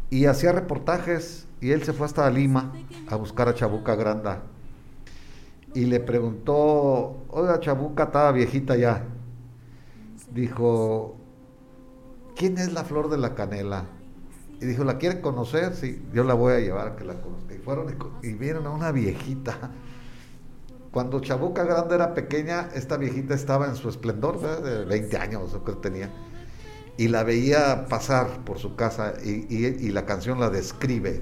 y 0.10 0.26
hacía 0.26 0.52
reportajes 0.52 1.48
y 1.62 1.72
él 1.72 1.84
se 1.84 1.94
fue 1.94 2.06
hasta 2.06 2.30
Lima 2.30 2.74
a 3.10 3.16
buscar 3.16 3.48
a 3.50 3.54
Chabuca 3.54 3.96
Granda 3.96 4.44
y 5.74 5.86
le 5.86 6.00
preguntó, 6.00 7.26
oiga 7.30 7.60
Chabuca 7.60 8.06
estaba 8.06 8.32
viejita 8.32 8.76
ya, 8.76 9.04
dijo, 10.34 11.16
¿quién 12.36 12.58
es 12.58 12.74
la 12.74 12.84
flor 12.84 13.10
de 13.10 13.18
la 13.18 13.36
canela? 13.36 13.86
Y 14.62 14.66
dijo, 14.66 14.84
¿la 14.84 14.98
quiere 14.98 15.22
conocer? 15.22 15.74
Sí, 15.76 16.04
yo 16.14 16.24
la 16.24 16.34
voy 16.34 16.54
a 16.54 16.60
llevar 16.60 16.96
que 16.98 17.06
la 17.06 17.22
conozca. 17.22 17.54
Y 17.54 17.60
fueron 17.60 17.96
y 18.22 18.34
vieron 18.34 18.66
a 18.68 18.72
una 18.72 18.92
viejita. 18.92 19.72
Cuando 20.92 21.22
Chabuca 21.22 21.64
Grande 21.64 21.96
era 21.96 22.14
pequeña, 22.14 22.68
esta 22.74 22.98
viejita 22.98 23.36
estaba 23.36 23.68
en 23.68 23.76
su 23.76 23.88
esplendor, 23.88 24.42
¿verdad? 24.42 24.64
de 24.64 24.86
20 24.86 25.18
años 25.18 25.54
o 25.54 25.64
que 25.64 25.74
tenía 25.74 26.10
y 27.00 27.08
la 27.08 27.24
veía 27.24 27.86
pasar 27.88 28.28
por 28.44 28.60
su 28.60 28.76
casa 28.76 29.14
y, 29.24 29.46
y- 29.50 29.78
y 29.80 29.90
la 29.92 30.06
canción 30.06 30.40
la 30.40 30.50
describe. 30.50 31.22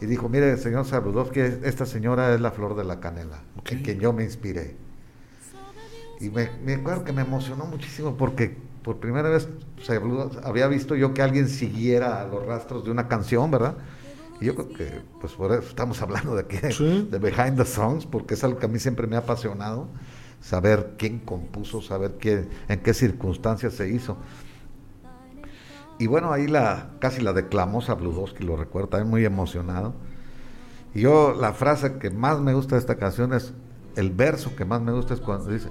Y 0.00 0.06
dijo, 0.06 0.28
mire, 0.28 0.56
señor 0.56 0.84
Sarudowski, 0.84 1.38
esta 1.62 1.86
señora 1.86 2.34
es 2.34 2.40
la 2.40 2.50
flor 2.50 2.74
de 2.74 2.82
la 2.82 2.98
canela, 2.98 3.40
en 3.70 3.82
quien 3.84 4.00
yo 4.00 4.12
me 4.12 4.24
inspiré. 4.24 4.74
Y 6.20 6.28
me, 6.30 6.50
me 6.64 6.74
acuerdo 6.74 7.04
que 7.04 7.12
me 7.12 7.22
emocionó 7.22 7.66
muchísimo 7.66 8.16
porque 8.16 8.56
por 8.82 8.96
primera 8.98 9.28
vez 9.28 9.48
Sarudowski- 9.86 10.40
había 10.42 10.66
visto 10.66 10.96
yo 10.96 11.14
que 11.14 11.22
alguien 11.22 11.48
siguiera 11.48 12.26
los 12.26 12.44
rastros 12.44 12.84
de 12.84 12.90
una 12.90 13.06
canción, 13.06 13.48
¿verdad? 13.50 13.76
Y 14.40 14.46
yo 14.46 14.56
creo 14.56 14.68
que, 14.72 15.02
pues 15.20 15.34
por 15.34 15.52
eso 15.52 15.68
estamos 15.68 16.02
hablando 16.02 16.34
de 16.34 16.40
aquí, 16.42 16.56
Sí. 16.72 17.06
de 17.08 17.18
Behind 17.20 17.56
the 17.56 17.64
Songs, 17.64 18.06
porque 18.06 18.34
es 18.34 18.42
algo 18.42 18.58
que 18.58 18.66
a 18.66 18.68
mí 18.68 18.80
siempre 18.80 19.06
me 19.06 19.14
ha 19.14 19.20
apasionado, 19.20 19.86
saber 20.40 20.94
quién 20.98 21.20
compuso, 21.20 21.80
saber 21.80 22.14
qué, 22.18 22.48
en 22.68 22.80
qué 22.80 22.92
circunstancias 22.92 23.74
se 23.74 23.88
hizo. 23.88 24.16
Y 26.02 26.08
bueno, 26.08 26.32
ahí 26.32 26.48
la 26.48 26.90
casi 26.98 27.20
la 27.22 27.32
declamó 27.32 27.80
Sabludowski, 27.80 28.42
lo 28.42 28.56
recuerdo, 28.56 28.88
también 28.88 29.08
muy 29.08 29.24
emocionado. 29.24 29.94
Y 30.94 31.02
yo 31.02 31.32
la 31.32 31.52
frase 31.52 31.98
que 31.98 32.10
más 32.10 32.40
me 32.40 32.54
gusta 32.54 32.74
de 32.74 32.80
esta 32.80 32.96
canción 32.96 33.32
es, 33.32 33.52
el 33.94 34.10
verso 34.10 34.56
que 34.56 34.64
más 34.64 34.82
me 34.82 34.90
gusta 34.90 35.14
es 35.14 35.20
cuando 35.20 35.50
dice, 35.52 35.68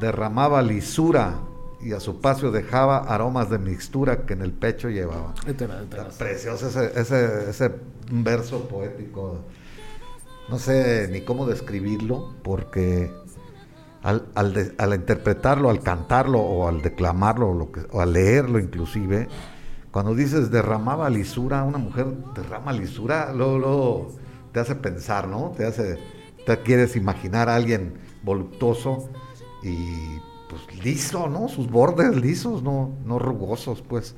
derramaba 0.00 0.60
lisura 0.62 1.38
y 1.80 1.92
a 1.92 2.00
su 2.00 2.20
paso 2.20 2.50
dejaba 2.50 2.98
aromas 2.98 3.48
de 3.48 3.58
mixtura 3.60 4.26
que 4.26 4.32
en 4.32 4.42
el 4.42 4.52
pecho 4.52 4.88
llevaba. 4.90 5.34
Está 5.84 6.18
precioso 6.18 6.66
ese, 6.66 7.00
ese, 7.00 7.50
ese 7.50 7.70
verso 8.10 8.66
poético. 8.66 9.38
No 10.48 10.58
sé 10.58 11.08
ni 11.12 11.20
cómo 11.20 11.46
describirlo, 11.46 12.34
porque 12.42 13.12
al, 14.02 14.26
al, 14.34 14.52
de- 14.52 14.74
al 14.78 14.94
interpretarlo, 14.94 15.70
al 15.70 15.80
cantarlo 15.80 16.40
o 16.40 16.66
al 16.66 16.82
declamarlo 16.82 17.50
o, 17.50 17.54
lo 17.54 17.70
que, 17.70 17.82
o 17.92 18.00
al 18.00 18.12
leerlo 18.14 18.58
inclusive, 18.58 19.28
cuando 19.90 20.14
dices 20.14 20.50
derramaba 20.50 21.10
lisura, 21.10 21.64
una 21.64 21.78
mujer 21.78 22.06
derrama 22.34 22.72
lisura, 22.72 23.32
luego, 23.32 23.58
luego 23.58 24.12
te 24.52 24.60
hace 24.60 24.74
pensar, 24.76 25.26
¿no? 25.28 25.52
Te 25.56 25.66
hace, 25.66 25.98
te 26.46 26.58
quieres 26.60 26.96
imaginar 26.96 27.48
a 27.48 27.56
alguien 27.56 27.94
voluptuoso 28.22 29.08
y 29.62 30.18
pues 30.48 30.84
liso, 30.84 31.28
¿no? 31.28 31.48
Sus 31.48 31.68
bordes 31.70 32.16
lisos, 32.16 32.62
no, 32.62 32.90
no 33.04 33.18
rugosos, 33.18 33.82
pues 33.82 34.14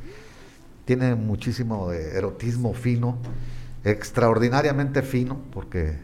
tiene 0.85 1.15
muchísimo 1.15 1.91
de 1.91 2.17
erotismo 2.17 2.75
fino, 2.75 3.17
extraordinariamente 3.85 5.03
fino, 5.03 5.41
porque 5.53 5.99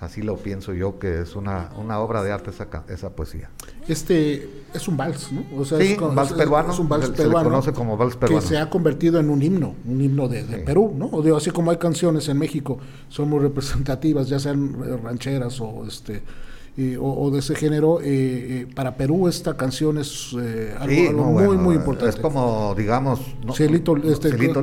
así 0.00 0.22
lo 0.22 0.36
pienso 0.36 0.72
yo, 0.74 0.98
que 0.98 1.20
es 1.22 1.36
una, 1.36 1.70
una 1.78 1.98
obra 2.00 2.22
de 2.22 2.32
arte 2.32 2.50
esa, 2.50 2.68
esa 2.88 3.10
poesía. 3.10 3.50
Este 3.86 4.48
es 4.72 4.88
un 4.88 4.96
vals, 4.96 5.30
¿no? 5.32 5.44
O 5.58 5.64
sea, 5.64 5.78
Sí, 5.78 5.92
es, 5.92 5.98
un 6.00 6.14
vals 6.14 6.32
peruano, 6.32 6.72
es 6.72 6.78
un 6.78 6.88
vals 6.88 7.06
se- 7.08 7.16
se 7.16 7.26
le 7.26 7.32
conoce 7.32 7.72
como 7.72 7.96
vals 7.96 8.16
peruano. 8.16 8.40
Que 8.40 8.46
se 8.48 8.58
ha 8.58 8.70
convertido 8.70 9.18
en 9.20 9.28
un 9.30 9.42
himno, 9.42 9.74
un 9.86 10.00
himno 10.00 10.28
de, 10.28 10.44
de 10.44 10.56
Sí. 10.58 10.62
Perú, 10.64 10.92
¿no? 10.96 11.06
O 11.12 11.22
digo, 11.22 11.36
así 11.36 11.50
como 11.50 11.70
hay 11.70 11.76
canciones 11.78 12.28
en 12.28 12.38
México, 12.38 12.78
son 13.08 13.28
muy 13.28 13.40
representativas, 13.40 14.28
ya 14.28 14.38
sean 14.38 15.02
rancheras 15.02 15.60
o 15.60 15.84
este 15.86 16.22
eh, 16.76 16.96
o, 16.96 17.04
o 17.24 17.30
de 17.30 17.40
ese 17.40 17.54
género. 17.54 18.00
eh, 18.00 18.04
eh, 18.06 18.66
para 18.74 18.96
Perú 18.96 19.28
esta 19.28 19.56
canción 19.56 19.98
es 19.98 20.34
eh, 20.40 20.74
algo, 20.78 20.94
Sí, 20.94 21.06
algo 21.08 21.20
no, 21.22 21.26
muy, 21.30 21.46
bueno, 21.46 21.62
muy 21.62 21.74
importante. 21.76 22.10
Es 22.10 22.16
como, 22.20 22.74
digamos, 22.76 23.20
no, 23.44 23.52
este, 23.52 23.68
Cielito- 23.68 23.94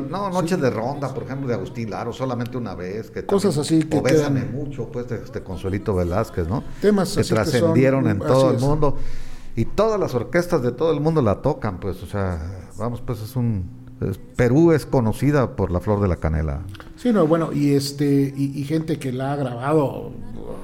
que- 0.03 0.09
no, 0.09 0.27
sí. 0.29 0.33
Noche 0.33 0.57
de 0.57 0.69
Ronda, 0.69 1.13
por 1.13 1.23
ejemplo, 1.23 1.47
de 1.47 1.53
Agustín 1.55 1.89
Laro, 1.89 2.13
solamente 2.13 2.57
una 2.57 2.75
vez. 2.75 3.11
Que 3.11 3.25
Cosas 3.25 3.55
también- 3.55 3.81
así 3.81 3.89
que 3.89 3.97
O 3.99 4.01
Bésame 4.01 4.41
quedan- 4.41 4.53
mucho, 4.55 4.89
pues, 4.91 5.07
de 5.09 5.17
este 5.17 5.41
Consuelito 5.43 5.93
Velázquez, 5.95 6.47
¿no? 6.47 6.63
Temas 6.81 7.13
que 7.13 7.21
así 7.21 7.29
que 7.29 7.35
son- 7.35 7.43
trascendieron 7.51 8.07
en 8.07 8.19
todo 8.19 8.49
el 8.51 8.55
es. 8.55 8.61
mundo. 8.61 8.97
Y 9.55 9.65
todas 9.65 9.99
las 9.99 10.13
orquestas 10.13 10.61
de 10.61 10.71
todo 10.71 10.91
el 10.93 10.99
mundo 11.01 11.21
la 11.21 11.41
tocan, 11.41 11.79
pues, 11.79 12.01
o 12.03 12.05
sea, 12.05 12.69
vamos, 12.77 13.01
pues 13.01 13.21
es 13.21 13.35
un... 13.35 13.75
Perú 14.35 14.71
es 14.73 14.85
conocida 14.85 15.55
por 15.55 15.71
la 15.71 15.79
flor 15.79 15.99
de 15.99 16.07
la 16.07 16.17
canela. 16.17 16.61
Sí, 16.97 17.11
no, 17.11 17.25
bueno, 17.25 17.51
y 17.51 17.73
este, 17.73 18.31
y, 18.37 18.51
y 18.59 18.63
gente 18.65 18.99
que 18.99 19.11
la 19.11 19.33
ha 19.33 19.35
grabado, 19.35 20.11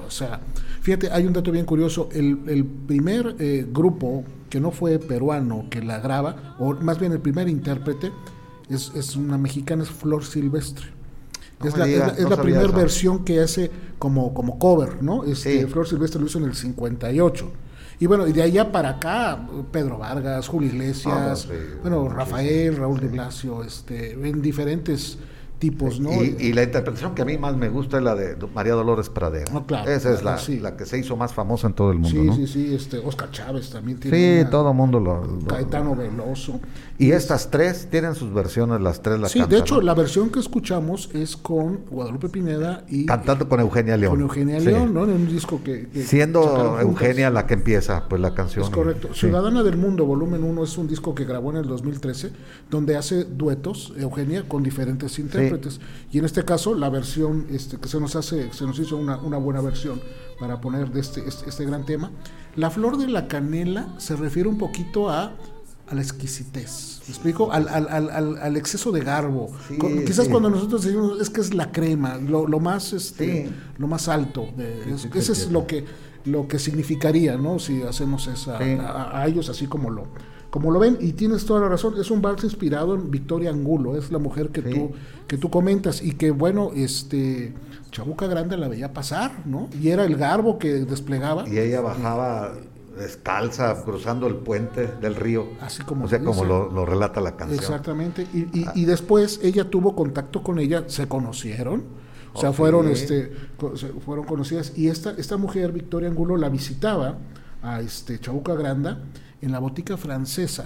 o 0.06 0.10
sea, 0.10 0.40
fíjate, 0.84 1.10
hay 1.10 1.26
un 1.26 1.32
dato 1.32 1.50
bien 1.50 1.64
curioso, 1.64 2.08
el, 2.12 2.38
el 2.46 2.64
primer 2.64 3.34
eh, 3.38 3.66
grupo 3.72 4.22
que 4.48 4.60
no 4.60 4.70
fue 4.70 4.98
peruano 5.00 5.64
que 5.70 5.82
la 5.82 5.98
graba, 5.98 6.54
o 6.60 6.74
más 6.74 6.98
bien 7.00 7.10
el 7.12 7.20
primer 7.20 7.48
intérprete, 7.48 8.12
es, 8.68 8.92
es 8.94 9.16
una 9.16 9.36
mexicana, 9.38 9.82
es 9.82 9.90
Flor 9.90 10.24
Silvestre. 10.24 10.86
No 11.60 11.68
es 11.68 11.76
la, 11.76 11.84
digas, 11.86 12.02
es 12.02 12.06
la- 12.08 12.18
es 12.18 12.22
no 12.24 12.30
la 12.30 12.36
sabía 12.36 12.54
primera 12.60 12.76
versión 12.78 13.24
que 13.24 13.40
hace 13.40 13.70
como, 13.98 14.32
como 14.34 14.58
cover, 14.58 15.02
¿no? 15.02 15.24
Este, 15.24 15.62
Sí. 15.62 15.66
Flor 15.66 15.88
Silvestre 15.88 16.20
lo 16.20 16.26
hizo 16.26 16.38
en 16.38 16.44
el 16.44 16.54
58. 16.54 17.50
Y 18.00 18.06
bueno, 18.06 18.26
y 18.26 18.32
de 18.32 18.42
allá 18.42 18.70
para 18.72 18.90
acá, 18.90 19.48
Pedro 19.72 19.98
Vargas, 19.98 20.48
Julio 20.48 20.68
Iglesias, 20.68 21.14
Ah, 21.16 21.36
sí, 21.36 21.48
bueno. 21.80 22.08
Rafael, 22.08 22.76
Raúl 22.76 23.00
de 23.00 23.08
Blasio, 23.08 23.62
este, 23.64 24.12
en 24.12 24.42
diferentes 24.42 25.16
tipos, 25.70 25.98
¿no? 26.00 26.10
Y, 26.22 26.36
y 26.38 26.52
la 26.52 26.62
interpretación 26.62 27.14
que 27.14 27.22
a 27.22 27.24
mí 27.24 27.38
más 27.38 27.56
me 27.56 27.68
gusta 27.68 27.96
es 27.98 28.02
la 28.02 28.14
de 28.14 28.36
María 28.54 28.74
Dolores 28.74 29.08
Pradera. 29.08 29.50
No, 29.52 29.66
claro, 29.66 29.90
Esa 29.90 30.12
es 30.12 30.20
claro, 30.20 30.36
la, 30.36 30.42
sí. 30.42 30.60
la 30.60 30.76
que 30.76 30.84
se 30.84 30.98
hizo 30.98 31.16
más 31.16 31.32
famosa 31.32 31.66
en 31.68 31.72
todo 31.74 31.90
el 31.90 31.98
mundo, 31.98 32.20
Sí, 32.20 32.26
¿no? 32.26 32.34
sí, 32.36 32.46
sí, 32.46 32.74
este, 32.74 32.98
Oscar 32.98 33.30
Chávez 33.30 33.70
también 33.70 33.98
tiene 33.98 34.16
Sí, 34.16 34.40
una- 34.42 34.50
todo 34.50 34.70
el 34.70 34.76
mundo 34.76 35.00
lo, 35.00 35.24
lo- 35.24 35.46
Caetano 35.46 35.96
Veloso. 35.96 36.60
Y 36.98 37.10
estas 37.10 37.50
tres 37.50 37.88
tienen 37.90 38.14
sus 38.14 38.32
versiones, 38.32 38.80
las 38.80 39.00
tres 39.02 39.18
las 39.18 39.32
Sí, 39.32 39.42
de 39.48 39.58
hecho, 39.58 39.76
¿no? 39.76 39.80
la 39.82 39.94
versión 39.94 40.30
que 40.30 40.38
escuchamos 40.38 41.10
es 41.12 41.36
con 41.36 41.80
Guadalupe 41.90 42.28
Pineda 42.28 42.84
y 42.88 43.06
Cantando 43.06 43.48
con 43.48 43.58
Eugenia 43.60 43.96
León. 43.96 44.12
con 44.12 44.20
Eugenia 44.20 44.60
Sí. 44.60 44.66
León, 44.66 44.92
¿no? 44.94 45.04
En 45.04 45.10
un 45.10 45.28
disco 45.28 45.60
que... 45.64 45.88
que 45.88 46.02
Siendo. 46.04 46.78
Eugenia 46.80 47.30
la 47.30 47.46
que 47.46 47.54
empieza, 47.54 48.08
pues 48.08 48.20
la 48.20 48.34
canción. 48.34 48.64
Es 48.64 48.70
correcto. 48.70 49.08
Sí. 49.12 49.20
Ciudadana 49.20 49.62
del 49.62 49.76
Mundo, 49.76 50.04
volumen 50.04 50.44
1, 50.44 50.62
es 50.64 50.76
un 50.78 50.86
disco 50.86 51.14
que 51.14 51.24
grabó 51.24 51.50
en 51.50 51.56
el 51.58 51.66
2013, 51.66 52.30
donde 52.70 52.96
hace 52.96 53.24
duetos, 53.24 53.92
Eugenia, 53.98 54.44
con 54.48 54.62
diferentes 54.62 55.18
intérpretes. 55.18 55.53
Y 56.12 56.18
en 56.18 56.24
este 56.24 56.44
caso, 56.44 56.74
la 56.74 56.88
versión 56.90 57.46
este, 57.50 57.78
que 57.78 57.88
se 57.88 58.00
nos 58.00 58.16
hace, 58.16 58.52
se 58.52 58.64
nos 58.66 58.78
hizo 58.78 58.96
una, 58.96 59.16
una 59.18 59.38
buena 59.38 59.60
versión 59.60 60.00
para 60.38 60.60
poner 60.60 60.90
de 60.90 61.00
este, 61.00 61.26
este, 61.26 61.48
este 61.48 61.64
gran 61.64 61.84
tema. 61.84 62.10
La 62.56 62.70
flor 62.70 62.96
de 62.98 63.08
la 63.08 63.28
canela 63.28 63.94
se 63.98 64.16
refiere 64.16 64.48
un 64.48 64.58
poquito 64.58 65.08
a, 65.10 65.32
a 65.88 65.94
la 65.94 66.00
exquisitez. 66.02 67.00
¿Me 67.06 67.10
explico? 67.12 67.52
Al, 67.52 67.68
al, 67.68 67.88
al, 67.88 68.38
al- 68.38 68.56
exceso 68.56 68.90
de 68.92 69.00
garbo. 69.00 69.50
Sí, 69.68 69.76
Con- 69.76 70.04
quizás 70.04 70.24
sí. 70.26 70.30
cuando 70.30 70.48
nosotros 70.50 70.82
decimos 70.84 71.20
es 71.20 71.30
que 71.30 71.40
es 71.40 71.52
la 71.54 71.70
crema, 71.72 72.16
lo, 72.18 72.46
lo 72.48 72.60
más 72.60 72.92
este, 72.92 73.46
Sí. 73.48 73.52
lo 73.78 73.86
más 73.88 74.08
alto. 74.08 74.48
de- 74.56 74.92
es- 74.94 75.04
ese 75.14 75.32
es 75.32 75.50
lo 75.50 75.66
que 75.66 75.84
lo 76.24 76.48
que 76.48 76.58
significaría, 76.58 77.36
¿no? 77.36 77.58
Si 77.58 77.82
hacemos 77.82 78.26
esa 78.28 78.56
a, 78.56 79.20
a 79.20 79.26
ellos 79.26 79.50
así 79.50 79.66
como 79.66 79.90
lo 79.90 80.06
como 80.54 80.70
lo 80.70 80.78
ven 80.78 80.98
y 81.00 81.14
tienes 81.14 81.44
toda 81.46 81.62
la 81.62 81.68
razón, 81.68 81.94
es 82.00 82.12
un 82.12 82.22
vals 82.22 82.44
inspirado 82.44 82.94
en 82.94 83.10
Victoria 83.10 83.50
Angulo, 83.50 83.96
es 83.96 84.12
la 84.12 84.18
mujer 84.20 84.50
que 84.50 84.62
Sí. 84.62 84.70
tú 84.70 84.92
que 85.26 85.36
tú 85.36 85.50
comentas 85.50 86.00
y 86.00 86.12
que 86.12 86.30
bueno, 86.30 86.70
este 86.76 87.52
Chabuca 87.90 88.28
Grande 88.28 88.56
la 88.56 88.68
veía 88.68 88.92
pasar, 88.92 89.32
¿no? 89.46 89.68
Y 89.82 89.88
era 89.88 90.04
el 90.04 90.14
garbo 90.16 90.56
que 90.60 90.72
desplegaba. 90.84 91.48
Y 91.48 91.58
ella 91.58 91.80
bajaba 91.80 92.52
descalza 92.96 93.82
cruzando 93.84 94.28
el 94.28 94.36
puente 94.36 94.86
del 95.00 95.16
río. 95.16 95.48
Así 95.60 95.82
como 95.82 96.04
O 96.04 96.08
sea, 96.08 96.20
se 96.20 96.24
como 96.24 96.44
lo, 96.44 96.70
lo 96.70 96.86
relata 96.86 97.20
la 97.20 97.34
canción. 97.36 97.58
Exactamente. 97.58 98.24
Y, 98.32 98.38
y- 98.60 98.66
y 98.76 98.84
después 98.84 99.40
ella 99.42 99.68
tuvo 99.68 99.96
contacto 99.96 100.44
con 100.44 100.60
ella, 100.60 100.84
se 100.86 101.08
conocieron. 101.08 101.82
O 102.32 102.40
sea, 102.40 102.52
fueron, 102.52 102.86
este, 102.88 103.32
fueron 104.04 104.24
conocidas. 104.24 104.72
Y 104.76 104.86
esta, 104.88 105.10
esta 105.18 105.36
mujer, 105.36 105.72
Victoria 105.72 106.08
Angulo, 106.08 106.36
la 106.36 106.48
visitaba 106.48 107.18
a 107.62 107.80
este 107.80 108.20
Chabuca 108.20 108.54
Granda 108.54 109.00
en 109.44 109.52
la 109.52 109.58
botica 109.58 109.96
francesa. 109.96 110.64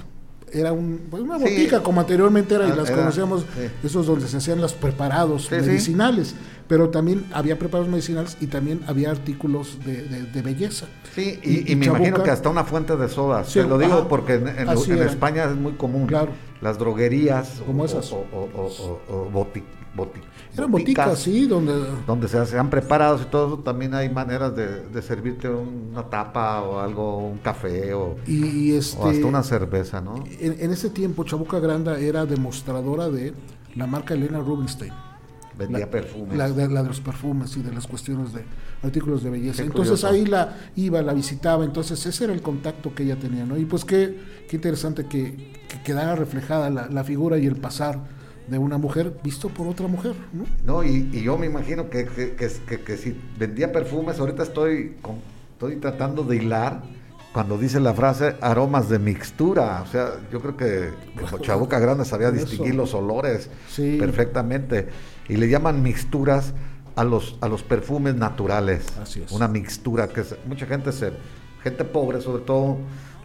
Era 0.50 0.72
un, 0.72 1.02
pues, 1.10 1.22
una 1.22 1.36
Sí. 1.38 1.44
botica, 1.44 1.82
como 1.82 2.00
anteriormente 2.00 2.54
era, 2.54 2.66
y 2.66 2.70
Ah, 2.70 2.76
las 2.76 2.88
era, 2.88 2.98
conocíamos, 3.00 3.42
sí. 3.42 3.68
esos 3.84 4.06
donde 4.06 4.26
se 4.28 4.38
hacían 4.38 4.62
los 4.62 4.72
preparados 4.72 5.44
Sí, 5.46 5.56
medicinales. 5.56 6.34
Pero 6.68 6.88
también 6.90 7.24
había 7.32 7.58
preparados 7.58 7.90
medicinales 7.90 8.36
y 8.40 8.46
también 8.46 8.80
había 8.86 9.10
artículos 9.10 9.78
de, 9.86 10.02
de- 10.04 10.22
de 10.24 10.42
belleza. 10.42 10.86
Sí, 11.14 11.38
y, 11.42 11.72
Y- 11.72 11.76
me 11.76 11.86
imagino 11.86 12.22
que 12.22 12.30
hasta 12.30 12.48
una 12.50 12.64
fuente 12.64 12.96
de 12.96 13.08
soda. 13.08 13.42
Te 13.42 13.62
lo 13.64 13.78
digo 13.78 13.94
ajá. 13.94 14.08
porque 14.08 14.34
en, 14.34 14.48
en-. 14.48 14.68
España 15.02 15.44
es 15.44 15.54
muy 15.56 15.72
común. 15.72 16.06
Claro. 16.06 16.32
Las 16.60 16.78
droguerías. 16.78 17.62
Como 17.66 17.82
o, 17.82 17.86
esas. 17.86 18.10
O, 18.12 18.16
o, 18.32 18.48
o- 18.54 19.00
o- 19.08 19.14
o 19.16 19.30
boti- 19.30 19.62
boti- 19.96 20.20
Eran 20.56 20.70
boticas, 20.72 21.18
sí, 21.18 21.46
donde 21.46 21.72
Donde 22.06 22.26
se, 22.28 22.44
se 22.46 22.58
han 22.58 22.68
preparado 22.70 23.20
y 23.22 23.26
todo 23.26 23.46
eso, 23.46 23.58
también 23.58 23.94
hay 23.94 24.08
maneras 24.08 24.54
de, 24.56 24.86
de 24.88 25.02
servirte 25.02 25.48
una 25.48 26.02
tapa 26.10 26.62
o 26.62 26.80
algo, 26.80 27.18
un 27.18 27.38
café 27.38 27.94
o, 27.94 28.16
y, 28.26 28.72
este 28.72 29.00
hasta 29.02 29.26
una 29.26 29.42
cerveza, 29.42 30.00
¿no? 30.00 30.24
En, 30.40 30.56
en 30.60 30.70
ese 30.72 30.90
tiempo, 30.90 31.24
Chabuca 31.24 31.58
Granda 31.60 31.98
era 31.98 32.26
demostradora 32.26 33.08
de 33.08 33.34
la 33.76 33.86
marca 33.86 34.14
Elena 34.14 34.40
Rubinstein. 34.40 34.92
Vendía 35.58 35.80
La- 35.80 35.90
perfumes. 35.90 36.36
La 36.38 36.48
de, 36.50 36.68
la 36.68 36.82
de 36.82 36.88
los 36.88 37.00
perfumes 37.00 37.56
y 37.56 37.62
de 37.62 37.72
las 37.72 37.86
cuestiones 37.88 38.32
de 38.32 38.42
artículos 38.82 39.22
de 39.24 39.30
belleza. 39.30 39.62
Qué 39.62 39.66
entonces 39.68 40.00
curioso. 40.00 40.06
ahí 40.08 40.24
la 40.24 40.56
iba, 40.76 41.02
la 41.02 41.12
visitaba, 41.12 41.64
entonces 41.64 42.04
ese 42.06 42.24
era 42.24 42.32
el 42.32 42.42
contacto 42.42 42.94
que 42.94 43.02
ella 43.02 43.16
tenía, 43.16 43.44
¿no? 43.44 43.58
Y 43.58 43.64
pues 43.64 43.84
qué, 43.84 44.20
qué 44.48 44.54
interesante 44.56 45.06
que, 45.06 45.52
que 45.68 45.82
quedara 45.82 46.14
reflejada 46.14 46.70
la, 46.70 47.02
figura 47.04 47.38
y 47.38 47.46
el 47.46 47.56
pasar 47.56 47.98
de 48.46 48.56
una 48.56 48.78
mujer 48.78 49.14
visto 49.24 49.48
por 49.48 49.66
otra 49.66 49.88
mujer, 49.88 50.14
¿no? 50.32 50.44
No, 50.64 50.84
y, 50.84 51.10
y 51.12 51.22
yo 51.22 51.36
me 51.36 51.46
imagino 51.46 51.90
que, 51.90 52.06
que, 52.06 52.36
que- 52.36 52.96
si 52.96 53.20
vendía 53.38 53.72
perfumes, 53.72 54.18
ahorita 54.20 54.44
estoy, 54.44 54.96
con- 55.02 55.16
estoy 55.54 55.76
tratando 55.76 56.22
de 56.22 56.36
hilar 56.36 56.82
cuando 57.32 57.58
dice 57.58 57.78
la 57.80 57.92
frase 57.94 58.36
aromas 58.40 58.88
de 58.88 58.98
mixtura. 58.98 59.82
O 59.82 59.86
sea, 59.90 60.12
yo 60.32 60.40
creo 60.40 60.56
que 60.56 60.90
Chabuca 61.42 61.78
Grande 61.78 62.04
sabía 62.04 62.30
distinguir 62.30 62.74
los 62.74 62.94
olores 62.94 63.50
Sí. 63.68 63.96
perfectamente. 64.00 64.88
Y 65.28 65.36
le 65.36 65.48
llaman 65.48 65.82
mixturas 65.82 66.54
a 66.96 67.04
los, 67.04 67.36
a 67.40 67.48
los 67.48 67.62
perfumes 67.62 68.14
naturales. 68.14 68.86
Así 69.00 69.20
es. 69.22 69.30
Una 69.32 69.46
mixtura 69.48 70.08
que 70.08 70.22
mucha 70.46 70.66
gente 70.66 70.90
se, 70.92 71.12
gente 71.62 71.84
pobre 71.84 72.20
sobre 72.20 72.42
todo, 72.44 72.78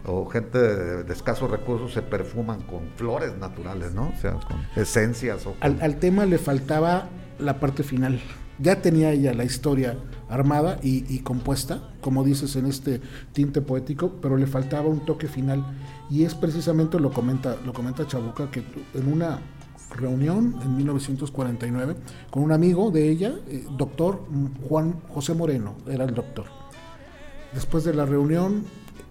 o 0.06 0.26
gente 0.26 0.58
de, 0.58 1.02
de 1.04 1.12
escasos 1.12 1.50
recursos 1.50 1.92
se 1.94 2.02
perfuman 2.02 2.60
con 2.62 2.80
flores 2.96 3.36
naturales, 3.38 3.94
¿no? 3.94 4.12
O 4.16 4.20
sea, 4.20 4.32
con 4.32 4.58
esencias 4.76 5.46
o 5.46 5.52
con- 5.54 5.62
Al, 5.62 5.80
al 5.80 5.96
tema 5.96 6.26
le 6.26 6.36
faltaba 6.38 7.08
la 7.38 7.58
parte 7.58 7.82
final. 7.82 8.20
Ya 8.60 8.80
tenía 8.82 9.10
ella 9.10 9.34
la 9.34 9.42
historia 9.44 9.96
armada 10.28 10.78
y, 10.82 11.04
y 11.12 11.20
compuesta, 11.20 11.88
como 12.00 12.22
dices 12.22 12.54
en 12.54 12.66
este 12.66 13.00
tinte 13.32 13.60
poético, 13.62 14.12
pero 14.22 14.36
le 14.36 14.46
faltaba 14.46 14.88
un 14.88 15.04
toque 15.04 15.26
final. 15.26 15.64
Y 16.10 16.22
es 16.24 16.34
precisamente, 16.36 17.00
lo 17.00 17.10
comenta, 17.10 17.56
lo 17.64 17.72
comenta 17.72 18.06
Chabuca, 18.06 18.50
que 18.52 18.62
en 18.94 19.12
una 19.12 19.40
reunión 19.94 20.56
en 20.62 20.76
1949 20.76 21.96
con 22.30 22.42
un 22.42 22.52
amigo 22.52 22.90
de 22.90 23.08
ella, 23.10 23.34
eh, 23.48 23.64
doctor 23.76 24.24
Juan 24.68 24.94
José 25.08 25.34
Moreno, 25.34 25.74
era 25.88 26.04
el 26.04 26.14
doctor. 26.14 26.46
Después 27.54 27.84
de 27.84 27.94
la 27.94 28.04
reunión, 28.04 28.64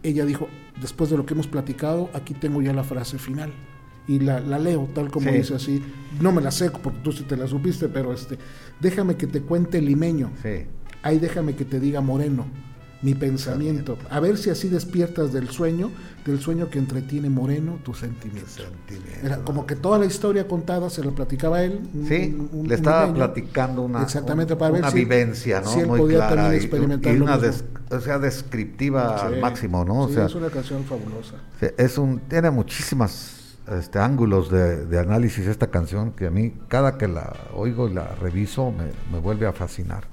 ella 0.04 0.26
dijo, 0.26 0.48
después 0.82 1.10
de 1.10 1.18
lo 1.18 1.26
que 1.26 1.34
hemos 1.34 1.48
platicado, 1.48 2.10
aquí 2.14 2.34
tengo 2.34 2.62
ya 2.62 2.74
la 2.74 2.84
frase 2.84 3.18
final. 3.18 3.52
Y 4.06 4.20
la, 4.20 4.42
la 4.42 4.60
leo 4.60 4.90
tal 4.94 5.10
como 5.10 5.30
Sí. 5.30 5.38
dice 5.38 5.56
así. 5.56 5.82
No 6.20 6.34
me 6.34 6.42
la 6.42 6.52
sé 6.52 6.70
porque 6.72 7.00
tú 7.04 7.14
sí 7.14 7.24
te 7.24 7.38
la 7.38 7.48
supiste, 7.48 7.88
pero 7.88 8.12
este, 8.12 8.38
déjame 8.82 9.16
que 9.16 9.28
te 9.28 9.42
cuente 9.42 9.80
limeño. 9.82 10.30
Sí. 10.42 10.66
Ahí 11.04 11.20
déjame 11.20 11.56
que 11.56 11.64
te 11.64 11.80
diga 11.80 12.02
moreno, 12.02 12.46
mi 13.04 13.14
pensamiento. 13.14 13.98
A 14.10 14.20
ver 14.20 14.38
si 14.38 14.50
así 14.50 14.70
despiertas 14.70 15.32
del 15.34 15.50
sueño, 15.50 15.92
del 16.26 16.40
sueño 16.40 16.70
que 16.70 16.80
entretiene 16.80 17.30
moreno 17.30 17.80
tu 17.84 17.94
sentimiento. 17.94 18.50
Sentimiento. 18.50 19.26
Era 19.26 19.38
como 19.40 19.66
que 19.68 19.76
toda 19.76 20.00
la 20.00 20.06
historia 20.06 20.48
contada 20.48 20.90
se 20.90 21.04
la 21.04 21.12
platicaba 21.12 21.62
él. 21.64 21.82
Sí, 22.08 22.34
un- 22.38 22.50
un 22.62 22.68
le 22.68 22.76
estaba 22.76 23.14
platicando 23.14 23.82
una, 23.82 24.02
Exactamente, 24.02 24.56
para 24.56 24.72
ver 24.72 24.82
una 24.82 24.92
si- 24.92 24.98
vivencia, 25.00 25.60
¿no? 25.62 25.70
si 25.70 25.80
él 25.82 25.88
Muy 25.88 26.00
podía 26.00 26.18
clara 26.20 26.36
también 26.36 26.54
y- 26.54 26.66
experimentar 26.66 27.14
y, 27.14 27.20
una 27.20 27.38
des- 27.38 27.66
o 27.92 28.00
sea, 28.00 28.18
descriptiva 28.20 29.18
Sí. 29.20 29.26
al 29.26 29.40
máximo, 29.42 29.84
¿no? 29.84 30.02
O 30.04 30.08
Sí, 30.08 30.14
sea, 30.16 30.26
es 30.28 30.36
una 30.36 30.50
canción 30.50 30.84
fabulosa. 30.86 31.36
es 31.78 31.98
un 31.98 32.20
tiene 32.30 32.50
muchísimas 32.52 33.42
este, 33.80 33.98
ángulos 33.98 34.50
de, 34.52 34.86
de 34.86 35.00
análisis 35.00 35.48
esta 35.48 35.68
canción 35.68 36.12
que 36.12 36.28
a 36.28 36.30
mí 36.30 36.54
cada 36.68 36.98
que 36.98 37.08
la 37.08 37.32
oigo 37.54 37.88
y 37.88 37.94
la 37.94 38.14
reviso 38.16 38.72
me, 38.72 38.86
me 39.12 39.20
vuelve 39.22 39.46
a 39.48 39.54
fascinar. 39.54 40.04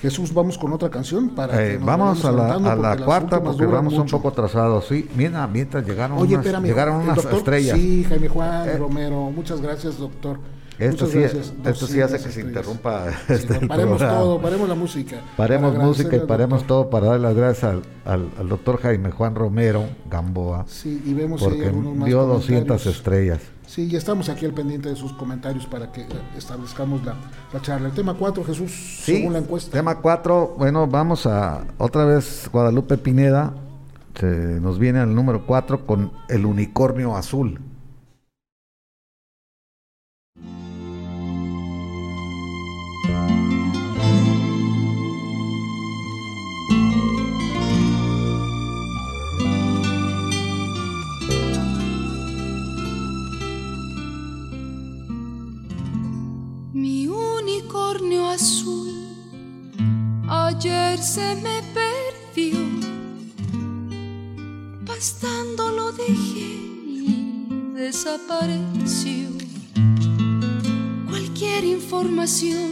Jesús, 0.00 0.32
vamos 0.32 0.56
con 0.56 0.72
otra 0.72 0.88
canción 0.88 1.28
para 1.30 1.62
Eh, 1.62 1.72
que 1.72 1.76
nos 1.78 1.86
vamos 1.86 2.24
a 2.24 2.32
la, 2.32 2.38
saltando 2.48 2.70
a 2.70 2.74
la 2.74 2.82
porque 2.82 2.98
las 3.00 3.06
cuarta 3.06 3.42
porque 3.42 3.66
vamos 3.66 3.94
un 3.94 4.06
poco 4.06 4.28
atrasados. 4.28 4.86
Sí, 4.86 5.08
mira, 5.14 5.46
mientras 5.46 5.86
llegaron 5.86 6.16
Oye, 6.18 6.34
unas, 6.34 6.46
espérame. 6.46 6.64
llegaron 6.66 6.96
unas 6.96 7.16
doctor- 7.16 7.34
estrellas. 7.38 7.78
Sí, 7.78 8.04
Jaime 8.08 8.28
Juan 8.28 8.68
Eh. 8.68 8.76
Romero. 8.78 9.30
Muchas 9.30 9.60
gracias, 9.60 9.98
doctor. 9.98 10.38
Esto 10.80 11.04
Muchas 11.04 11.10
sí, 11.10 11.18
gracias, 11.20 11.52
esto 11.64 11.86
sí 11.86 12.00
hace 12.00 12.14
200 12.18 12.22
que 12.22 12.30
se 12.32 12.40
interrumpa 12.40 13.04
Sí, 13.28 13.32
este, 13.34 13.66
paremos 13.66 13.98
programa. 13.98 14.18
todo, 14.20 14.40
paremos 14.40 14.68
la 14.68 14.74
música. 14.74 15.20
Paremos 15.36 15.76
música 15.76 16.16
y 16.16 16.20
paremos 16.20 16.66
todo 16.66 16.88
para 16.90 17.06
dar 17.08 17.20
las 17.20 17.34
gracias 17.34 17.64
al, 17.64 17.82
al- 18.04 18.30
al 18.38 18.48
doctor 18.48 18.80
Jaime 18.80 19.10
Juan 19.10 19.34
Romero 19.34 19.84
Gamboa, 20.10 20.64
Sí, 20.66 21.02
y 21.04 21.12
vemos 21.12 21.42
porque 21.42 21.70
más 21.70 22.06
dio 22.06 22.22
200 22.24 22.46
comentarios. 22.66 22.86
estrellas. 22.96 23.40
Sí, 23.66 23.88
y 23.88 23.94
estamos 23.94 24.28
aquí 24.28 24.46
al 24.46 24.52
pendiente 24.54 24.88
de 24.88 24.96
sus 24.96 25.12
comentarios 25.12 25.64
para 25.66 25.92
que 25.92 26.00
eh, 26.00 26.06
establezcamos 26.36 27.04
la, 27.04 27.14
la 27.52 27.60
charla. 27.62 27.86
El 27.88 27.94
tema 27.94 28.14
4, 28.14 28.42
Jesús, 28.42 28.72
Sí, 29.04 29.16
según 29.18 29.34
la 29.34 29.38
encuesta. 29.40 29.70
tema 29.70 29.98
4, 30.00 30.56
bueno, 30.58 30.86
vamos 30.88 31.24
a 31.26 31.62
otra 31.78 32.04
vez 32.04 32.48
Guadalupe 32.52 32.96
Pineda, 32.98 33.52
se 34.18 34.26
nos 34.60 34.78
viene 34.78 34.98
al 34.98 35.14
número 35.14 35.46
4 35.46 35.86
con 35.86 36.10
el 36.28 36.46
unicornio 36.46 37.16
azul. 37.16 37.60
Ayer 60.28 60.98
se 60.98 61.34
me 61.36 61.62
perdió. 61.74 62.58
Pastando 64.86 65.70
lo 65.70 65.92
dejé 65.92 66.50
y 66.86 67.48
desapareció. 67.74 69.28
Cualquier 71.08 71.64
información 71.64 72.70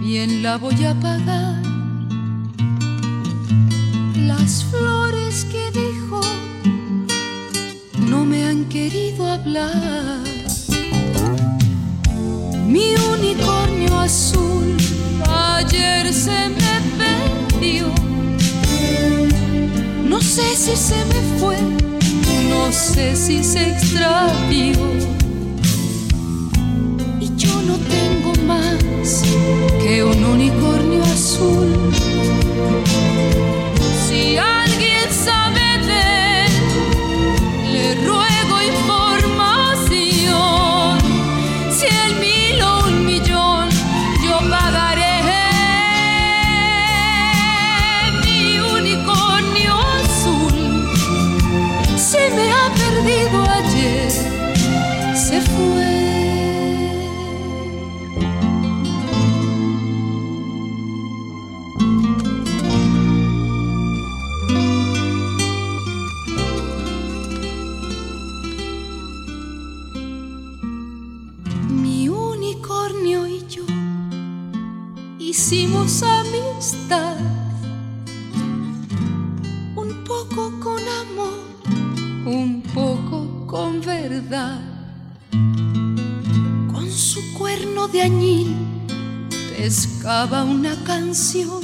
bien 0.00 0.42
la 0.42 0.56
voy 0.56 0.84
a 0.84 0.94
pagar. 1.00 1.62
Las 4.16 4.64
flores 4.64 5.46
que 5.46 5.70
dejó 5.72 6.22
no 8.08 8.24
me 8.24 8.44
han 8.44 8.68
querido 8.68 9.26
hablar. 9.26 10.39
Mi 12.70 12.94
unicornio 12.94 13.98
azul 13.98 14.76
ayer 15.28 16.14
se 16.14 16.48
me 16.50 16.74
perdió. 17.00 17.92
No 20.04 20.20
sé 20.20 20.54
si 20.54 20.76
se 20.76 21.04
me 21.06 21.20
fue, 21.40 21.56
no 22.48 22.70
sé 22.70 23.16
si 23.16 23.42
se 23.42 23.70
extravió. 23.72 24.78
Y 27.18 27.34
yo 27.36 27.60
no 27.62 27.76
tengo 27.96 28.32
más 28.46 29.24
que 29.82 30.04
un 30.04 30.22
unicornio 30.22 31.02
azul. 31.02 32.09
Con 84.30 85.90
su 86.88 87.20
cuerno 87.36 87.88
de 87.88 88.02
añil 88.02 88.54
pescaba 89.56 90.44
una 90.44 90.76
canción, 90.84 91.60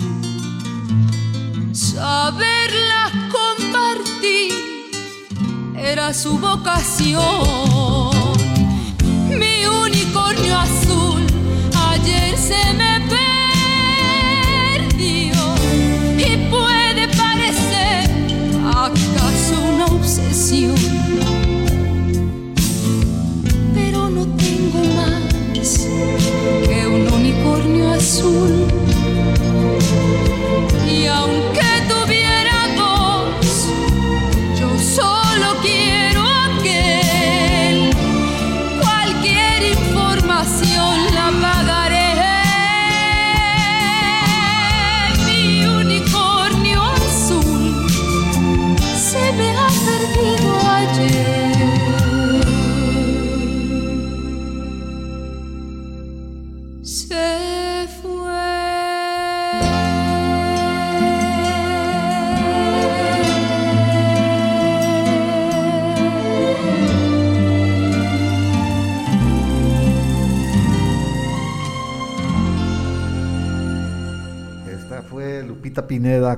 saberla 1.73 3.13
compartir 3.31 4.53
era 5.77 6.13
su 6.13 6.37
vocación. 6.39 8.11
Mi 9.29 9.65
unicornio 9.65 10.59
azul 10.59 11.25
ayer 11.93 12.37
se 12.37 12.75
me 12.75 12.86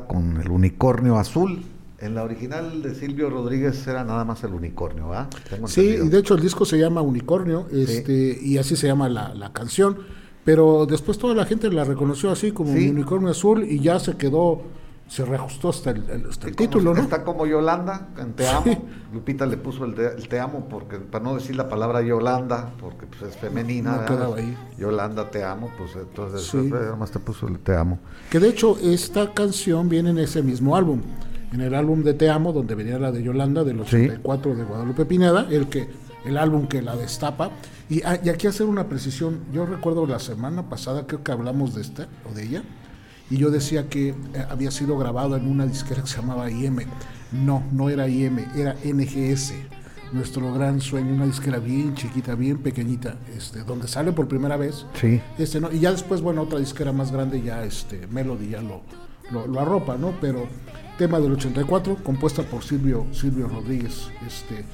Con 0.06 0.40
el 0.40 0.50
unicornio 0.50 1.16
azul. 1.18 1.62
En 2.00 2.14
la 2.14 2.22
original 2.22 2.80
de 2.82 2.94
Silvio 2.94 3.28
Rodríguez 3.30 3.84
era 3.88 4.04
nada 4.04 4.24
más 4.24 4.44
el 4.44 4.52
unicornio, 4.52 5.08
¿verdad? 5.08 5.28
Sí, 5.66 5.80
y 6.04 6.08
de 6.08 6.18
hecho 6.18 6.34
el 6.34 6.40
disco 6.42 6.64
se 6.64 6.78
llama 6.78 7.00
Unicornio, 7.02 7.66
este, 7.72 8.38
y 8.40 8.56
así 8.58 8.76
se 8.76 8.86
llama 8.86 9.08
la, 9.08 9.34
la 9.34 9.52
canción. 9.52 9.96
Pero 10.44 10.86
después 10.86 11.18
toda 11.18 11.34
la 11.34 11.44
gente 11.44 11.70
la 11.72 11.82
reconoció 11.84 12.30
así 12.30 12.52
como 12.52 12.72
Sí. 12.72 12.88
unicornio 12.88 13.30
azul 13.30 13.64
y 13.68 13.80
ya 13.80 13.98
se 13.98 14.16
quedó, 14.16 14.62
se 15.08 15.24
reajustó 15.24 15.70
hasta 15.70 15.90
el, 15.90 16.08
el- 16.10 16.26
hasta 16.30 16.46
el 16.48 16.52
Y 16.52 16.56
como 16.56 16.68
título, 16.68 16.94
¿no? 16.94 17.00
Está 17.02 17.24
como 17.24 17.46
Yolanda, 17.46 18.08
en 18.18 18.34
Te 18.34 18.46
Amo. 18.48 18.62
Sí. 18.64 18.78
Lupita 19.12 19.46
le 19.46 19.56
puso 19.56 19.84
el, 19.86 19.94
de- 19.94 20.08
el 20.14 20.28
Te 20.28 20.38
Amo, 20.38 20.66
porque 20.68 20.98
para 20.98 21.24
no 21.24 21.34
decir 21.34 21.56
la 21.56 21.68
palabra 21.68 22.02
Yolanda, 22.02 22.70
porque 22.80 23.06
pues, 23.06 23.22
es 23.22 23.36
femenina. 23.36 24.04
No 24.08 24.34
ahí. 24.34 24.56
Yolanda, 24.78 25.30
Te 25.30 25.42
Amo, 25.42 25.70
pues 25.78 25.96
entonces 25.96 26.42
Sí. 26.42 26.58
eh, 26.58 26.70
nada 26.70 26.94
más 26.96 27.10
te 27.10 27.18
puso 27.18 27.48
el 27.48 27.58
Te 27.58 27.74
Amo. 27.74 27.98
Que 28.30 28.38
de 28.38 28.48
hecho 28.50 28.76
esta 28.82 29.32
canción 29.32 29.88
viene 29.88 30.10
en 30.10 30.18
ese 30.18 30.42
mismo 30.42 30.76
álbum, 30.76 31.00
en 31.52 31.62
el 31.62 31.74
álbum 31.74 32.02
de 32.02 32.12
Te 32.14 32.28
Amo, 32.28 32.52
donde 32.52 32.74
venía 32.74 32.98
la 32.98 33.10
de 33.10 33.22
Yolanda 33.22 33.64
del 33.64 33.78
Sí. 33.86 33.96
84 33.96 34.54
de 34.54 34.64
Guadalupe 34.64 35.04
Pineda, 35.06 35.46
el 35.50 35.68
que 35.68 35.88
el 36.26 36.36
álbum 36.36 36.66
que 36.66 36.82
la 36.82 36.94
destapa. 36.96 37.50
Y, 37.88 38.02
ah, 38.02 38.18
y 38.22 38.28
aquí 38.28 38.46
hacer 38.46 38.66
una 38.66 38.84
precisión, 38.88 39.38
yo 39.54 39.64
recuerdo 39.64 40.06
la 40.06 40.18
semana 40.18 40.68
pasada, 40.68 41.06
creo 41.06 41.22
que 41.22 41.32
hablamos 41.32 41.74
de 41.74 41.80
esta 41.80 42.06
o 42.30 42.34
de 42.34 42.42
ella, 42.44 42.62
y 43.30 43.36
yo 43.36 43.50
decía 43.50 43.88
que 43.88 44.08
eh, 44.08 44.14
había 44.48 44.70
sido 44.70 44.96
grabado 44.98 45.36
en 45.36 45.46
una 45.46 45.66
disquera 45.66 46.02
que 46.02 46.08
se 46.08 46.16
llamaba 46.16 46.50
IM. 46.50 46.78
No, 47.32 47.62
no 47.72 47.90
era 47.90 48.08
IM, 48.08 48.38
era 48.56 48.74
NGS. 48.84 49.54
Nuestro 50.12 50.54
gran 50.54 50.80
sueño, 50.80 51.14
una 51.14 51.26
disquera 51.26 51.58
bien 51.58 51.94
chiquita, 51.94 52.34
bien 52.34 52.58
pequeñita, 52.58 53.16
este, 53.36 53.62
donde 53.62 53.86
sale 53.88 54.12
por 54.12 54.26
primera 54.26 54.56
vez. 54.56 54.86
Sí. 54.98 55.20
Este, 55.36 55.60
¿no? 55.60 55.70
Y 55.70 55.80
ya 55.80 55.92
después, 55.92 56.22
bueno, 56.22 56.42
otra 56.42 56.58
disquera 56.58 56.92
más 56.92 57.12
grande, 57.12 57.42
ya 57.42 57.62
este, 57.64 58.06
Melody 58.06 58.48
ya 58.48 58.62
lo, 58.62 58.80
lo, 59.30 59.46
lo 59.46 59.60
arropa, 59.60 59.98
¿no? 59.98 60.14
Pero 60.18 60.48
tema 60.96 61.20
del 61.20 61.32
84, 61.32 61.98
compuesta 62.02 62.42
por 62.42 62.64
Silvio, 62.64 63.06
Silvio 63.12 63.48
Rodríguez, 63.48 64.08
este, 64.26 64.64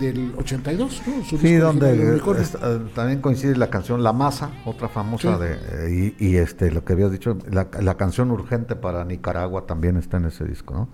del 0.00 0.34
82, 0.38 1.02
¿no? 1.06 1.24
Su 1.24 1.38
Sí, 1.38 1.54
donde 1.54 1.92
eh, 2.16 2.20
es- 2.40 2.56
también 2.94 3.20
coincide 3.20 3.56
la 3.56 3.68
canción 3.70 4.02
La 4.02 4.12
Masa, 4.12 4.50
otra 4.64 4.88
famosa 4.88 5.36
Sí. 5.36 5.42
de 5.42 5.52
eh, 5.52 6.14
y, 6.18 6.26
y, 6.28 6.36
este 6.36 6.70
lo 6.70 6.84
que 6.84 6.94
habías 6.94 7.12
dicho, 7.12 7.36
la, 7.50 7.68
la 7.80 7.96
canción 7.96 8.30
urgente 8.30 8.74
para 8.74 9.04
Nicaragua 9.04 9.66
también 9.66 9.96
está 9.96 10.16
en 10.16 10.26
ese 10.26 10.44
disco, 10.44 10.74
¿no? 10.74 10.88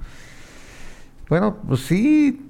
Bueno, 1.29 1.57
pues 1.67 1.81
sí, 1.87 2.47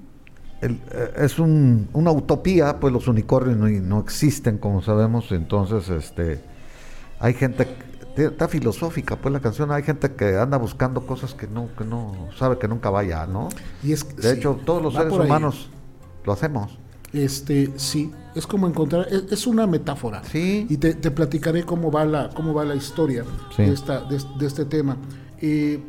el- 0.61 0.81
eh, 0.91 1.13
es 1.17 1.37
un- 1.39 1.89
una 1.93 2.11
utopía, 2.11 2.79
pues 2.79 2.93
los 2.93 3.07
unicornios 3.07 3.57
no, 3.57 3.67
no 3.67 3.99
existen, 3.99 4.57
como 4.57 4.81
sabemos, 4.81 5.31
entonces 5.31 5.89
este 5.89 6.41
hay 7.19 7.33
gente 7.33 7.67
está 8.15 8.47
filosófica, 8.49 9.15
pues 9.17 9.31
la 9.31 9.39
canción, 9.39 9.71
hay 9.71 9.83
gente 9.83 10.11
que 10.13 10.35
anda 10.37 10.57
buscando 10.57 11.05
cosas 11.05 11.33
que 11.33 11.47
no 11.47 11.69
que 11.77 11.85
no 11.85 12.29
sabe 12.37 12.57
que 12.57 12.67
nunca 12.67 12.89
vaya, 12.89 13.25
¿no? 13.27 13.49
Y 13.83 13.93
es, 13.93 14.15
De 14.17 14.23
sí, 14.33 14.37
hecho, 14.39 14.59
todos 14.65 14.81
los 14.81 14.93
seres 14.93 15.13
humanos 15.13 15.69
lo 16.29 16.33
hacemos. 16.33 16.77
Este, 17.11 17.73
sí, 17.77 18.11
es 18.35 18.45
como 18.45 18.67
encontrar, 18.67 19.07
es, 19.09 19.23
es 19.31 19.47
una 19.47 19.65
metáfora. 19.65 20.21
Sí. 20.23 20.67
Y 20.69 20.77
te, 20.77 20.93
te 20.93 21.09
platicaré 21.09 21.63
cómo 21.63 21.91
va 21.91 22.05
la, 22.05 22.29
cómo 22.29 22.53
va 22.53 22.63
la 22.65 22.75
historia 22.75 23.23
Sí. 23.55 23.63
de, 23.63 23.73
esta, 23.73 24.01
de, 24.01 24.21
de 24.37 24.45
este 24.45 24.65
tema. 24.65 24.95
Eh, 25.41 25.79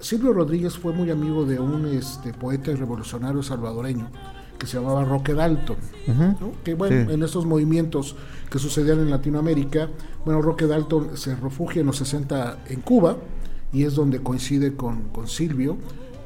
Silvio 0.00 0.32
Rodríguez 0.32 0.78
fue 0.78 0.94
muy 0.94 1.10
amigo 1.10 1.44
de 1.44 1.60
un 1.60 1.84
este, 1.84 2.32
poeta 2.32 2.70
y 2.70 2.74
revolucionario 2.76 3.42
salvadoreño 3.42 4.08
que 4.58 4.66
se 4.66 4.78
llamaba 4.78 5.04
Roque 5.04 5.34
Dalton. 5.34 5.76
¿no? 6.40 6.52
Que 6.64 6.72
bueno, 6.74 7.06
Sí. 7.08 7.12
en 7.14 7.22
estos 7.22 7.44
movimientos 7.44 8.16
que 8.50 8.58
sucedían 8.58 9.00
en 9.00 9.10
Latinoamérica, 9.10 9.88
bueno, 10.24 10.40
Roque 10.40 10.66
Dalton 10.66 11.16
se 11.18 11.34
refugia 11.36 11.80
en 11.80 11.86
los 11.88 11.96
60 11.98 12.58
en 12.68 12.80
Cuba 12.80 13.16
y 13.72 13.84
es 13.84 13.94
donde 13.94 14.20
coincide 14.22 14.74
con, 14.74 15.08
con 15.10 15.28
Silvio, 15.28 15.76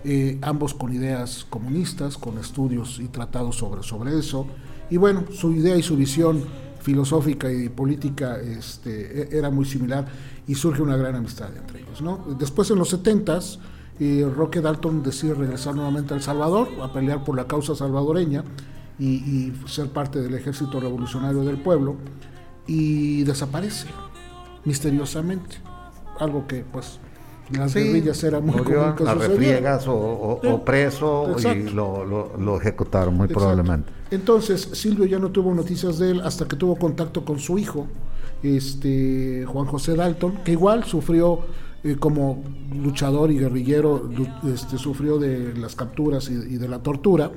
eh, 0.05 0.38
ambos 0.42 0.74
con 0.74 0.92
ideas 0.92 1.46
comunistas, 1.48 2.18
con 2.18 2.38
estudios 2.38 3.00
y 3.00 3.09
tratados 3.09 3.57
sobre, 3.57 3.82
sobre 3.82 4.18
eso. 4.18 4.46
Y 4.90 4.98
bueno, 4.98 5.24
su 5.32 5.52
idea 5.52 5.76
y 5.76 5.82
su 5.82 5.96
visión 5.96 6.44
filosófica 6.80 7.50
y 7.50 7.70
política 7.70 8.38
este, 8.38 9.22
e- 9.22 9.38
era 9.38 9.48
muy 9.48 9.64
similar 9.64 10.07
y 10.46 10.55
surge 10.55 10.82
una 10.82 10.98
gran 10.98 11.14
amistad 11.14 11.57
entre 11.57 11.80
ellos. 11.80 12.02
¿no? 12.02 12.36
Después 12.38 12.70
en 12.70 12.78
los 12.78 12.92
70s, 12.92 13.59
eh, 13.98 14.28
Roque 14.36 14.61
Dalton 14.61 15.02
decide 15.02 15.32
regresar 15.32 15.74
nuevamente 15.74 16.12
a 16.12 16.16
El 16.18 16.22
Salvador 16.22 16.68
a 16.82 16.92
pelear 16.92 17.24
por 17.24 17.34
la 17.36 17.46
causa 17.46 17.74
salvadoreña 17.74 18.44
y, 18.98 19.07
y 19.07 19.55
ser 19.66 19.88
parte 19.88 20.20
del 20.20 20.34
ejército 20.34 20.80
revolucionario 20.80 21.42
del 21.44 21.57
pueblo 21.57 21.96
y 22.66 23.24
desaparece 23.24 23.86
misteriosamente. 24.64 25.57
Algo 26.18 26.46
que 26.46 26.64
pues 26.70 27.00
las 27.53 27.72
Sí, 27.72 27.80
guerrillas 27.80 28.22
era 28.24 28.40
muy 28.40 28.57
murió 28.57 28.95
común 28.97 29.09
a 29.09 29.14
refriegas 29.14 29.86
o, 29.86 29.95
o- 29.95 30.38
Sí, 30.42 30.49
o 30.49 30.64
preso 30.64 31.30
exacto. 31.32 31.59
y 31.59 31.70
lo, 31.70 32.05
lo- 32.05 32.36
lo 32.38 32.57
ejecutaron 32.61 33.14
muy 33.16 33.26
Exacto. 33.26 33.40
probablemente. 33.40 33.92
Entonces, 34.11 34.68
Silvio 34.72 35.05
ya 35.07 35.18
no 35.18 35.30
tuvo 35.30 35.53
noticias 35.55 35.99
de 35.99 36.12
él 36.12 36.20
hasta 36.22 36.47
que 36.47 36.57
tuvo 36.57 36.76
contacto 36.76 37.24
con 37.24 37.38
su 37.38 37.59
hijo, 37.59 37.86
este 38.42 39.45
Juan 39.47 39.66
José 39.66 39.95
Dalton, 39.97 40.38
que 40.45 40.53
igual 40.53 40.84
sufrió 40.84 41.40
eh, 41.82 41.97
como 41.99 42.42
luchador 42.74 43.30
y 43.30 43.38
guerrillero, 43.38 44.09
este, 44.53 44.78
sufrió 44.78 45.18
de 45.18 45.55
las 45.55 45.74
capturas 45.74 46.30
y, 46.30 46.34
y 46.34 46.57
de 46.57 46.68
la 46.68 46.78
tortura. 46.78 47.30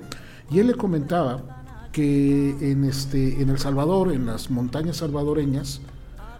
Y 0.52 0.60
él 0.60 0.68
le 0.68 0.76
comentaba 0.76 1.64
que 1.92 2.52
en, 2.62 2.84
este, 2.86 3.42
en 3.42 3.50
El 3.50 3.58
Salvador, 3.60 4.12
en 4.14 4.26
las 4.26 4.50
montañas 4.52 4.98
salvadoreñas, 4.98 5.82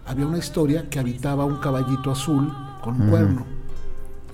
había 0.06 0.26
una 0.26 0.38
historia 0.38 0.88
que 0.88 0.98
habitaba 0.98 1.44
un 1.44 1.56
caballito 1.56 2.10
azul 2.10 2.50
con 2.82 3.00
un 3.02 3.10
cuerno. 3.10 3.57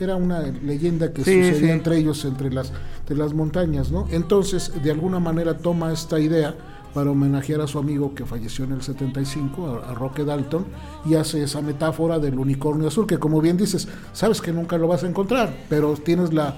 Era 0.05 0.16
una 0.16 0.40
leyenda 0.42 1.12
que 1.12 1.24
Sí, 1.24 1.42
sucedía 1.48 1.68
sí. 1.68 1.70
entre 1.70 1.96
ellos, 1.98 2.24
entre 2.24 2.52
las, 2.52 2.72
las 3.09 3.32
montañas, 3.34 3.90
¿no? 3.90 4.07
Entonces, 4.11 4.70
de 4.82 4.90
alguna 4.90 5.18
manera 5.18 5.57
toma 5.59 5.92
esta 5.92 6.18
idea 6.20 6.55
para 6.94 7.11
homenajear 7.11 7.61
a 7.61 7.66
su 7.66 7.78
amigo 7.80 8.14
que 8.14 8.24
falleció 8.24 8.64
en 8.64 8.72
el 8.72 8.82
75, 8.82 9.82
a, 9.84 9.90
a 9.90 9.94
Roque 9.94 10.24
Dalton, 10.24 10.64
y 11.05 11.14
hace 11.16 11.42
esa 11.42 11.61
metáfora 11.61 12.20
del 12.20 12.38
unicornio 12.38 12.86
azul, 12.88 13.07
que 13.07 13.18
como 13.18 13.40
bien 13.40 13.57
dices, 13.57 13.88
sabes 14.12 14.40
que 14.40 14.52
nunca 14.52 14.78
lo 14.78 14.86
vas 14.86 15.02
a 15.02 15.09
encontrar, 15.09 15.52
pero 15.68 15.94
tienes 15.94 16.32
la, 16.32 16.55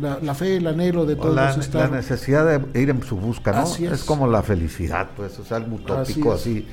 la, 0.00 0.20
la 0.22 0.34
fe, 0.34 0.56
el 0.56 0.66
anhelo 0.66 1.04
de 1.04 1.16
todos 1.16 1.34
la, 1.34 1.54
estar- 1.54 1.90
la 1.90 1.96
necesidad 1.96 2.46
de 2.72 2.80
ir 2.80 2.88
en 2.88 3.02
su 3.02 3.16
busca, 3.16 3.52
¿no? 3.52 3.58
Así 3.58 3.84
es. 3.84 4.04
como 4.04 4.26
la 4.26 4.42
felicidad, 4.42 5.10
pues, 5.16 5.38
es 5.38 5.52
algo 5.52 5.76
utópico 5.76 6.32
Así 6.32 6.58
así. 6.60 6.66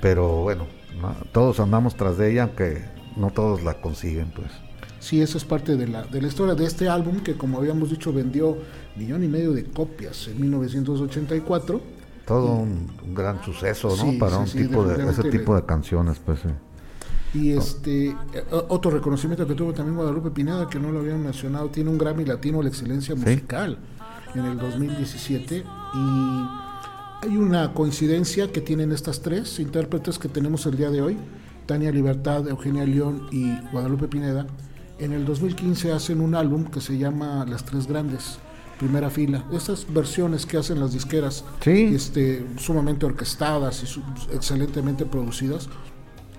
Pero 0.00 0.42
bueno, 0.42 0.66
¿no? 1.02 1.14
todos 1.32 1.60
andamos 1.60 1.94
tras 1.94 2.16
de 2.16 2.32
ella, 2.32 2.44
aunque 2.44 2.82
no 3.16 3.28
todos 3.30 3.62
la 3.64 3.74
consiguen, 3.82 4.30
pues. 4.34 4.48
Sí, 5.00 5.20
eso 5.20 5.38
es 5.38 5.44
parte 5.44 5.76
de 5.76 5.88
la, 5.88 6.04
de 6.04 6.20
la 6.20 6.28
historia 6.28 6.54
de 6.54 6.66
este 6.66 6.88
álbum 6.88 7.20
que, 7.20 7.34
como 7.34 7.58
habíamos 7.58 7.90
dicho, 7.90 8.12
vendió 8.12 8.56
millón 8.96 9.24
y 9.24 9.28
medio 9.28 9.52
de 9.52 9.64
copias 9.64 10.28
en 10.28 10.40
1984. 10.40 11.80
Todo 12.26 12.54
un, 12.54 12.86
un 13.02 13.14
gran 13.14 13.42
suceso, 13.42 13.88
¿no? 13.88 13.96
Sí, 13.96 14.18
Para 14.18 14.36
sí, 14.36 14.40
un 14.42 14.46
sí, 14.46 14.58
tipo 14.58 14.84
de 14.84 15.10
ese 15.10 15.30
tipo 15.30 15.56
de 15.56 15.64
canciones, 15.64 16.20
pues. 16.24 16.40
Y 17.32 17.52
este 17.52 18.08
eh, 18.08 18.16
otro 18.68 18.90
reconocimiento 18.90 19.46
que 19.46 19.54
tuvo 19.54 19.72
también 19.72 19.96
Guadalupe 19.96 20.30
Pineda, 20.30 20.68
que 20.68 20.78
no 20.78 20.92
lo 20.92 21.00
habían 21.00 21.22
mencionado, 21.22 21.70
tiene 21.70 21.90
un 21.90 21.96
Grammy 21.96 22.24
Latino 22.24 22.60
a 22.60 22.62
la 22.62 22.68
excelencia 22.68 23.14
musical 23.14 23.78
en 24.34 24.44
el 24.44 24.58
2017. 24.58 25.64
Y 25.94 26.46
hay 27.22 27.36
una 27.36 27.72
coincidencia 27.72 28.50
que 28.52 28.60
tienen 28.60 28.92
estas 28.92 29.22
tres 29.22 29.58
intérpretes 29.60 30.18
que 30.18 30.28
tenemos 30.28 30.66
el 30.66 30.76
día 30.76 30.90
de 30.90 31.02
hoy, 31.02 31.16
Tania 31.66 31.90
Libertad, 31.90 32.46
Eugenia 32.48 32.84
León 32.84 33.28
y 33.30 33.56
Guadalupe 33.72 34.08
Pineda. 34.08 34.46
En 35.00 35.12
el 35.12 35.24
2015 35.24 35.92
hacen 35.92 36.20
un 36.20 36.34
álbum 36.34 36.64
que 36.66 36.80
se 36.80 36.98
llama 36.98 37.46
Las 37.48 37.64
Tres 37.64 37.86
Grandes, 37.86 38.38
primera 38.78 39.08
fila. 39.10 39.44
Esas 39.52 39.86
versiones 39.92 40.44
que 40.44 40.58
hacen 40.58 40.78
las 40.78 40.92
disqueras, 40.92 41.44
Sí. 41.62 41.92
este, 41.94 42.46
sumamente 42.58 43.06
orquestadas 43.06 43.82
y 43.82 43.86
su- 43.86 44.02
excelentemente 44.32 45.06
producidas, 45.06 45.68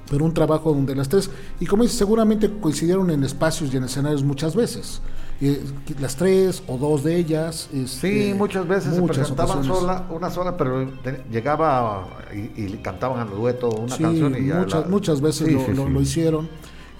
pero 0.09 0.25
un 0.25 0.33
trabajo 0.33 0.73
donde 0.73 0.93
las 0.95 1.09
tres, 1.09 1.29
y 1.59 1.65
como 1.65 1.83
dice, 1.83 1.95
seguramente 1.97 2.51
coincidieron 2.59 3.09
en 3.09 3.23
espacios 3.23 3.73
y 3.73 3.77
en 3.77 3.83
escenarios 3.85 4.23
muchas 4.23 4.55
veces. 4.55 5.01
Eh, 5.43 5.59
las 5.99 6.15
tres 6.15 6.61
o 6.67 6.77
dos 6.77 7.03
de 7.03 7.15
ellas. 7.15 7.67
este, 7.73 8.27
Sí, 8.27 8.33
muchas 8.37 8.67
veces 8.67 8.99
muchas 8.99 9.27
se 9.27 9.33
presentaban 9.33 9.57
ocasiones. 9.57 9.79
sola, 9.81 10.05
una 10.11 10.29
sola, 10.29 10.55
pero 10.55 10.87
te- 11.03 11.23
llegaba 11.31 12.07
y, 12.31 12.61
y 12.61 12.79
cantaban 12.83 13.21
al 13.27 13.29
dueto 13.35 13.69
una 13.69 13.95
Sí, 13.95 14.03
canción 14.03 14.35
y 14.39 14.47
ya. 14.49 14.59
muchas, 14.59 14.81
la- 14.81 14.87
muchas 14.87 15.19
veces 15.21 15.47
Sí, 15.47 15.53
lo, 15.55 15.65
sí, 15.65 15.73
lo- 15.73 15.89
lo 15.89 15.99
hicieron. 16.01 16.47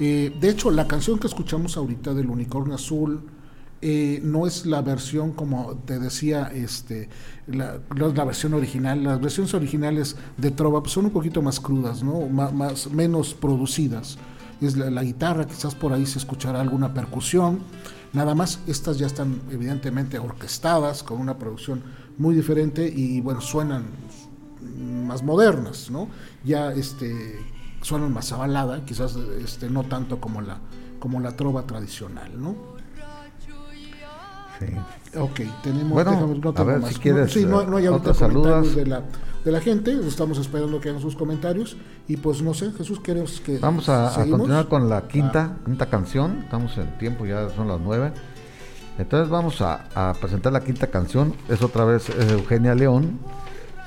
Eh, 0.04 0.36
de 0.42 0.50
hecho, 0.50 0.72
la 0.72 0.88
canción 0.88 1.20
que 1.20 1.28
escuchamos 1.28 1.78
ahorita 1.78 2.16
del 2.16 2.28
Unicornio 2.28 2.74
Azul 2.74 3.22
eh, 3.84 4.20
no 4.24 4.48
es 4.48 4.66
la 4.66 4.82
versión, 4.82 5.32
como 5.32 5.76
te 5.86 6.00
decía, 6.00 6.52
este, 6.54 7.08
la, 7.46 7.80
la 7.96 8.26
versión 8.26 8.56
original. 8.56 9.04
Las 9.04 9.22
versiones 9.22 9.54
originales 9.54 10.16
de 10.38 10.50
Trova 10.50 10.82
pues, 10.82 10.94
son 10.94 11.06
un 11.06 11.12
poquito 11.12 11.44
más 11.44 11.60
crudas, 11.60 12.02
¿no? 12.02 12.22
Má- 12.30 12.52
más, 12.52 12.90
menos 12.92 13.36
producidas. 13.36 14.18
Es 14.60 14.76
la, 14.76 14.90
la 14.90 15.04
guitarra, 15.04 15.46
quizás 15.46 15.76
por 15.76 15.94
ahí 15.94 16.08
se 16.08 16.18
escuchará 16.18 16.62
alguna 16.62 16.96
percusión. 16.96 17.60
Nada 18.12 18.34
más, 18.34 18.60
estas 18.66 18.98
ya 18.98 19.06
están 19.06 19.40
evidentemente 19.52 20.18
orquestadas, 20.18 21.04
con 21.04 21.20
una 21.20 21.38
producción 21.38 21.84
muy 22.18 22.34
diferente 22.34 22.88
y 22.88 23.22
bueno, 23.22 23.40
suenan 23.40 23.86
más 25.06 25.22
modernas, 25.24 25.92
¿no? 25.92 26.08
Ya 26.44 26.72
este 26.74 27.40
suenan 27.82 28.14
más 28.14 28.32
a 28.32 28.38
balada, 28.38 28.84
quizás 28.86 29.16
este 29.44 29.70
no 29.70 29.84
tanto 29.84 30.20
como 30.20 30.42
la 30.42 30.58
como 31.00 31.20
la 31.20 31.36
trova 31.36 31.64
tradicional, 31.64 32.30
¿no? 32.40 32.56
Sí. 34.60 35.18
Ok, 35.18 35.40
tenemos 35.64 35.92
Bueno, 35.92 36.12
déjame, 36.12 36.38
no 36.38 36.50
a 36.50 36.54
tengo 36.54 36.66
ver 36.68 36.80
más. 36.82 36.94
si 36.94 37.00
quieres, 37.00 37.32
sí, 37.34 37.46
no, 37.46 37.62
eh, 37.62 37.66
no 37.68 37.78
hay 37.78 37.88
ahorita 37.88 38.12
otras 38.12 38.30
comentarios 38.32 38.76
de 38.76 38.86
la, 38.86 39.02
de 39.44 39.52
la 39.52 39.60
gente, 39.60 40.08
estamos 40.08 40.38
esperando 40.38 40.80
que 40.80 40.90
hagan 40.90 41.02
sus 41.02 41.16
comentarios 41.16 41.76
y 42.08 42.18
pues 42.18 42.44
no 42.44 42.54
sé, 42.54 42.72
Jesús, 42.74 43.00
¿queremos 43.00 43.42
que 43.42 43.58
Vamos 43.58 43.90
a, 43.90 44.10
a 44.22 44.26
continuar 44.28 44.68
con 44.68 44.88
la 44.88 45.08
quinta, 45.08 45.56
Ah. 45.58 45.66
quinta 45.66 45.88
canción. 45.88 46.42
Estamos 46.44 46.78
en 46.78 46.96
tiempo, 47.00 47.26
ya 47.26 47.50
son 47.50 47.68
las 47.68 47.80
nueve. 47.82 48.12
Entonces 49.00 49.30
vamos 49.30 49.62
a, 49.62 49.86
a 49.96 50.14
presentar 50.14 50.54
la 50.54 50.60
quinta 50.64 50.88
canción. 50.88 51.34
Es 51.50 51.64
otra 51.64 51.84
vez 51.86 52.10
eh, 52.10 52.14
Eugenia 52.34 52.76
León 52.76 53.18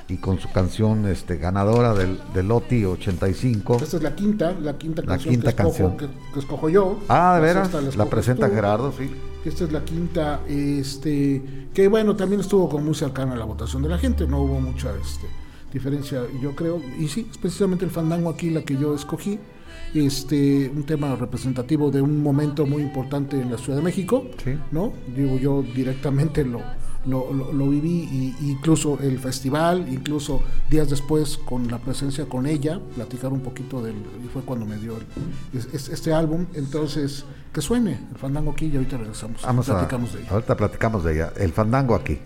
y 0.08 0.16
con 0.16 0.38
su 0.38 0.50
canción 0.52 1.06
este, 1.06 1.36
ganadora 1.38 1.94
del, 1.94 2.18
del 2.34 2.50
OTI 2.50 2.84
85. 2.84 3.76
Esta 3.82 3.96
es 3.96 4.02
la 4.02 4.14
quinta, 4.14 4.52
la 4.52 4.76
quinta 4.76 5.02
La 5.02 5.08
canción, 5.08 5.34
quinta 5.34 5.52
que, 5.54 5.62
escojo, 5.62 5.88
canción. 5.88 5.96
que, 5.96 6.32
que 6.34 6.38
escojo 6.40 6.68
yo. 6.68 6.98
Ah, 7.08 7.36
de 7.36 7.40
veras, 7.40 7.96
la 7.96 8.06
presenta 8.06 8.48
tú. 8.48 8.54
Gerardo, 8.54 8.92
sí. 8.92 9.10
Esta 9.44 9.64
es 9.64 9.72
la 9.72 9.84
quinta, 9.84 10.40
este, 10.48 11.68
que 11.74 11.88
bueno, 11.88 12.16
también 12.16 12.40
estuvo 12.40 12.68
como 12.68 12.84
muy 12.84 12.94
cercana 12.94 13.34
a 13.34 13.36
la 13.36 13.44
votación 13.44 13.82
de 13.82 13.90
la 13.90 13.98
gente, 13.98 14.26
no 14.26 14.40
hubo 14.42 14.58
mucha 14.58 14.90
este, 14.96 15.26
diferencia, 15.70 16.22
yo 16.40 16.54
creo, 16.56 16.80
y 16.98 17.08
sí, 17.08 17.26
es 17.30 17.36
precisamente 17.36 17.84
el 17.84 17.90
fandango 17.90 18.30
aquí 18.30 18.48
la 18.48 18.62
que 18.62 18.74
yo 18.78 18.94
escogí, 18.94 19.38
este, 19.94 20.70
un 20.74 20.84
tema 20.84 21.14
representativo 21.16 21.90
de 21.90 22.00
un 22.00 22.22
momento 22.22 22.64
muy 22.64 22.82
importante 22.82 23.38
en 23.38 23.50
la 23.50 23.58
Ciudad 23.58 23.78
de 23.78 23.84
México, 23.84 24.24
Sí. 24.42 24.56
¿no? 24.72 24.94
Digo, 25.14 25.36
yo 25.38 25.62
directamente 25.62 26.42
lo, 26.42 26.60
lo, 27.06 27.32
lo- 27.32 27.52
lo 27.52 27.68
viví, 27.68 28.08
y, 28.10 28.36
incluso 28.50 28.98
el 29.00 29.18
festival, 29.18 29.86
incluso 29.90 30.40
días 30.70 30.88
después 30.90 31.36
con 31.38 31.68
la 31.68 31.78
presencia 31.78 32.26
con 32.28 32.46
ella, 32.46 32.80
platicar 32.94 33.32
un 33.32 33.40
poquito 33.40 33.82
del, 33.82 33.94
y 34.24 34.28
fue 34.32 34.42
cuando 34.42 34.66
me 34.66 34.76
dio 34.78 34.96
el- 34.96 35.58
es- 35.58 35.68
es- 35.72 35.88
este 35.88 36.12
álbum, 36.12 36.46
entonces, 36.54 37.24
que 37.52 37.60
suene 37.60 38.00
el 38.12 38.18
fandango 38.18 38.50
aquí 38.52 38.66
y 38.66 38.76
ahorita 38.76 38.96
regresamos, 38.96 39.42
Vamos 39.42 39.68
a, 39.68 39.74
platicamos 39.74 40.12
de 40.12 40.20
ella. 40.20 40.30
ahorita 40.30 40.56
platicamos 40.56 41.04
de 41.04 41.14
ella. 41.14 41.32
El 41.36 41.52
fandango 41.52 41.94
aquí. 41.94 42.18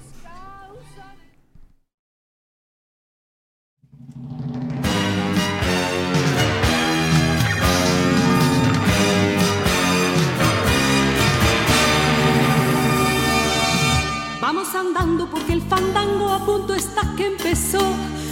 Está 16.75 17.03
que 17.17 17.27
empezó. 17.27 17.81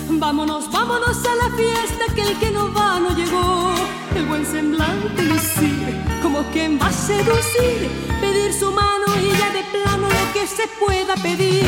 Vámonos, 0.09 0.71
vámonos 0.71 1.19
a 1.27 1.35
la 1.35 1.57
fiesta 1.57 2.15
que 2.15 2.23
el 2.23 2.39
que 2.39 2.51
no 2.51 2.73
va 2.73 2.99
no 2.99 3.11
llegó. 3.11 3.75
El 4.15 4.25
buen 4.25 4.47
semblante 4.47 5.23
lucir, 5.23 6.03
como 6.23 6.43
quien 6.53 6.79
va 6.81 6.87
a 6.87 6.93
seducir, 6.93 7.91
pedir 8.21 8.53
su 8.55 8.71
mano 8.73 9.07
y 9.21 9.29
ya 9.39 9.51
de 9.51 9.63
plano 9.65 10.09
lo 10.09 10.33
que 10.33 10.47
se 10.47 10.67
pueda 10.81 11.15
pedir. 11.17 11.67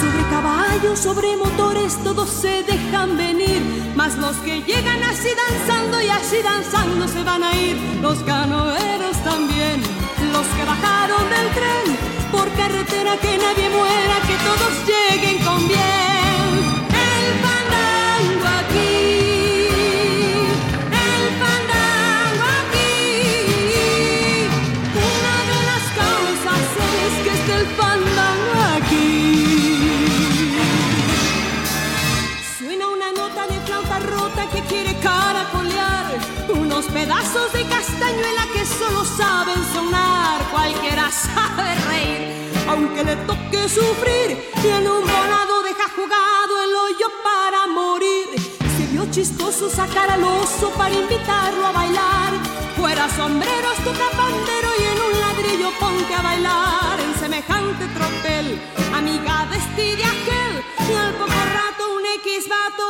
Sobre 0.00 0.22
caballos, 0.30 0.98
sobre 0.98 1.36
motores, 1.36 1.96
todos 2.02 2.28
se 2.28 2.64
dejan 2.64 3.16
venir. 3.16 3.62
Mas 3.94 4.16
los 4.16 4.36
que 4.38 4.62
llegan 4.62 5.02
así 5.04 5.28
danzando 5.46 6.02
y 6.02 6.08
así 6.08 6.38
danzando 6.42 7.06
se 7.06 7.22
van 7.22 7.44
a 7.44 7.56
ir. 7.56 7.76
Los 8.02 8.18
canoeros 8.24 9.16
también, 9.22 9.80
los 10.32 10.46
que 10.56 10.64
bajaron 10.64 11.22
del 11.30 11.48
tren. 11.54 12.13
Por 12.34 12.48
carretera 12.60 13.16
que 13.18 13.38
nadie 13.38 13.68
muera, 13.70 14.16
que 14.28 14.36
todos 14.48 14.72
lleguen 14.90 15.38
con 15.44 15.68
bien. 15.68 16.46
El 17.08 17.26
fandango 17.44 18.48
aquí, 18.60 18.88
el 21.06 21.24
fandango 21.40 22.46
aquí. 22.60 22.94
Una 25.12 25.36
de 25.52 25.60
las 25.70 25.84
causas 26.00 26.64
es 27.04 27.14
que 27.24 27.30
esté 27.38 27.54
el 27.62 27.66
fandango 27.80 28.56
aquí. 28.78 29.08
Suena 32.58 32.84
una 32.88 33.08
nota 33.12 33.42
de 33.46 33.56
flauta 33.66 33.98
rota 34.00 34.42
que 34.52 34.60
quiere 34.62 34.92
caracolear. 34.98 36.06
Unos 36.48 36.84
pedazos 36.86 37.52
de 37.52 37.62
castañuela 37.66 38.44
que 38.52 38.62
solo 38.66 39.04
saben 39.04 39.62
sonar. 39.72 40.40
Cualquiera 40.50 41.10
sabe 41.10 41.83
aunque 42.74 43.04
le 43.04 43.16
toque 43.28 43.68
sufrir. 43.68 44.28
Y 44.64 44.68
en 44.68 44.86
un 44.88 45.02
volado 45.02 45.62
deja 45.62 45.86
jugado 45.96 46.52
el 46.64 46.72
hoyo 46.84 47.08
para 47.22 47.66
morir. 47.66 48.26
Se 48.76 48.86
vio 48.92 49.06
chistoso 49.10 49.70
sacar 49.70 50.10
al 50.10 50.24
oso 50.24 50.70
para 50.76 50.94
invitarlo 50.94 51.66
a 51.66 51.72
bailar. 51.72 52.32
Fuera 52.76 53.08
sombreros, 53.16 53.76
toca 53.84 54.08
pandero 54.22 54.68
y 54.80 54.82
en 54.92 54.98
un 55.06 55.14
ladrillo 55.22 55.70
ponte 55.78 56.14
a 56.14 56.22
bailar. 56.22 56.98
En 57.00 57.14
semejante 57.20 57.84
tropel, 57.96 58.46
amiga 58.92 59.46
de 59.50 59.56
este 59.56 59.82
y 59.92 59.96
de 59.96 60.04
aquel. 60.04 60.54
Y 60.90 60.94
al 60.94 61.14
poco 61.14 61.40
rato 61.58 61.82
un 61.96 62.04
X 62.22 62.48
vato 62.48 62.88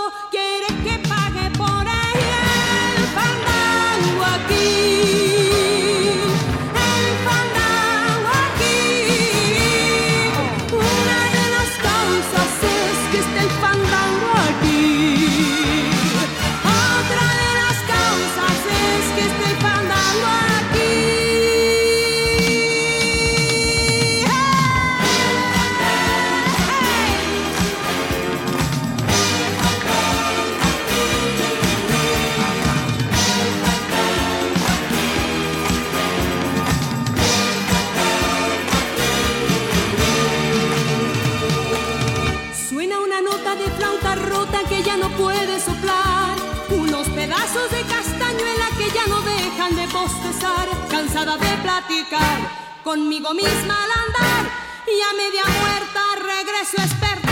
De 51.24 51.56
platicar 51.62 52.38
conmigo 52.84 53.32
misma 53.32 53.82
al 53.82 53.90
andar. 53.90 54.44
Y 54.86 55.00
a 55.00 55.12
media 55.16 55.42
muerta 55.58 56.00
regreso 56.16 56.76
experta 56.76 57.23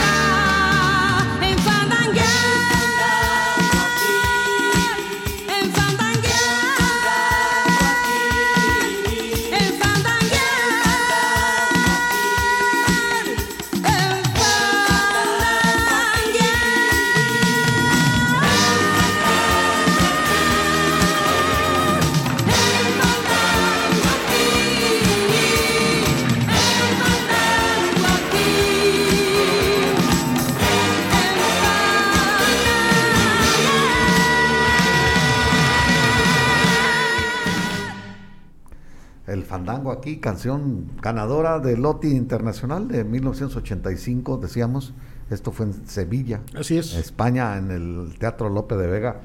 Fandango 39.65 39.93
aquí, 39.93 40.17
canción 40.17 40.89
ganadora 41.01 41.61
de 41.61 41.77
Loti 41.77 42.09
Internacional 42.09 42.89
de 42.89 43.05
1985, 43.05 44.39
decíamos. 44.39 44.93
Esto 45.31 45.53
fue 45.53 45.67
en 45.67 45.87
Sevilla, 45.87 46.41
Así 46.55 46.77
es. 46.77 46.95
España, 46.95 47.57
en 47.57 47.71
el 47.71 48.19
Teatro 48.19 48.49
Lope 48.51 48.77
de 48.77 48.87
Vega. 48.89 49.21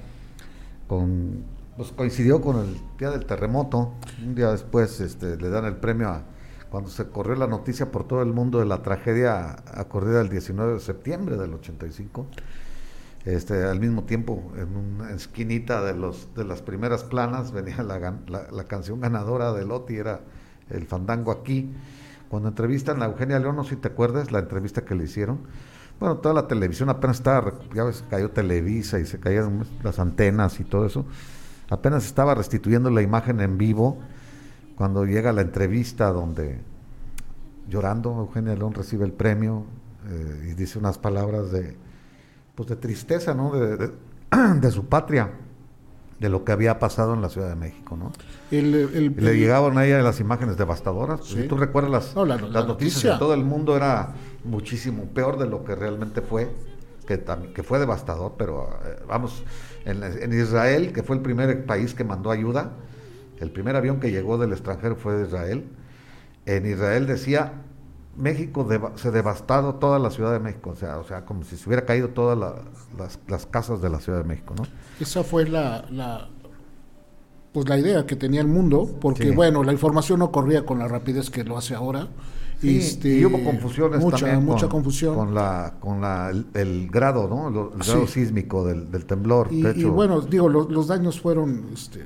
Con, 0.88 1.43
pues 1.75 1.91
coincidió 1.91 2.39
con 2.39 2.57
el 2.57 2.77
día 2.99 3.09
del 3.09 3.25
terremoto. 3.25 3.93
Un 4.23 4.35
día 4.35 4.51
después 4.51 5.01
este, 5.01 5.38
le 5.38 5.49
dan 5.49 5.65
el 5.65 5.75
premio 5.75 6.09
a 6.09 6.21
cuando 6.69 6.89
se 6.89 7.07
corrió 7.07 7.35
la 7.35 7.47
noticia 7.47 7.91
por 7.91 8.07
todo 8.07 8.21
el 8.21 8.31
mundo 8.33 8.59
de 8.59 8.65
la 8.65 8.83
tragedia 8.83 9.55
ocurrida 9.79 10.21
el 10.21 10.29
19 10.29 10.73
de 10.73 10.79
septiembre 10.79 11.35
del 11.35 11.53
85. 11.55 12.27
Este, 13.28 13.65
al 13.65 13.82
mismo 13.82 14.05
tiempo, 14.05 14.53
en 14.55 14.73
una 14.78 15.11
esquinita 15.11 15.84
de, 15.84 15.93
los, 15.93 16.34
de 16.34 16.45
las 16.45 16.61
primeras 16.61 17.03
planas 17.03 17.51
venía 17.57 17.84
la, 17.84 17.99
la- 18.30 18.63
canción 18.63 19.01
ganadora 19.01 19.51
de 19.51 19.65
Loti, 19.65 19.97
era 19.97 20.21
el 20.69 20.86
fandango 20.86 21.32
aquí. 21.32 21.69
Cuando 22.30 22.47
entrevistan 22.47 23.01
a 23.01 23.05
Eugenia 23.07 23.38
León, 23.38 23.57
no 23.57 23.65
sé 23.65 23.71
si 23.71 23.75
te 23.82 23.89
acuerdas, 23.89 24.32
la 24.32 24.39
entrevista 24.39 24.86
que 24.86 24.95
le 24.95 25.03
hicieron. 25.03 25.39
Bueno, 25.99 26.19
toda 26.19 26.34
la 26.36 26.47
televisión 26.47 26.89
apenas 26.89 27.17
estaba, 27.17 27.51
ya 27.75 27.84
ves, 27.84 28.01
cayó 28.09 28.32
Televisa 28.32 28.97
y 28.97 29.05
se 29.05 29.19
caían 29.19 29.65
las 29.84 29.99
antenas 29.99 30.61
y 30.61 30.63
todo 30.63 30.86
eso. 30.86 31.05
Apenas 31.69 32.05
estaba 32.05 32.34
restituyendo 32.34 32.89
la 32.91 33.01
imagen 33.01 33.41
en 33.41 33.57
vivo 33.57 33.97
cuando 34.78 35.03
llega 35.05 35.34
la 35.34 35.41
entrevista 35.41 36.13
donde 36.13 36.61
llorando 37.67 38.11
Eugenia 38.19 38.55
León 38.55 38.73
recibe 38.73 39.03
el 39.03 39.11
premio 39.11 39.65
eh, 40.09 40.49
y 40.51 40.53
dice 40.53 40.80
unas 40.80 40.97
palabras 40.97 41.51
de 41.51 41.75
pues 42.57 42.67
de 42.69 42.75
tristeza, 42.75 43.35
¿no? 43.35 43.51
De, 43.53 43.77
de- 43.77 43.91
de 44.59 44.71
su 44.71 44.85
patria, 44.87 45.29
de 46.19 46.27
lo 46.29 46.43
que 46.43 46.51
había 46.51 46.79
pasado 46.79 47.13
en 47.13 47.21
la 47.21 47.29
Ciudad 47.29 47.49
de 47.49 47.55
México, 47.55 47.95
¿no? 47.95 48.11
El, 48.49 48.73
el- 48.73 49.15
Y 49.15 49.21
le 49.21 49.37
llegaban 49.37 49.77
a 49.77 49.85
ella 49.85 50.01
las 50.01 50.19
imágenes 50.19 50.57
devastadoras. 50.57 51.23
Sí. 51.23 51.43
Si 51.43 51.47
tú 51.47 51.55
recuerdas 51.55 51.91
las, 51.91 52.15
No, 52.15 52.25
la- 52.25 52.35
las 52.37 52.49
la 52.49 52.63
noticias 52.63 52.95
noticia. 52.95 53.13
de 53.13 53.19
todo 53.19 53.35
el 53.35 53.43
mundo 53.43 53.77
era 53.77 54.13
muchísimo 54.43 55.03
peor 55.05 55.37
de 55.37 55.45
lo 55.47 55.63
que 55.63 55.75
realmente 55.75 56.21
fue, 56.21 56.49
que, 57.05 57.63
fue 57.63 57.77
devastador, 57.77 58.33
pero 58.39 58.67
eh, 58.85 58.97
vamos, 59.07 59.43
en, 59.85 60.03
en 60.03 60.33
Israel, 60.33 60.91
que 60.93 61.03
fue 61.03 61.15
el 61.15 61.21
primer 61.21 61.63
país 61.67 61.93
que 61.93 62.03
mandó 62.03 62.31
ayuda, 62.31 62.71
el 63.39 63.51
primer 63.51 63.75
avión 63.75 63.99
que 63.99 64.09
llegó 64.11 64.39
del 64.39 64.51
extranjero 64.51 64.95
fue 64.95 65.13
de 65.13 65.27
Israel, 65.27 65.63
en 66.47 66.65
Israel 66.65 67.05
decía, 67.05 67.53
México 68.18 68.63
deva- 68.63 68.93
se 68.97 69.11
devastado 69.11 69.76
toda 69.76 69.99
la 69.99 70.09
Ciudad 70.09 70.32
de 70.34 70.39
México, 70.39 70.72
o 70.72 70.76
sea, 70.76 70.97
o 70.97 71.03
sea 71.03 71.26
como 71.26 71.43
si 71.43 71.55
se 71.57 71.70
hubiera 71.70 71.86
caído 71.86 72.09
todas 72.09 72.38
la- 72.38 72.55
las, 72.97 73.20
las 73.28 73.45
casas 73.45 73.82
de 73.82 73.89
la 73.89 73.99
Ciudad 73.99 74.20
de 74.20 74.26
México, 74.26 74.53
¿no? 74.57 74.63
Esa 74.99 75.24
fue 75.24 75.47
la, 75.47 75.86
la- 75.91 76.28
pues 77.53 77.68
la 77.70 77.78
idea 77.78 78.05
que 78.05 78.15
tenía 78.15 78.41
el 78.41 78.47
mundo, 78.47 78.89
porque 79.01 79.30
Sí. 79.30 79.36
bueno, 79.36 79.63
la 79.63 79.72
información 79.72 80.20
no 80.20 80.32
corría 80.32 80.65
con 80.65 80.80
la 80.80 80.88
rapidez 80.88 81.30
que 81.30 81.43
lo 81.43 81.57
hace 81.57 81.76
ahora. 81.76 82.07
Sí, 82.59 82.78
Este, 82.80 83.20
y 83.20 83.26
hubo 83.26 83.43
confusiones 83.43 83.99
mucha, 83.99 84.18
también 84.26 84.43
mucha 84.43 84.61
con, 84.61 84.70
confusión. 84.82 85.13
con 85.15 85.36
la 85.36 85.76
con 85.80 86.01
la 86.01 86.32
el, 86.32 86.47
el 86.55 86.89
grado 86.89 87.28
no 87.28 87.51
Lo- 87.51 87.74
el 87.76 87.84
Sí. 87.84 87.91
grado 87.91 88.07
sísmico 88.07 88.65
del, 88.65 88.89
del 88.91 89.05
temblor 89.05 89.49
y, 89.51 89.61
de 89.61 89.70
y 89.76 89.80
hecho 89.80 89.91
bueno, 89.91 90.22
digo, 90.22 90.49
lo- 90.49 90.68
los 90.68 90.88
daños 90.88 91.22
fueron 91.22 91.65
este, 91.72 91.99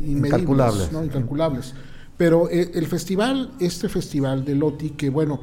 inmedibles, 0.00 0.24
Incalculables. 0.32 0.92
¿no? 0.92 1.04
incalculables. 1.04 1.74
Pero 2.18 2.50
eh, 2.50 2.72
el 2.74 2.86
festival, 2.86 3.52
este 3.60 3.88
festival 3.88 4.44
de 4.44 4.54
Loti, 4.56 4.90
que 4.90 5.08
bueno, 5.08 5.40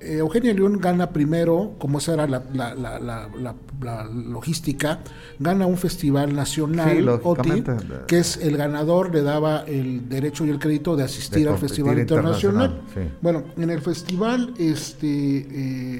eh, 0.00 0.18
Eugenia 0.18 0.54
León 0.54 0.78
gana 0.80 1.10
primero, 1.10 1.74
como 1.78 1.98
esa 1.98 2.14
era 2.14 2.26
la, 2.28 2.44
la- 2.54 2.74
la- 2.76 2.98
la- 3.00 3.28
la- 3.38 3.54
la 3.82 4.04
logística, 4.04 5.00
gana 5.40 5.66
un 5.66 5.76
festival 5.76 6.32
nacional, 6.34 6.90
Sí, 6.96 6.96
OTI, 7.24 7.48
lógicamente. 7.48 7.72
que 8.06 8.18
es 8.20 8.36
el 8.36 8.56
ganador, 8.56 9.12
le 9.12 9.22
daba 9.22 9.64
el 9.66 10.08
derecho 10.08 10.46
y 10.46 10.50
el 10.50 10.58
crédito 10.60 10.94
de 10.96 11.02
asistir 11.02 11.44
De 11.44 11.50
al 11.50 11.58
festival 11.58 11.98
internacional. 11.98 12.70
internacional, 12.70 13.08
sí. 13.10 13.16
Bueno, 13.20 13.42
en 13.56 13.70
el 13.70 13.80
festival 13.80 14.54
este 14.58 15.46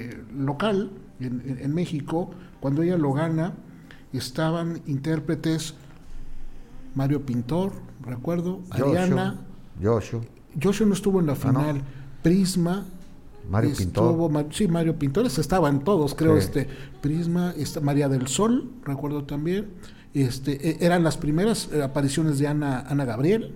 eh, 0.09 0.21
local, 0.39 0.93
en, 1.19 1.43
en- 1.45 1.59
en 1.63 1.75
México, 1.75 2.31
cuando 2.61 2.83
ella 2.83 2.97
lo 2.97 3.13
gana, 3.13 3.55
estaban 4.13 4.81
intérpretes 4.87 5.75
Mario 6.95 7.27
Pintor, 7.27 7.73
recuerdo, 8.05 8.61
Ariana, 8.71 9.41
Joshua, 9.83 10.21
Joshua 10.63 10.87
no 10.87 10.95
estuvo 10.95 11.21
en 11.21 11.27
la 11.27 11.35
no. 11.35 11.39
final, 11.39 11.83
Prisma, 12.23 12.85
Mario 13.51 13.71
estuvo 13.71 14.29
Pintor. 14.29 14.47
Sí, 14.53 14.69
Mario 14.69 14.99
Pintores 14.99 15.39
estaban 15.39 15.85
todos, 15.85 16.15
creo, 16.15 16.33
Sí. 16.41 16.47
este 16.47 16.69
Prisma, 17.01 17.53
esta 17.57 17.81
María 17.81 18.09
del 18.09 18.27
Sol, 18.27 18.71
recuerdo 18.85 19.25
también. 19.25 19.67
Este, 20.15 20.71
e- 20.71 20.79
eran 20.85 21.05
las 21.05 21.17
primeras 21.19 21.69
eh, 21.73 21.83
apariciones 21.83 22.39
de 22.39 22.49
Ana, 22.49 22.81
Ana 22.89 23.05
Gabriel. 23.05 23.55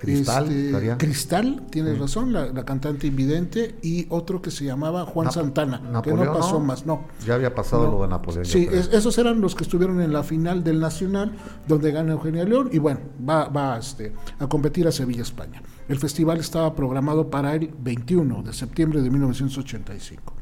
Cristal, 0.00 0.50
Este. 0.50 0.96
Cristal, 0.96 1.62
tienes 1.70 1.98
razón, 1.98 2.32
la, 2.32 2.46
la 2.46 2.64
cantante 2.64 3.06
invidente, 3.06 3.76
y 3.82 4.06
otro 4.08 4.40
que 4.40 4.50
se 4.50 4.64
llamaba 4.64 5.04
Juan 5.04 5.30
Santana, 5.30 6.00
que 6.02 6.12
no 6.12 6.32
pasó 6.32 6.54
¿no? 6.54 6.60
más, 6.64 6.86
no. 6.86 7.04
Ya 7.26 7.34
había 7.34 7.54
pasado 7.54 7.84
No. 7.84 7.92
lo 7.92 8.02
de 8.02 8.08
Napoleón. 8.08 8.46
Sí, 8.46 8.66
es- 8.72 8.88
esos 8.92 9.18
eran 9.18 9.40
los 9.42 9.54
que 9.54 9.64
estuvieron 9.64 10.00
en 10.00 10.12
la 10.12 10.22
final 10.22 10.64
del 10.64 10.80
Nacional, 10.80 11.32
donde 11.68 11.92
gana 11.92 12.12
Eugenia 12.12 12.44
León, 12.44 12.70
y 12.72 12.78
bueno, 12.78 13.00
va, 13.28 13.48
va 13.48 13.76
este, 13.78 14.14
a 14.38 14.46
competir 14.48 14.88
a 14.88 14.92
Sevilla, 14.92 15.22
España. 15.22 15.62
El 15.86 15.98
festival 15.98 16.38
estaba 16.40 16.74
programado 16.74 17.28
para 17.28 17.54
el 17.54 17.70
21 17.78 18.42
de 18.42 18.52
septiembre 18.54 19.02
de 19.02 19.10
1985. 19.10 20.34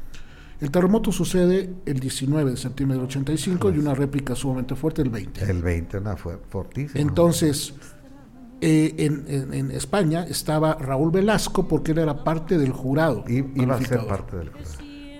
El 0.61 0.71
terremoto 0.71 1.11
sucede 1.11 1.73
el 1.85 1.99
19 1.99 2.51
de 2.51 2.57
septiembre 2.57 2.97
del 2.97 3.05
85 3.07 3.71
y 3.71 3.77
una 3.79 3.93
réplica 3.93 4.35
sumamente 4.35 4.75
fuerte 4.75 5.01
el 5.01 5.09
20. 5.09 5.49
El 5.49 5.61
20, 5.61 5.97
una 5.99 6.17
fue 6.17 6.37
fortísima. 6.49 6.99
Entonces, 6.99 7.73
eh, 8.61 8.93
en, 8.97 9.25
en- 9.27 9.53
en 9.53 9.71
España 9.71 10.25
estaba 10.27 10.75
Raúl 10.75 11.11
Velasco 11.11 11.67
porque 11.67 11.91
él 11.93 11.99
era 11.99 12.23
parte 12.23 12.57
del 12.57 12.71
jurado. 12.71 13.23
I- 13.27 13.45
iba 13.55 13.75
a 13.75 13.81
ser 13.83 14.05
parte 14.07 14.37
del 14.37 14.49
jurado. 14.49 14.69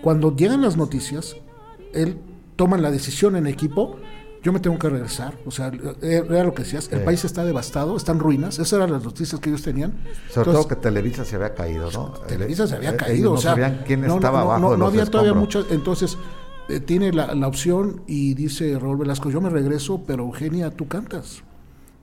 Cuando 0.02 0.36
llegan 0.36 0.62
las 0.62 0.78
noticias, 0.78 1.36
él 1.94 2.18
toma 2.56 2.78
la 2.78 2.92
decisión 2.92 3.36
en 3.36 3.48
equipo, 3.48 3.98
yo 4.42 4.54
me 4.54 4.60
tengo 4.62 4.80
que 4.80 4.88
regresar, 4.90 5.38
o 5.46 5.52
sea, 5.52 5.70
eh, 6.02 6.24
era 6.30 6.44
lo 6.46 6.54
que 6.54 6.64
decías, 6.64 6.90
el 6.94 7.02
país 7.04 7.26
está 7.26 7.44
devastado, 7.44 7.98
está 7.98 8.14
en 8.14 8.20
ruinas, 8.20 8.56
esas 8.56 8.74
eran 8.74 8.92
las 8.94 9.04
noticias 9.04 9.40
que 9.42 9.50
ellos 9.50 9.64
tenían. 9.64 9.92
Sobre 10.30 10.52
Entonces, 10.52 10.54
todo 10.54 10.68
que 10.70 10.76
Televisa 10.78 11.26
se 11.26 11.36
había 11.36 11.54
caído, 11.54 11.92
¿no? 11.92 12.12
Televisa 12.28 12.66
se 12.68 12.76
había 12.76 12.92
Eh, 12.92 12.96
caído, 12.96 13.16
ellos 13.18 13.32
o 13.32 13.34
no 13.36 13.42
sea, 13.42 13.52
sabían 13.52 13.84
quién 13.86 14.02
no, 14.02 14.16
estaba 14.16 14.40
no, 14.40 14.46
no, 14.46 14.52
abajo 14.52 14.62
no, 14.62 14.72
de 14.72 14.78
no 14.78 14.86
los 14.86 14.94
había 14.94 15.06
todavía 15.08 15.34
mucho, 15.34 15.66
entonces 15.70 16.18
eh, 16.70 16.80
tiene 16.80 17.12
la, 17.12 17.36
la 17.36 17.48
opción 17.48 18.04
y 18.08 18.34
dice 18.34 18.80
Raúl 18.80 18.98
Velasco, 19.00 19.30
yo 19.30 19.42
me 19.42 19.50
regreso, 19.50 20.04
pero 20.08 20.24
Eugenia, 20.24 20.72
tú 20.72 20.88
cantas. 20.88 21.44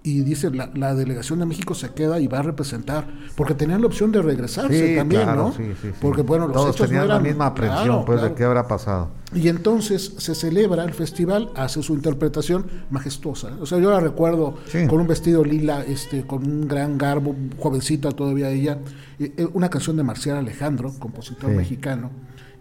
Y 0.08 0.20
dice, 0.20 0.52
la, 0.52 0.70
la 0.74 0.94
delegación 0.94 1.40
de 1.40 1.46
México 1.46 1.74
se 1.74 1.88
queda 1.92 2.20
y 2.20 2.28
va 2.28 2.38
a 2.38 2.42
representar, 2.42 3.08
porque 3.34 3.54
tenían 3.54 3.80
la 3.80 3.88
opción 3.88 4.12
de 4.12 4.22
regresarse 4.22 4.90
Sí, 4.90 4.94
también, 4.94 5.22
claro, 5.24 5.46
¿no? 5.48 5.52
sí, 5.52 5.64
sí, 5.82 5.88
sí. 5.88 5.98
Porque 6.00 6.22
bueno, 6.22 6.46
los 6.46 6.54
Todos 6.54 6.76
hechos 6.76 6.82
no 6.82 6.86
tenían 6.86 7.08
la 7.08 7.14
eran- 7.14 7.22
misma 7.24 7.46
aprensión, 7.46 7.84
Claro, 7.84 8.04
pues, 8.04 8.18
claro. 8.20 8.32
de 8.32 8.38
qué 8.38 8.44
habrá 8.44 8.68
pasado. 8.68 9.08
Y 9.34 9.48
entonces 9.48 10.12
se 10.18 10.36
celebra 10.36 10.84
el 10.84 10.94
festival, 10.94 11.50
hace 11.56 11.82
su 11.82 11.92
interpretación 11.94 12.66
majestuosa. 12.88 13.50
O 13.60 13.66
sea, 13.66 13.78
yo 13.78 13.90
la 13.90 13.98
recuerdo 13.98 14.54
con 14.88 15.00
un 15.00 15.08
vestido 15.08 15.42
lila, 15.42 15.82
este, 15.84 16.24
con 16.24 16.44
un 16.48 16.68
gran 16.68 16.98
garbo, 16.98 17.34
jovencita 17.58 18.12
todavía 18.12 18.48
ella, 18.50 18.78
eh, 19.18 19.48
una 19.54 19.68
canción 19.70 19.96
de 19.96 20.04
Marcial 20.04 20.36
Alejandro, 20.36 20.92
compositor 21.00 21.50
mexicano. 21.50 22.12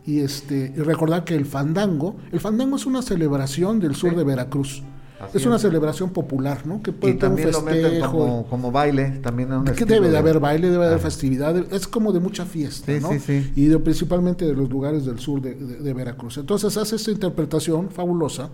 Y 0.03 0.21
este, 0.21 0.73
y 0.75 0.79
recordar 0.81 1.23
que 1.23 1.35
el 1.35 1.45
fandango, 1.45 2.15
el 2.31 2.39
fandango 2.39 2.75
es 2.77 2.87
una 2.87 3.03
celebración 3.03 3.79
del 3.79 3.93
sur 3.93 4.15
de 4.15 4.23
Veracruz. 4.23 4.81
Así 5.19 5.37
es 5.37 5.45
una 5.45 5.55
es. 5.55 5.61
celebración 5.61 6.09
popular, 6.09 6.65
¿no? 6.67 6.81
Que 6.83 6.91
puede 6.91 7.13
Y 7.13 7.17
tener 7.17 7.31
un 7.31 7.35
también 7.37 7.51
lo 7.51 7.61
meten 7.61 7.83
festejo. 7.91 8.11
como, 8.11 8.45
como 8.47 8.71
baile, 8.71 9.19
también 9.23 9.51
un 9.53 9.63
Que 9.65 9.85
debe 9.85 10.09
de 10.09 10.17
haber 10.17 10.39
baile, 10.39 10.69
debe 10.69 10.83
de 10.83 10.89
haber 10.91 10.99
festividad, 11.01 11.55
es 11.73 11.87
como 11.87 12.11
de 12.11 12.19
mucha 12.19 12.45
fiesta, 12.45 12.91
Sí, 12.93 12.99
¿no? 13.01 13.09
sí, 13.11 13.19
sí. 13.19 13.51
Y 13.55 13.65
de- 13.67 13.79
principalmente 13.79 14.45
de 14.45 14.53
los 14.53 14.69
lugares 14.69 15.05
del 15.05 15.19
sur 15.19 15.41
de, 15.41 15.93
Veracruz. 15.93 16.37
Entonces 16.37 16.75
hace 16.77 16.97
esta 16.97 17.11
interpretación 17.11 17.89
fabulosa 17.89 18.49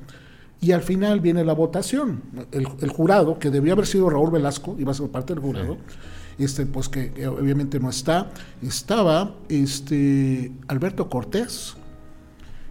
y 0.60 0.72
al 0.74 0.82
final 0.84 1.20
viene 1.20 1.44
la 1.44 1.54
votación. 1.54 2.22
El, 2.52 2.68
el 2.82 2.90
jurado, 2.90 3.40
que 3.40 3.50
debió 3.50 3.74
haber 3.74 3.88
sido 3.88 4.10
Raúl 4.10 4.30
Velasco, 4.30 4.76
iba 4.78 4.92
a 4.92 4.94
ser 4.94 5.10
parte 5.10 5.34
del 5.34 5.42
jurado, 5.42 5.78
este, 6.38 6.68
pues 6.68 6.88
que 6.90 7.28
obviamente 7.28 7.80
no 7.80 7.90
está, 7.90 8.30
estaba 8.62 9.34
este, 9.50 10.52
Alberto 10.68 11.10
Cortés, 11.10 11.76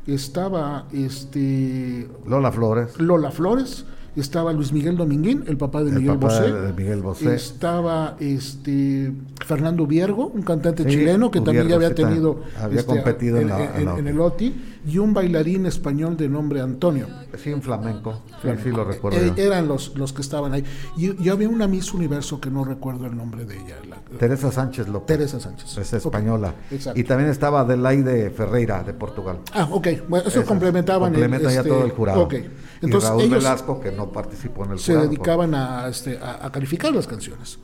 estaba 0.06 0.86
este, 0.92 2.08
Lola 2.26 2.50
Flores, 2.52 2.98
Lola 2.98 3.30
Flores, 3.30 3.84
estaba 4.16 4.52
Luis 4.52 4.72
Miguel 4.72 4.96
Dominguín, 4.96 5.44
el 5.46 5.56
papá 5.56 5.82
de 5.84 5.90
el 5.90 5.96
Miguel 6.00 6.18
papá 6.18 6.26
Bosé. 6.40 6.52
de, 6.52 6.60
de 6.62 6.72
Miguel 6.72 7.00
Bosé. 7.00 7.34
Estaba 7.34 8.16
este 8.18 9.12
Fernando 9.46 9.86
Viergo, 9.86 10.26
un 10.34 10.42
cantante 10.42 10.82
Sí, 10.84 10.90
chileno 10.90 11.30
que 11.30 11.40
también 11.40 11.68
ya 11.68 11.76
había 11.76 11.94
tenido 11.94 12.40
había 12.60 12.80
este, 12.80 12.92
competido 12.92 13.38
en 13.38 13.48
la- 13.48 13.76
en 13.76 13.84
la 13.84 13.98
en 13.98 14.08
el 14.08 14.20
OTI, 14.20 14.79
y 14.86 14.98
un 14.98 15.12
bailarín 15.12 15.66
español 15.66 16.16
de 16.16 16.28
nombre 16.28 16.60
Antonio. 16.60 17.06
Sí, 17.42 17.52
un 17.52 17.60
flamenco. 17.62 18.22
Sí, 18.42 18.48
sí, 18.62 18.70
lo 18.70 18.84
recuerdo. 18.84 19.18
Eh, 19.18 19.32
yo. 19.36 19.42
eran 19.42 19.68
los, 19.68 19.94
los 19.96 20.12
que 20.12 20.22
estaban 20.22 20.52
ahí. 20.52 20.64
Y, 20.96 21.22
y 21.22 21.28
había 21.28 21.48
una 21.48 21.66
Miss 21.66 21.92
Universo 21.92 22.40
que 22.40 22.50
no 22.50 22.64
recuerdo 22.64 23.06
el 23.06 23.16
nombre 23.16 23.44
de 23.44 23.56
ella. 23.56 23.76
la- 23.88 23.96
Teresa 24.18 24.50
Sánchez 24.50 24.88
López. 24.88 25.16
Teresa 25.18 25.38
Sánchez. 25.38 25.76
Es 25.78 25.92
española. 25.92 26.54
exacto. 26.70 26.98
Y 26.98 27.04
también 27.04 27.28
estaba 27.30 27.60
Adelaide 27.60 28.30
Ferreira, 28.30 28.82
de 28.82 28.94
Portugal. 28.94 29.38
Ah, 29.52 29.68
ok. 29.70 29.88
Bueno, 30.08 30.28
eso 30.28 30.38
Esas 30.40 30.44
complementaban. 30.48 31.14
ya 31.14 31.26
este, 31.36 31.68
todo 31.68 31.84
el 31.84 31.90
jurado. 31.90 32.22
Ok. 32.22 32.34
y 32.34 32.84
Entonces 32.86 33.10
Raúl 33.10 33.22
ellos 33.24 33.44
Velasco, 33.44 33.80
que 33.80 33.92
no 33.92 34.10
participó 34.10 34.64
en 34.64 34.72
el 34.72 34.78
se 34.78 34.92
jurado. 34.92 35.08
dedicaban 35.08 35.54
a, 35.54 35.88
este, 35.88 36.18
a, 36.18 36.46
a 36.46 36.50
calificar 36.52 36.92
las 36.94 37.06
canciones. 37.06 37.58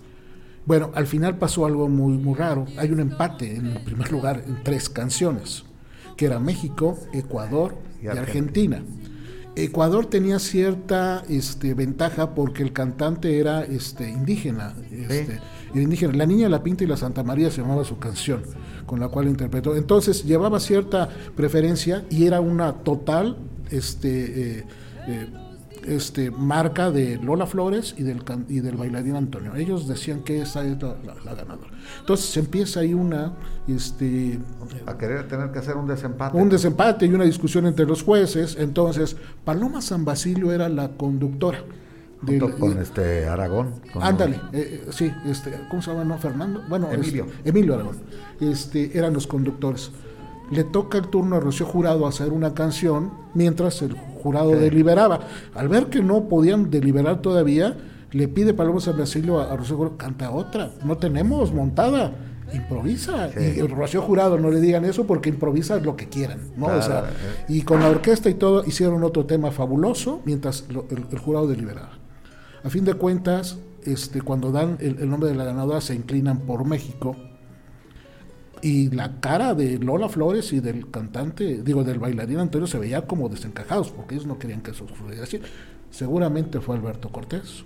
Bueno, 0.67 0.91
al 0.95 1.07
final 1.07 1.37
pasó 1.39 1.65
algo 1.65 1.89
muy, 1.89 2.19
muy 2.19 2.35
raro. 2.35 2.67
Hay 2.77 2.91
un 2.91 2.99
empate 3.01 3.55
en 3.57 3.83
primer 3.85 4.11
lugar 4.11 4.43
en 4.47 4.63
tres 4.65 4.89
canciones, 4.91 5.65
que 6.17 6.27
era 6.27 6.39
México, 6.39 6.99
Ecuador 7.13 7.77
y, 8.03 8.09
Argentina. 8.09 8.83
Ecuador 9.55 10.07
tenía 10.07 10.39
cierta 10.39 11.25
este, 11.29 11.73
ventaja 11.73 12.35
porque 12.35 12.63
el 12.63 12.73
cantante 12.73 13.39
era 13.39 13.65
este, 13.65 14.11
indígena. 14.11 14.75
Este, 14.91 15.41
indígena. 15.75 16.13
La 16.13 16.27
Niña, 16.27 16.49
la 16.51 16.63
Pinta 16.63 16.85
y 16.85 16.87
la 16.87 16.99
Santa 16.99 17.23
María 17.23 17.51
se 17.51 17.63
llamaba 17.63 17.85
su 17.85 17.99
canción, 17.99 18.43
con 18.85 19.01
la 19.01 19.09
cual 19.09 19.29
interpretó. 19.29 19.75
Entonces 19.75 20.25
llevaba 20.25 20.61
cierta 20.61 21.09
preferencia 21.35 22.05
y 22.11 22.27
era 22.27 22.41
una 22.41 22.73
total 22.73 23.39
este, 23.71 24.59
eh, 24.59 24.65
eh, 25.09 25.27
este, 25.87 26.31
marca 26.31 26.91
de 26.91 27.17
Lola 27.17 27.47
Flores 27.47 27.95
y 27.97 28.03
del, 28.03 28.23
y 28.49 28.61
del 28.61 28.77
bailarín 28.77 29.17
Antonio. 29.17 29.55
Ellos 29.55 29.87
decían 29.89 30.21
que 30.21 30.43
esa 30.43 30.65
es 30.67 30.81
la, 30.83 30.97
la- 31.05 31.15
la 31.25 31.35
ganadora. 31.35 31.71
Entonces 32.01 32.37
empieza 32.37 32.81
ahí 32.81 32.93
una, 32.95 33.33
este, 33.69 34.39
A 34.87 34.99
querer 34.99 35.29
tener 35.29 35.51
que 35.53 35.59
hacer 35.61 35.77
un 35.77 35.87
desempate. 35.87 36.37
un 36.37 36.49
desempate 36.49 37.07
y 37.07 37.15
una 37.15 37.25
discusión 37.25 37.67
entre 37.67 37.87
los 37.87 38.03
jueces. 38.03 38.57
Entonces 38.59 39.17
Paloma 39.45 39.81
San 39.81 40.05
Basilio 40.05 40.53
era 40.53 40.69
la 40.69 40.89
conductora. 40.97 41.63
Junto 42.27 42.51
con 42.59 42.79
este 42.79 43.27
Aragón. 43.29 43.75
con- 43.93 44.03
Ándale, 44.03 44.37
eh, 44.53 44.85
eh, 44.87 44.91
sí, 44.91 45.13
este, 45.27 45.53
¿cómo 45.71 45.83
se 45.83 45.91
llama? 45.91 46.03
No, 46.05 46.19
Fernando. 46.19 46.63
Bueno, 46.69 46.91
Emilio. 46.91 47.27
este, 47.27 47.49
Emilio 47.51 47.75
Aragón. 47.75 47.97
Este, 48.41 48.97
eran 48.99 49.13
los 49.13 49.27
conductores. 49.27 49.91
Le 50.51 50.65
toca 50.65 50.99
el 50.99 51.09
turno 51.09 51.37
a 51.37 51.41
Rocío 51.41 51.67
Jurado 51.67 52.07
hacer 52.07 52.33
una 52.33 52.55
canción 52.55 53.11
mientras 53.35 53.83
el 53.83 53.93
jurado 53.95 54.51
deliberaba. 54.53 55.21
Al 55.55 55.69
ver 55.69 55.87
que 55.87 56.03
no 56.03 56.29
podían 56.29 56.71
deliberar 56.71 57.21
todavía, 57.23 57.77
le 58.13 58.29
pide 58.29 58.55
Paloma 58.55 58.81
San 58.81 58.97
Basilio 58.97 59.41
a, 59.41 59.53
a 59.53 59.57
Rocío 59.57 59.77
Jurado, 59.77 59.97
canta 59.97 60.31
otra, 60.31 60.71
no 60.85 60.97
tenemos 60.99 61.53
montada. 61.53 62.13
Improvisa 62.55 63.29
Sí. 63.33 63.41
y 63.59 63.61
Rocío 63.63 64.03
Jurado 64.03 64.39
no 64.39 64.53
le 64.53 64.61
digan 64.61 64.85
eso 64.85 65.05
porque 65.05 65.29
improvisa 65.29 65.79
lo 65.81 65.97
que 65.97 66.09
quieran, 66.09 66.39
¿no? 66.57 66.67
O 66.67 66.81
sea, 66.81 67.01
eh. 67.01 67.45
y 67.49 67.63
con 67.63 67.81
la 67.81 67.89
orquesta 67.89 68.31
y 68.31 68.35
todo 68.35 68.65
hicieron 68.65 69.03
otro 69.03 69.27
tema 69.27 69.51
fabuloso 69.51 70.21
mientras 70.25 70.65
lo- 70.71 70.87
el, 70.91 71.07
el 71.11 71.19
jurado 71.19 71.49
deliberaba. 71.49 71.91
A 72.63 72.71
fin 72.71 72.85
de 72.85 72.95
cuentas, 72.95 73.59
este, 73.85 74.23
cuando 74.23 74.53
dan 74.53 74.77
el, 74.81 74.99
el 75.01 75.11
nombre 75.11 75.29
de 75.29 75.35
la 75.35 75.45
ganadora 75.45 75.81
se 75.81 75.97
inclinan 75.97 76.39
por 76.39 76.65
México 76.65 77.17
y 78.63 78.91
la 78.91 79.21
cara 79.21 79.55
de 79.55 79.79
Lola 79.79 80.09
Flores 80.09 80.53
y 80.53 80.61
del 80.61 80.91
cantante, 80.91 81.63
digo, 81.63 81.85
del 81.85 81.99
bailarín 81.99 82.39
Antonio 82.39 82.67
se 82.67 82.79
veía 82.79 83.07
como 83.07 83.29
desencajados 83.29 83.91
porque 83.91 84.15
ellos 84.15 84.27
no 84.27 84.39
querían 84.39 84.61
que 84.63 84.71
eso 84.73 84.87
sucediera 84.89 85.25
así. 85.25 85.41
Seguramente 85.91 86.61
fue 86.61 86.77
Alberto 86.77 87.11
Cortés, 87.11 87.65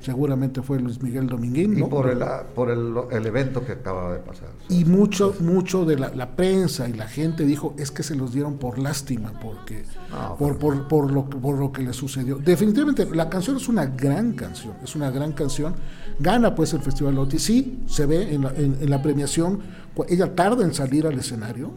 seguramente 0.00 0.62
fue 0.62 0.78
Luis 0.78 1.02
Miguel 1.02 1.26
Dominguín, 1.26 1.76
Y 1.76 1.80
¿no? 1.80 1.88
por, 1.88 2.08
el, 2.08 2.18
por 2.54 2.70
el, 2.70 2.94
el 3.10 3.26
evento 3.26 3.64
que 3.64 3.72
acaba 3.72 4.12
de 4.12 4.20
pasar. 4.20 4.50
Y 4.68 4.84
mucho, 4.84 5.34
mucho 5.40 5.84
de 5.84 5.98
la, 5.98 6.14
la 6.14 6.36
prensa 6.36 6.88
y 6.88 6.92
la 6.92 7.08
gente 7.08 7.44
dijo 7.44 7.74
es 7.78 7.90
que 7.90 8.02
se 8.02 8.14
los 8.14 8.32
dieron 8.32 8.56
por 8.58 8.78
lástima, 8.78 9.32
porque 9.40 9.84
No, 10.10 10.36
por, 10.36 10.58
por, 10.58 10.86
por 10.88 11.10
lo, 11.12 11.28
que- 11.28 11.38
por 11.38 11.58
lo 11.58 11.72
que 11.72 11.82
le 11.82 11.92
sucedió. 11.92 12.36
Definitivamente, 12.38 13.06
la 13.12 13.28
canción 13.28 13.56
es 13.56 13.68
una 13.68 13.86
gran 13.86 14.32
canción, 14.34 14.74
es 14.84 14.94
una 14.94 15.10
gran 15.10 15.32
canción. 15.32 15.74
Gana 16.20 16.54
pues 16.54 16.72
el 16.72 16.80
Festival 16.80 17.14
Loti. 17.16 17.38
Sí, 17.38 17.80
se 17.86 18.06
ve 18.06 18.32
en 18.34 18.42
la, 18.42 18.50
en- 18.50 18.78
en 18.80 18.90
la 18.90 19.02
premiación, 19.02 19.60
ella 20.08 20.34
tarda 20.34 20.64
en 20.64 20.74
salir 20.74 21.06
al 21.06 21.18
escenario 21.18 21.70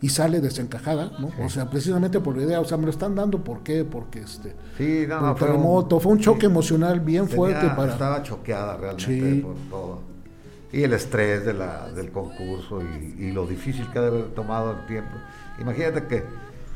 y 0.00 0.10
sale 0.10 0.40
desencajada, 0.40 1.12
¿no? 1.18 1.30
O 1.44 1.48
sea, 1.48 1.70
precisamente 1.70 2.20
por 2.20 2.36
la 2.36 2.42
idea, 2.42 2.60
o 2.60 2.64
sea, 2.64 2.76
me 2.76 2.84
lo 2.84 2.90
están 2.90 3.14
dando, 3.14 3.42
¿por 3.42 3.60
qué? 3.62 3.84
Porque 3.84 4.20
este, 4.20 4.54
Sí, 4.76 5.06
no, 5.08 5.14
por 5.18 5.22
no, 5.22 5.30
el 5.32 5.36
fue 5.38 5.48
un- 5.48 5.54
terremoto, 5.54 6.00
fue 6.00 6.12
un 6.12 6.18
choque 6.20 6.40
sí. 6.40 6.46
emocional 6.46 7.00
bien 7.00 7.24
Tenía- 7.26 7.36
fuerte 7.36 7.68
para... 7.74 7.92
Estaba 7.92 8.22
choqueada 8.22 8.76
realmente 8.76 9.42
por 9.42 9.54
todo. 9.70 10.00
Y 10.72 10.82
el 10.82 10.92
estrés 10.92 11.46
de 11.46 11.54
la, 11.54 11.88
del 11.92 12.10
concurso 12.12 12.82
y, 12.82 13.24
y 13.24 13.32
lo 13.32 13.46
difícil 13.46 13.90
que 13.90 13.98
ha 13.98 14.02
de 14.02 14.08
haber 14.08 14.24
tomado 14.34 14.72
el 14.72 14.86
tiempo. 14.86 15.12
Imagínate 15.60 16.06
que, 16.06 16.24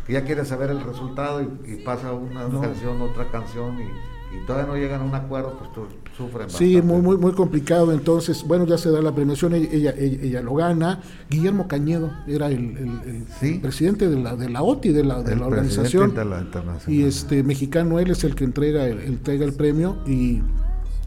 que 0.06 0.12
ya 0.14 0.24
quiere 0.24 0.44
saber 0.46 0.70
el 0.70 0.80
resultado 0.82 1.42
y, 1.42 1.72
y 1.72 1.76
pasa 1.84 2.12
una 2.12 2.48
No. 2.48 2.60
canción, 2.62 3.02
otra 3.02 3.30
canción 3.30 3.78
y, 3.80 3.84
y 4.32 4.46
todavía 4.46 4.66
no 4.72 4.76
llegan 4.76 5.00
a 5.00 5.04
un 5.04 5.14
acuerdo, 5.14 5.56
pues 5.58 5.72
tú, 5.72 5.82
sufren 6.16 6.48
Sí, 6.50 6.74
bastante. 6.76 6.82
muy, 6.82 7.02
muy, 7.02 7.16
muy 7.16 7.32
complicado. 7.32 7.92
Entonces, 7.92 8.44
bueno, 8.46 8.66
ya 8.66 8.76
se 8.78 8.90
da 8.90 9.00
la 9.00 9.14
premiación, 9.14 9.54
ella, 9.54 9.68
ella, 9.72 9.94
ella- 10.22 10.42
lo 10.42 10.54
gana. 10.54 11.00
Guillermo 11.28 11.66
Cañedo 11.66 12.10
era 12.26 12.48
el, 12.48 12.76
el- 12.76 13.00
el 13.10 13.24
Sí. 13.40 13.58
presidente 13.60 14.08
de 14.08 14.16
la, 14.20 14.36
de 14.36 14.48
la 14.50 14.62
OTI, 14.62 14.90
de 14.92 15.04
la, 15.04 15.22
de 15.22 15.32
El 15.32 15.40
la 15.40 15.46
organización. 15.46 16.14
de 16.14 16.24
la 16.24 16.40
internacional. 16.40 16.92
Y 16.94 17.04
este 17.04 17.42
mexicano, 17.42 17.98
él 17.98 18.10
es 18.10 18.22
el 18.24 18.34
que 18.34 18.44
entrega 18.44 18.86
el, 18.86 19.00
entrega 19.00 19.44
el 19.44 19.52
premio 19.54 19.96
y 20.06 20.42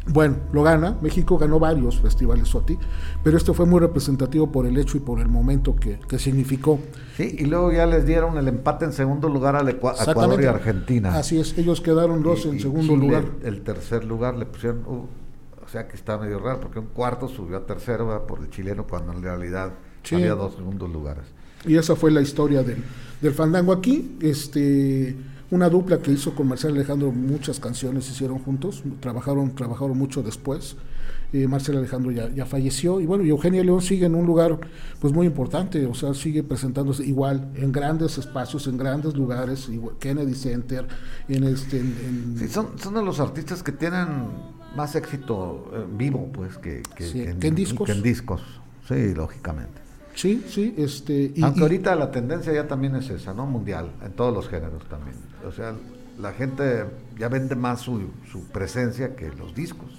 bueno, 0.05 0.35
lo 0.51 0.63
gana. 0.63 0.97
México 1.01 1.38
ganó 1.38 1.59
varios 1.59 1.99
festivales 2.01 2.53
OTI, 2.53 2.77
pero 3.23 3.38
este 3.38 3.53
fue 3.53 3.65
muy 3.65 3.80
representativo 3.80 4.51
por 4.51 4.65
el 4.65 4.77
hecho 4.77 4.97
y 4.97 4.99
por 4.99 5.19
el 5.21 5.30
momento 5.30 5.75
que, 5.75 5.99
que 6.07 6.19
significó. 6.19 6.80
Sí, 7.15 7.35
y 7.39 7.45
luego 7.45 7.71
ya 7.71 7.85
les 7.85 8.05
dieron 8.05 8.38
el 8.38 8.47
empate 8.49 8.85
en 8.85 8.91
segundo 8.93 9.30
lugar 9.30 9.55
al 9.55 9.67
Ecua- 9.69 9.95
Ecuador 10.07 10.41
y. 10.41 10.45
Argentina. 10.45 11.15
Así 11.15 11.39
es, 11.39 11.57
ellos 11.57 11.80
quedaron 11.80 12.21
dos 12.21 12.45
Y- 12.45 12.49
en 12.49 12.59
segundo 12.59 12.95
lugar. 12.95 13.25
El 13.43 13.61
tercer 13.61 14.03
lugar 14.03 14.35
le 14.35 14.45
pusieron, 14.45 14.84
uh, 14.85 15.05
o 15.63 15.67
sea 15.67 15.88
que 15.88 15.95
está 15.95 16.17
medio 16.17 16.39
raro, 16.39 16.59
porque 16.59 16.80
un 16.80 16.88
cuarto 16.88 17.27
subió 17.30 17.57
a 17.57 17.65
tercero 17.65 18.07
¿verdad? 18.07 18.25
por 18.25 18.39
el 18.39 18.49
chileno, 18.49 18.85
cuando 18.85 19.13
en 19.13 19.23
realidad 19.23 19.71
Sí. 20.03 20.15
había 20.15 20.34
dos 20.35 20.55
segundos 20.55 20.91
lugares. 20.91 21.23
Y 21.65 21.77
esa 21.77 21.95
fue 21.95 22.11
la 22.11 22.19
historia 22.19 22.61
del, 22.61 22.84
del 23.21 23.34
fandango 23.34 23.71
aquí. 23.71 24.17
Este, 24.21 25.15
una 25.53 25.69
dupla 25.69 25.99
que 25.99 26.11
hizo 26.11 26.34
con 26.35 26.47
Marcelo 26.47 26.75
Alejandro 26.75 27.11
muchas 27.11 27.59
canciones 27.59 28.09
hicieron 28.09 28.39
juntos, 28.39 28.84
trabajaron, 28.99 29.53
trabajaron 29.55 29.97
mucho 29.97 30.23
después. 30.23 30.75
Eh, 31.31 31.47
Marcelo 31.47 31.80
Alejandro 31.80 32.11
ya, 32.11 32.30
ya 32.30 32.45
falleció 32.45 33.01
y 33.01 33.05
bueno, 33.07 33.23
y 33.23 33.30
Eugenia 33.30 33.63
León 33.63 33.81
sigue 33.81 34.05
en 34.05 34.13
un 34.13 34.25
lugar 34.25 34.59
pues 34.99 35.13
muy 35.13 35.25
importante, 35.25 35.84
o 35.88 35.93
sea, 35.95 36.13
sigue 36.13 36.43
presentándose 36.43 37.03
igual 37.05 37.51
en 37.55 37.71
grandes 37.71 38.17
espacios, 38.19 38.67
en 38.67 38.77
grandes 38.77 39.15
lugares, 39.15 39.67
igual, 39.69 39.95
Kennedy 39.99 40.35
Center, 40.35 40.88
en 41.27 41.43
este, 41.45 41.80
en- 41.80 41.97
en- 42.05 42.38
Sí, 42.38 42.47
son, 42.49 42.77
son 42.77 42.93
de 42.93 43.03
los 43.03 43.19
artistas 43.19 43.63
que 43.63 43.71
tienen 43.71 44.07
más 44.75 44.95
éxito 44.95 45.71
en 45.75 45.97
vivo, 45.97 46.30
pues, 46.31 46.57
que, 46.59 46.84
que- 46.95 47.05
Sí, 47.07 47.23
que 47.23 47.35
que 47.38 47.47
en 47.47 47.55
discos. 47.55 47.88
que 47.88 47.93
en 47.93 48.03
discos. 48.03 48.41
Sí, 48.88 49.13
lógicamente. 49.15 49.81
Sí, 50.15 50.44
sí, 50.49 50.73
este, 50.77 51.31
y- 51.35 51.41
Aunque 51.44 51.60
y- 51.60 51.64
ahorita 51.64 51.95
la 51.95 52.11
tendencia 52.11 52.53
ya 52.53 52.68
también 52.68 52.95
es 52.95 53.10
esa, 53.10 53.34
¿no? 53.34 53.45
Mundial, 53.45 53.91
en 54.03 54.11
todos 54.14 54.34
los 54.34 54.48
géneros 54.48 54.84
también. 54.90 55.15
O 55.48 55.52
sea, 55.52 55.73
la 56.19 56.31
gente 56.34 56.85
ya 57.19 57.27
vende 57.30 57.56
más 57.56 57.81
su, 57.81 58.02
su 58.31 58.44
presencia 58.48 59.15
que 59.15 59.30
los 59.31 59.53
discos. 59.56 59.90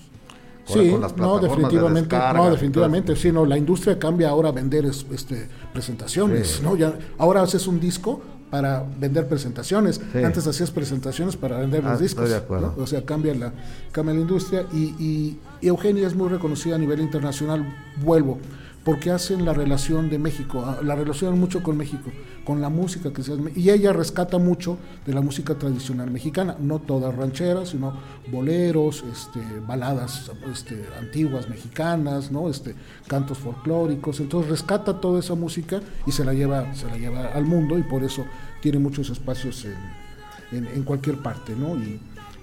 Sí, 0.66 0.90
con 0.92 1.02
las 1.02 1.14
no, 1.16 1.38
de 1.38 1.48
definitivamente, 1.48 2.16
no, 2.34 2.50
definitivamente, 2.50 3.16
sí, 3.16 3.30
no, 3.30 3.44
la 3.44 3.58
industria 3.58 3.98
cambia 3.98 4.30
ahora 4.30 4.48
a 4.48 4.52
vender 4.52 4.86
es- 4.86 5.04
este, 5.12 5.46
presentaciones, 5.74 6.48
Sí. 6.48 6.62
¿no? 6.62 6.74
Ya, 6.74 6.94
ahora 7.18 7.42
haces 7.42 7.66
un 7.66 7.78
disco 7.80 8.22
para 8.50 8.82
vender 8.98 9.28
presentaciones, 9.28 10.00
Sí. 10.12 10.22
antes 10.22 10.46
hacías 10.46 10.70
presentaciones 10.70 11.36
para 11.36 11.58
vender 11.58 11.82
Ah, 11.84 11.90
los 11.90 12.00
discos, 12.00 12.30
estoy 12.30 12.60
de 12.60 12.66
o 12.80 12.86
sea, 12.86 13.04
cambia 13.04 13.34
la, 13.34 13.52
cambia 13.92 14.14
la 14.14 14.20
industria 14.20 14.64
y, 14.72 14.94
y- 14.98 15.38
y 15.60 15.66
Eugenia 15.68 16.06
es 16.06 16.14
muy 16.14 16.28
reconocida 16.30 16.76
a 16.76 16.78
nivel 16.78 17.00
internacional, 17.00 17.66
vuelvo, 18.02 18.38
porque 18.84 19.10
hacen 19.10 19.44
la 19.46 19.54
relación 19.54 20.10
de 20.10 20.18
México, 20.18 20.62
ah, 20.66 20.78
la 20.82 20.94
relacionan 20.94 21.38
mucho 21.40 21.62
con 21.62 21.76
México, 21.76 22.10
con 22.44 22.60
la 22.60 22.68
música 22.68 23.12
que 23.14 23.22
se 23.22 23.32
hace, 23.32 23.42
y 23.56 23.70
ella 23.70 23.92
rescata 23.94 24.36
mucho 24.38 24.76
de 25.06 25.14
la 25.14 25.22
música 25.22 25.54
tradicional 25.54 26.10
mexicana, 26.10 26.56
no 26.60 26.78
todas 26.80 27.14
rancheras, 27.14 27.70
sino 27.70 27.94
boleros, 28.30 29.02
este, 29.10 29.40
baladas 29.66 30.30
este, 30.52 30.84
antiguas 31.00 31.48
mexicanas, 31.48 32.30
¿no? 32.30 32.50
este, 32.50 32.74
cantos 33.08 33.38
folclóricos, 33.38 34.20
entonces 34.20 34.50
rescata 34.50 35.00
toda 35.00 35.20
esa 35.20 35.34
música 35.34 35.80
y 36.06 36.12
se 36.12 36.24
la 36.24 36.34
lleva, 36.34 36.74
se 36.74 36.86
la 36.86 36.98
lleva 36.98 37.28
al 37.28 37.46
mundo 37.46 37.78
y 37.78 37.82
por 37.84 38.04
eso 38.04 38.24
tiene 38.60 38.78
muchos 38.78 39.08
espacios 39.08 39.64
en, 39.64 40.58
en- 40.58 40.66
en 40.66 40.82
cualquier 40.82 41.18
parte, 41.22 41.54
¿no? 41.56 41.76
Y, 41.76 42.00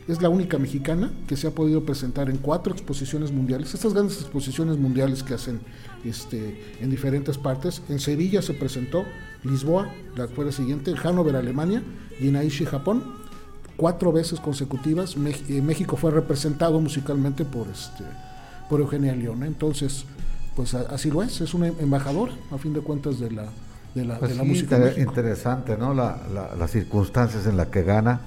es 0.07 0.19
la 0.21 0.29
única 0.29 0.57
mexicana 0.57 1.11
que 1.27 1.37
se 1.37 1.47
ha 1.47 1.51
podido 1.51 1.85
presentar 1.85 2.29
en 2.29 2.37
cuatro 2.37 2.73
exposiciones 2.73 3.31
mundiales. 3.31 3.73
Estas 3.75 3.93
grandes 3.93 4.19
exposiciones 4.19 4.77
mundiales 4.77 5.21
que 5.21 5.35
hacen 5.35 5.61
este, 6.05 6.75
en 6.81 6.89
diferentes 6.89 7.37
partes. 7.37 7.81
En 7.89 7.99
Sevilla 7.99 8.41
se 8.41 8.53
presentó, 8.53 9.05
Lisboa, 9.43 9.89
la 10.15 10.27
fue 10.27 10.45
la 10.45 10.51
siguiente, 10.51 10.95
Hannover, 10.95 11.35
Alemania, 11.35 11.81
y 12.19 12.27
en 12.29 12.35
Aichi, 12.35 12.65
Japón. 12.65 13.19
Cuatro 13.77 14.11
veces 14.11 14.39
consecutivas 14.39 15.15
eh, 15.49 15.61
México 15.61 15.95
fue 15.97 16.11
representado 16.11 16.79
musicalmente 16.79 17.45
por, 17.45 17.67
este, 17.67 18.03
por 18.69 18.79
Eugenia 18.79 19.15
León. 19.15 19.43
¿eh? 19.43 19.47
Entonces, 19.47 20.05
pues 20.55 20.73
así 20.75 21.09
lo 21.09 21.23
es, 21.23 21.41
es 21.41 21.53
una 21.53 21.67
embajadora, 21.67 22.33
a 22.51 22.57
fin 22.57 22.73
de 22.73 22.81
cuentas, 22.81 23.19
de 23.19 23.31
la, 23.31 23.45
de 23.95 24.05
la, 24.05 24.19
Pues 24.19 24.31
de 24.31 24.37
la 24.37 24.43
sí, 24.43 24.49
música. 24.49 24.77
inter- 24.77 24.99
interesante, 24.99 25.77
¿no? 25.77 25.93
La- 25.95 26.21
la- 26.33 26.55
las 26.55 26.69
circunstancias 26.71 27.47
en 27.47 27.57
las 27.57 27.67
que 27.67 27.81
gana. 27.83 28.21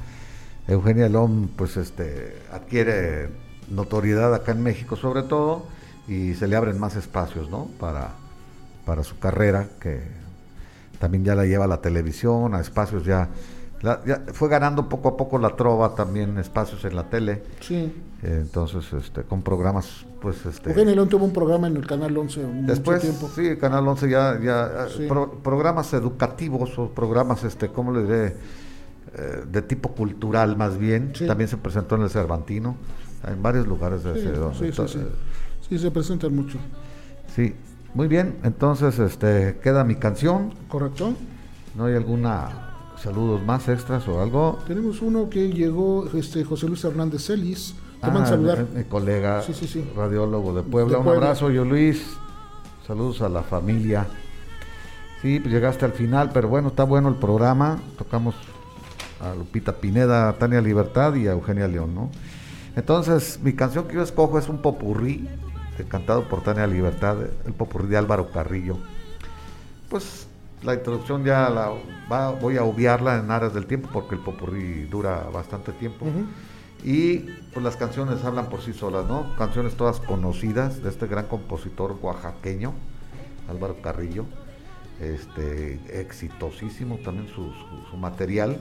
Eugenia 0.66 1.08
Lom, 1.08 1.48
pues, 1.48 1.76
este, 1.76 2.36
adquiere 2.50 3.28
notoriedad 3.70 4.34
acá 4.34 4.52
en 4.52 4.62
México, 4.62 4.96
sobre 4.96 5.22
todo, 5.22 5.66
y 6.08 6.34
se 6.34 6.46
le 6.46 6.56
abren 6.56 6.78
más 6.78 6.96
espacios, 6.96 7.48
¿no? 7.50 7.68
Para, 7.80 8.10
para 8.84 9.02
su 9.04 9.18
carrera, 9.18 9.66
que 9.80 10.00
también 10.98 11.24
ya 11.24 11.34
la 11.34 11.44
lleva 11.46 11.64
a 11.64 11.68
la 11.68 11.80
televisión, 11.80 12.54
a 12.54 12.60
espacios 12.60 13.04
ya, 13.04 13.28
la- 13.82 14.00
ya 14.04 14.22
fue 14.32 14.48
ganando 14.48 14.88
poco 14.88 15.08
a 15.10 15.16
poco 15.16 15.38
la 15.38 15.56
trova 15.56 15.94
también 15.94 16.38
espacios 16.38 16.84
en 16.84 16.96
la 16.96 17.04
tele. 17.10 17.42
Sí. 17.60 17.92
eh, 18.22 18.38
entonces, 18.40 18.90
este, 18.94 19.22
con 19.24 19.42
programas, 19.42 20.06
pues, 20.22 20.46
este. 20.46 20.70
Eugenia 20.70 20.94
León 20.94 21.08
tuvo 21.10 21.26
un 21.26 21.32
programa 21.34 21.66
en 21.68 21.76
el 21.76 21.86
Canal 21.86 22.16
11 22.16 22.40
Después, 22.62 23.04
mucho 23.04 23.18
tiempo. 23.18 23.30
sí, 23.34 23.56
Canal 23.60 23.86
11 23.86 24.08
ya, 24.08 24.40
ya 24.42 24.86
Sí. 24.96 25.06
pro- 25.06 25.30
programas 25.42 25.92
educativos 25.92 26.78
o 26.78 26.88
programas, 26.88 27.44
este, 27.44 27.68
¿cómo 27.68 27.92
le 27.92 28.02
diré? 28.04 28.36
Eh, 29.16 29.44
de 29.46 29.60
tipo 29.62 29.90
cultural 29.90 30.56
más 30.56 30.78
bien. 30.78 31.12
Sí. 31.14 31.26
También 31.26 31.48
se 31.48 31.56
presentó 31.58 31.96
en 31.96 32.02
el 32.02 32.10
Cervantino, 32.10 32.76
en 33.28 33.42
varios 33.42 33.66
lugares 33.66 34.02
de 34.02 34.14
Sí, 34.14 34.20
ese- 34.20 34.32
donde 34.32 34.72
sí, 34.72 34.98
sí, 35.68 35.74
eh, 35.76 35.78
se 35.78 35.90
presentan 35.90 36.34
mucho. 36.34 36.58
sí. 37.34 37.54
Muy 37.94 38.08
bien, 38.08 38.38
entonces 38.42 38.98
este 38.98 39.60
queda 39.62 39.84
mi 39.84 39.94
canción. 39.94 40.52
¿Correcto? 40.66 41.12
¿No 41.76 41.84
hay 41.84 41.94
alguna 41.94 42.48
saludos 43.00 43.40
más 43.44 43.68
extras 43.68 44.08
o 44.08 44.20
algo? 44.20 44.58
Tenemos 44.66 45.00
uno 45.00 45.30
que 45.30 45.52
llegó, 45.52 46.04
este 46.12 46.42
José 46.42 46.66
Luis 46.66 46.82
Hernández 46.82 47.24
Celis. 47.26 47.76
Te 48.00 48.08
Ah, 48.10 48.26
saludar. 48.26 48.66
mi, 48.72 48.78
mi 48.78 48.84
colega, 48.84 49.42
Sí, 49.42 49.54
sí, 49.54 49.68
sí. 49.68 49.88
radiólogo 49.96 50.52
de 50.54 50.64
Puebla. 50.64 50.90
De 50.94 50.98
Un 50.98 51.04
Puebla. 51.04 51.22
abrazo, 51.26 51.50
yo 51.52 51.64
Luis. 51.64 52.04
Saludos 52.84 53.22
a 53.22 53.28
la 53.28 53.44
familia. 53.44 54.08
Sí, 55.22 55.38
pues 55.38 55.54
llegaste 55.54 55.84
al 55.84 55.92
final, 55.92 56.30
pero 56.34 56.48
bueno, 56.48 56.68
está 56.68 56.82
bueno 56.82 57.08
el 57.08 57.14
programa. 57.14 57.78
Tocamos 57.96 58.34
a 59.20 59.36
Lupita 59.36 59.72
Pineda, 59.72 60.28
a 60.30 60.32
Tania 60.32 60.60
Libertad 60.60 61.14
y 61.14 61.28
a 61.28 61.32
Eugenia 61.32 61.68
León, 61.68 61.94
¿no? 61.94 62.10
Entonces, 62.74 63.38
mi 63.40 63.52
canción 63.52 63.86
que 63.86 63.94
yo 63.94 64.02
escojo 64.02 64.36
es 64.36 64.48
un 64.48 64.58
popurrí, 64.58 65.28
eh, 65.78 65.84
cantado 65.88 66.28
por 66.28 66.42
Tania 66.42 66.66
Libertad, 66.66 67.16
el 67.46 67.52
popurrí 67.52 67.88
de 67.88 67.96
Álvaro 67.96 68.30
Carrillo. 68.30 68.76
Pues 69.88 70.26
la 70.62 70.74
introducción 70.74 71.24
ya 71.24 71.48
la 71.50 71.72
va- 72.10 72.30
voy 72.32 72.56
a 72.56 72.64
obviarla 72.64 73.18
en 73.18 73.30
aras 73.30 73.54
del 73.54 73.66
tiempo 73.66 73.88
porque 73.92 74.14
el 74.14 74.20
popurrí 74.22 74.84
dura 74.84 75.24
bastante 75.32 75.72
tiempo. 75.72 76.06
Y 76.82 77.18
pues 77.52 77.64
las 77.64 77.76
canciones 77.76 78.24
hablan 78.24 78.48
por 78.50 78.60
sí 78.60 78.72
solas, 78.74 79.06
¿no? 79.06 79.34
Canciones 79.36 79.74
todas 79.74 80.00
conocidas 80.00 80.82
de 80.82 80.90
este 80.90 81.06
gran 81.06 81.26
compositor 81.26 81.96
oaxaqueño, 82.02 82.74
Álvaro 83.48 83.76
Carrillo. 83.82 84.24
Este, 85.00 85.80
exitosísimo 86.00 86.98
también 87.04 87.26
su, 87.28 87.46
su- 87.52 87.90
su 87.90 87.96
material 87.96 88.58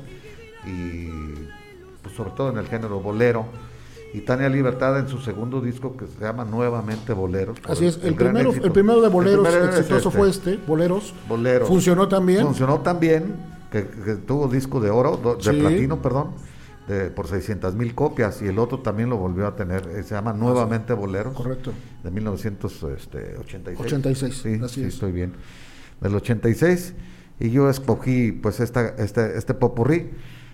y 0.66 1.08
pues 2.02 2.16
sobre 2.16 2.32
todo 2.32 2.50
en 2.50 2.58
el 2.58 2.68
género 2.68 3.00
bolero. 3.00 3.46
Y 4.14 4.22
Tania 4.22 4.48
Libertad 4.48 5.00
en 5.00 5.08
su 5.08 5.18
segundo 5.20 5.60
disco 5.60 5.98
que 5.98 6.06
se 6.06 6.20
llama 6.20 6.46
Nuevamente 6.46 7.14
Boleros. 7.14 7.58
Así 7.68 7.88
es, 7.88 8.00
el, 8.04 8.14
primero, 8.14 8.54
el 8.54 8.72
primero 8.72 9.02
de 9.02 9.08
El 9.08 9.14
boleros 9.14 9.48
es 9.48 9.80
exitoso 9.80 10.10
este. 10.10 10.18
fue 10.20 10.30
este, 10.30 10.58
Boleros. 10.68 11.14
Boleros. 11.28 11.68
Funcionó 11.68 12.08
también. 12.08 12.46
Funcionó 12.46 12.80
también, 12.82 13.36
que, 13.72 13.88
que 13.88 14.14
tuvo 14.16 14.48
disco 14.48 14.80
de 14.80 14.92
oro, 14.92 15.18
do- 15.18 15.36
de 15.36 15.42
Sí. 15.52 15.60
platino, 15.60 16.00
perdón, 16.02 16.32
de, 16.88 17.10
por 17.10 17.28
600 17.28 17.74
mil 17.74 17.96
copias, 17.96 18.40
y 18.44 18.46
el 18.48 18.60
otro 18.60 18.80
también 18.82 19.10
lo 19.10 19.18
volvió 19.18 19.48
a 19.48 19.56
tener, 19.56 19.88
eh, 19.96 20.04
se 20.04 20.14
llama 20.14 20.32
Nuevamente 20.34 20.94
Boleros, 20.94 21.34
Correcto. 21.34 21.72
de 22.04 22.12
1986. 22.12 23.80
86, 23.80 24.40
sí, 24.44 24.60
así 24.64 24.76
sí, 24.76 24.82
es. 24.88 24.94
estoy 24.94 25.12
bien. 25.12 25.34
Del 26.02 26.14
86, 26.16 26.94
y 27.40 27.50
yo 27.50 27.70
escogí 27.70 28.32
pues 28.32 28.60
esta, 28.60 28.90
este, 28.98 29.38
este 29.38 29.54
popurrí. 29.56 30.12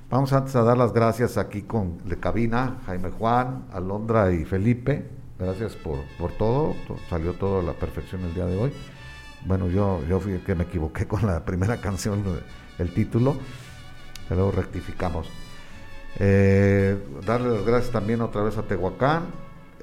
Vamos 0.10 0.34
antes 0.34 0.56
a 0.56 0.64
dar 0.64 0.77
las 0.77 0.91
gracias 0.91 1.38
aquí 1.38 1.61
con 1.61 1.99
de 2.07 2.18
cabina, 2.19 2.77
Jaime 2.88 3.11
Juan, 3.11 3.65
Alondra 3.72 4.31
y 4.31 4.44
Felipe. 4.44 5.06
Gracias 5.38 5.76
por, 5.76 5.99
por 6.18 6.31
todo, 6.31 6.76
to- 6.88 6.98
salió 7.10 7.34
todo 7.34 7.60
a 7.60 7.64
la 7.64 7.73
perfección 7.73 8.22
el 8.22 8.34
día 8.34 8.45
de 8.45 8.57
hoy. 8.57 8.73
Bueno, 9.45 9.68
yo, 9.69 10.02
yo 10.10 10.19
fui 10.19 10.34
el 10.34 10.41
que 10.44 10.56
me 10.56 10.64
equivoqué 10.64 11.07
con 11.07 11.26
la 11.26 11.45
primera 11.45 11.77
canción, 11.80 12.23
el 12.80 12.94
título, 12.94 13.36
pero 14.27 14.41
luego 14.41 14.52
rectificamos. 14.60 15.30
Eh, 16.19 16.98
darle 17.26 17.52
las 17.56 17.65
gracias 17.65 17.91
también 17.91 18.22
otra 18.22 18.41
vez 18.41 18.57
a 18.57 18.64
Tehuacán, 18.64 19.26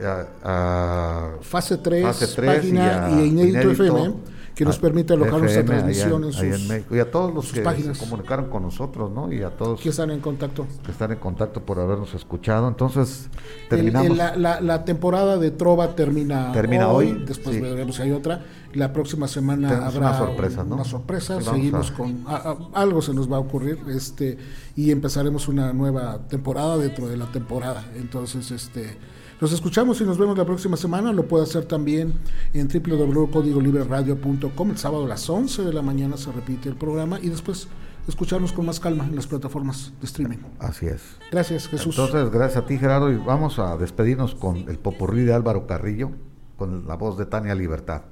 a, 0.04 0.26
a 0.42 1.30
Fase 1.40 1.78
3, 1.78 2.02
Fase 2.04 2.42
página 2.42 3.08
y 3.10 3.14
a 3.14 3.20
y, 3.22 3.28
Inédito, 3.28 3.60
Inédito. 3.62 3.70
FM, 3.96 4.14
que 4.56 4.64
nos 4.64 4.78
permite 4.78 5.12
alojar 5.12 5.38
nuestra 5.38 5.60
allá 5.60 5.66
transmisión 5.70 6.24
en, 6.24 6.32
sus, 6.32 6.68
México. 6.68 6.96
Y 6.96 6.98
a 6.98 7.10
todos 7.10 7.32
los 7.34 7.52
que 7.52 7.60
páginas. 7.60 7.98
se 7.98 8.04
comunicaron 8.04 8.48
con 8.48 8.62
nosotros, 8.62 9.12
¿no? 9.12 9.30
Y 9.30 9.42
a 9.42 9.50
todos 9.50 9.80
que 9.82 9.90
están 9.90 10.10
en 10.10 10.20
contacto. 10.20 10.66
que 10.84 10.90
están 10.92 11.12
en 11.12 11.18
contacto 11.18 11.60
por 11.62 11.78
habernos 11.78 12.14
escuchado. 12.14 12.66
Entonces, 12.66 13.28
terminamos. 13.68 14.10
el- 14.12 14.16
la, 14.16 14.34
la- 14.36 14.60
la 14.62 14.84
temporada 14.86 15.36
de 15.36 15.50
Trova 15.50 15.94
termina, 15.94 16.52
Termina 16.52 16.88
hoy, 16.88 17.22
Después 17.26 17.54
sí. 17.56 17.60
veremos 17.62 17.96
si 17.96 18.02
hay 18.02 18.12
otra. 18.12 18.44
La 18.72 18.92
próxima 18.92 19.28
semana 19.28 19.68
Tenemos 19.68 19.94
habrá 19.94 20.08
una 20.10 20.18
sorpresa, 20.18 20.64
¿no? 20.64 20.74
Una 20.76 20.84
sorpresa. 20.84 21.40
Sí, 21.40 21.48
Seguimos 21.50 21.90
a- 21.90 21.94
con 21.94 22.24
a- 22.26 22.36
a- 22.36 22.56
algo 22.80 23.02
se 23.02 23.12
nos 23.14 23.30
va 23.30 23.36
a 23.36 23.40
ocurrir, 23.40 23.78
este 23.88 24.38
y 24.74 24.90
empezaremos 24.90 25.48
una 25.48 25.72
nueva 25.74 26.18
temporada 26.28 26.78
dentro 26.78 27.08
de 27.08 27.16
la 27.18 27.26
temporada. 27.30 27.84
Entonces, 27.94 28.50
este 28.50 28.96
nos 29.40 29.52
escuchamos 29.52 30.00
y 30.00 30.04
nos 30.04 30.18
vemos 30.18 30.38
la 30.38 30.44
próxima 30.44 30.76
semana. 30.76 31.12
Lo 31.12 31.28
puede 31.28 31.44
hacer 31.44 31.66
también 31.66 32.14
en 32.54 32.68
www.codigolibreradio.com. 32.68 34.70
El 34.70 34.78
sábado 34.78 35.04
a 35.04 35.08
las 35.08 35.28
11 35.28 35.62
de 35.62 35.72
la 35.72 35.82
mañana 35.82 36.16
se 36.16 36.32
repite 36.32 36.68
el 36.68 36.76
programa 36.76 37.20
y 37.20 37.28
después 37.28 37.68
escucharnos 38.08 38.52
con 38.52 38.66
más 38.66 38.80
calma 38.80 39.04
en 39.04 39.14
las 39.14 39.26
plataformas 39.26 39.92
de 40.00 40.06
streaming. 40.06 40.38
Así 40.58 40.86
es. 40.86 41.02
Gracias, 41.30 41.68
Jesús. 41.68 41.98
Entonces, 41.98 42.30
gracias 42.30 42.64
a 42.64 42.66
ti, 42.66 42.78
Gerardo, 42.78 43.12
y 43.12 43.16
vamos 43.16 43.58
a 43.58 43.76
despedirnos 43.76 44.34
con 44.34 44.68
el 44.68 44.78
popurrí 44.78 45.24
de 45.24 45.34
Álvaro 45.34 45.66
Carrillo, 45.66 46.12
con 46.56 46.86
la 46.86 46.94
voz 46.94 47.18
de 47.18 47.26
Tania 47.26 47.54
Libertad. 47.54 48.02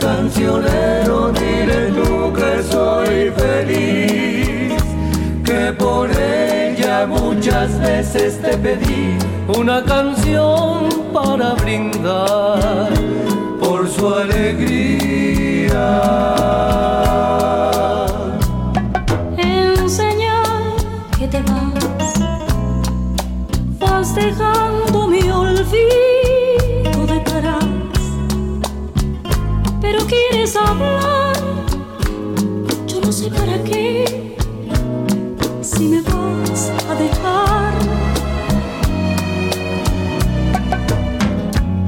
Cancionero, 0.00 1.32
dile 1.32 1.90
tú 1.92 2.32
que 2.32 2.62
soy 2.62 3.30
feliz, 3.30 4.82
que 5.44 5.72
por 5.72 6.10
ella 6.10 7.06
muchas 7.06 7.78
veces 7.80 8.40
te 8.40 8.56
pedí 8.56 9.16
una 9.58 9.82
canción 9.84 10.88
para 11.12 11.54
brindar 11.54 12.90
por 13.60 13.88
su 13.88 14.14
alegría. 14.14 15.90
En 19.36 19.74
que 21.18 21.28
te 21.28 21.42
vas, 21.42 22.14
vas 23.78 24.14
dejando 24.14 25.06
mi 25.08 25.30
olvido 25.30 26.13
Quieres 30.08 30.54
hablar, 30.56 31.34
yo 32.86 33.00
no 33.00 33.10
sé 33.10 33.30
para 33.30 33.62
qué, 33.64 34.36
si 35.62 35.88
me 35.88 36.02
vas 36.02 36.70
a 36.88 36.94
dejar. 36.94 37.74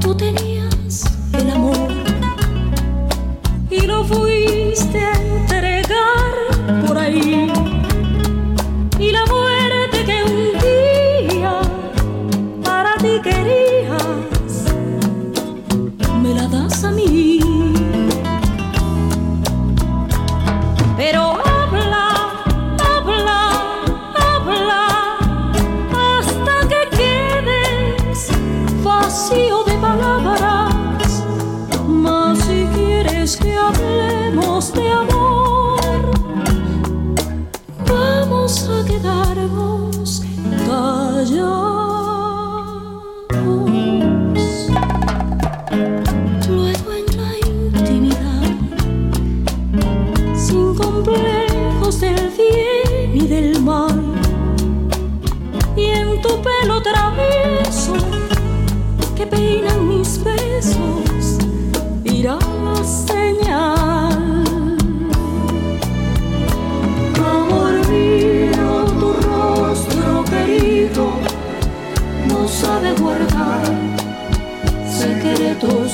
Tú 0.01 0.15
tenías 0.15 1.03
el 1.33 1.49
amor 1.51 1.89
y 3.69 3.81
lo 3.81 4.03
fuiste 4.03 4.36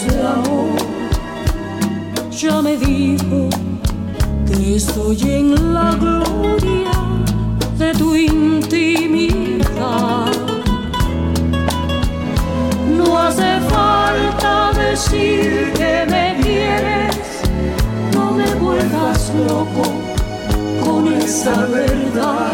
de 0.08 0.22
amor. 0.22 0.78
Ya 2.32 2.62
me 2.62 2.76
dijo 2.78 3.50
que 4.48 4.76
estoy 4.76 5.18
en 5.22 5.74
la 5.74 5.96
gloria 5.96 6.92
de 7.78 7.94
tu 7.94 8.16
intimidad. 8.16 9.64
No 12.98 13.18
hace 13.18 13.60
falta 13.70 14.72
decir 14.74 15.72
que 15.74 16.06
me 16.10 16.36
quieres, 16.42 17.16
no 18.14 18.32
me 18.32 18.54
vuelvas 18.56 19.32
loco 19.48 19.84
con 20.84 21.14
esa 21.14 21.66
verdad. 21.66 22.52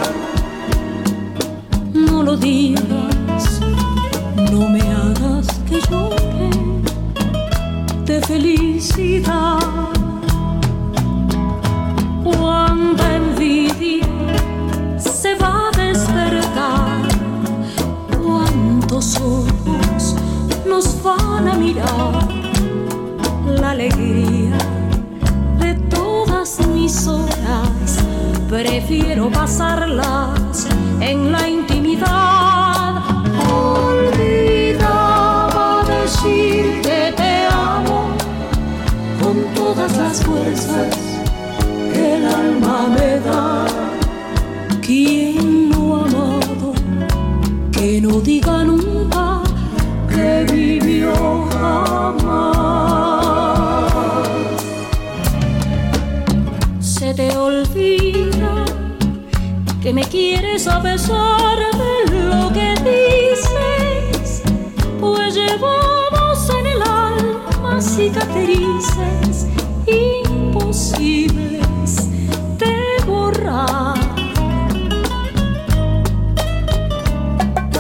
No 1.93 2.23
lo 2.23 2.37
digas, 2.37 3.08
felicidad. 8.29 9.57
Cuánta 12.23 13.15
envidia 13.15 14.05
se 14.99 15.33
va 15.33 15.69
a 15.69 15.71
despertar, 15.75 17.07
cuántos 18.21 19.19
ojos 19.19 20.15
nos 20.67 21.01
van 21.01 21.47
a 21.47 21.55
mirar 21.55 22.27
la 23.59 23.71
alegría 23.71 24.57
de 25.59 25.73
todas 25.89 26.59
mis 26.67 27.07
horas. 27.07 27.97
Prefiero 28.47 29.31
pasarlas 29.31 30.67
en 31.01 31.31
la 31.31 31.49
intimidad. 31.49 32.38
Las 40.09 40.23
fuerzas 40.23 40.95
que 41.93 42.15
el 42.15 42.25
alma 42.25 42.87
me 42.95 43.19
da. 43.19 43.65
Quien 44.81 45.69
no 45.69 45.97
ha 45.97 46.03
amado, 46.05 46.73
que 47.71 48.01
no 48.01 48.19
diga 48.19 48.63
nunca 48.63 49.43
que 50.09 50.45
vivió 50.51 51.13
jamás. 51.53 52.33
Se 56.79 57.13
te 57.13 57.37
olvida 57.37 58.65
que 59.79 59.93
me 59.93 60.03
quieres 60.05 60.67
a 60.67 60.81
pesar 60.81 61.57
de 61.83 62.23
lo 62.31 62.51
que 62.51 62.69
dices, 62.89 64.41
pues 64.99 65.35
llevamos 65.35 66.49
en 66.59 66.65
el 66.65 66.81
alma 66.81 67.79
cicatrices 67.79 69.58
imposibles 69.91 71.91
de 72.57 72.75
borrar. 73.05 73.97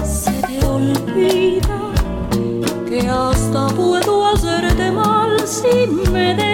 Se 0.03 0.31
te 0.47 0.65
olvida 0.65 1.79
que 2.87 2.99
hasta 3.07 3.67
puedo 3.67 4.27
hacerte 4.27 4.91
mal 4.91 5.39
si 5.45 5.87
me 6.11 6.35
decido, 6.35 6.48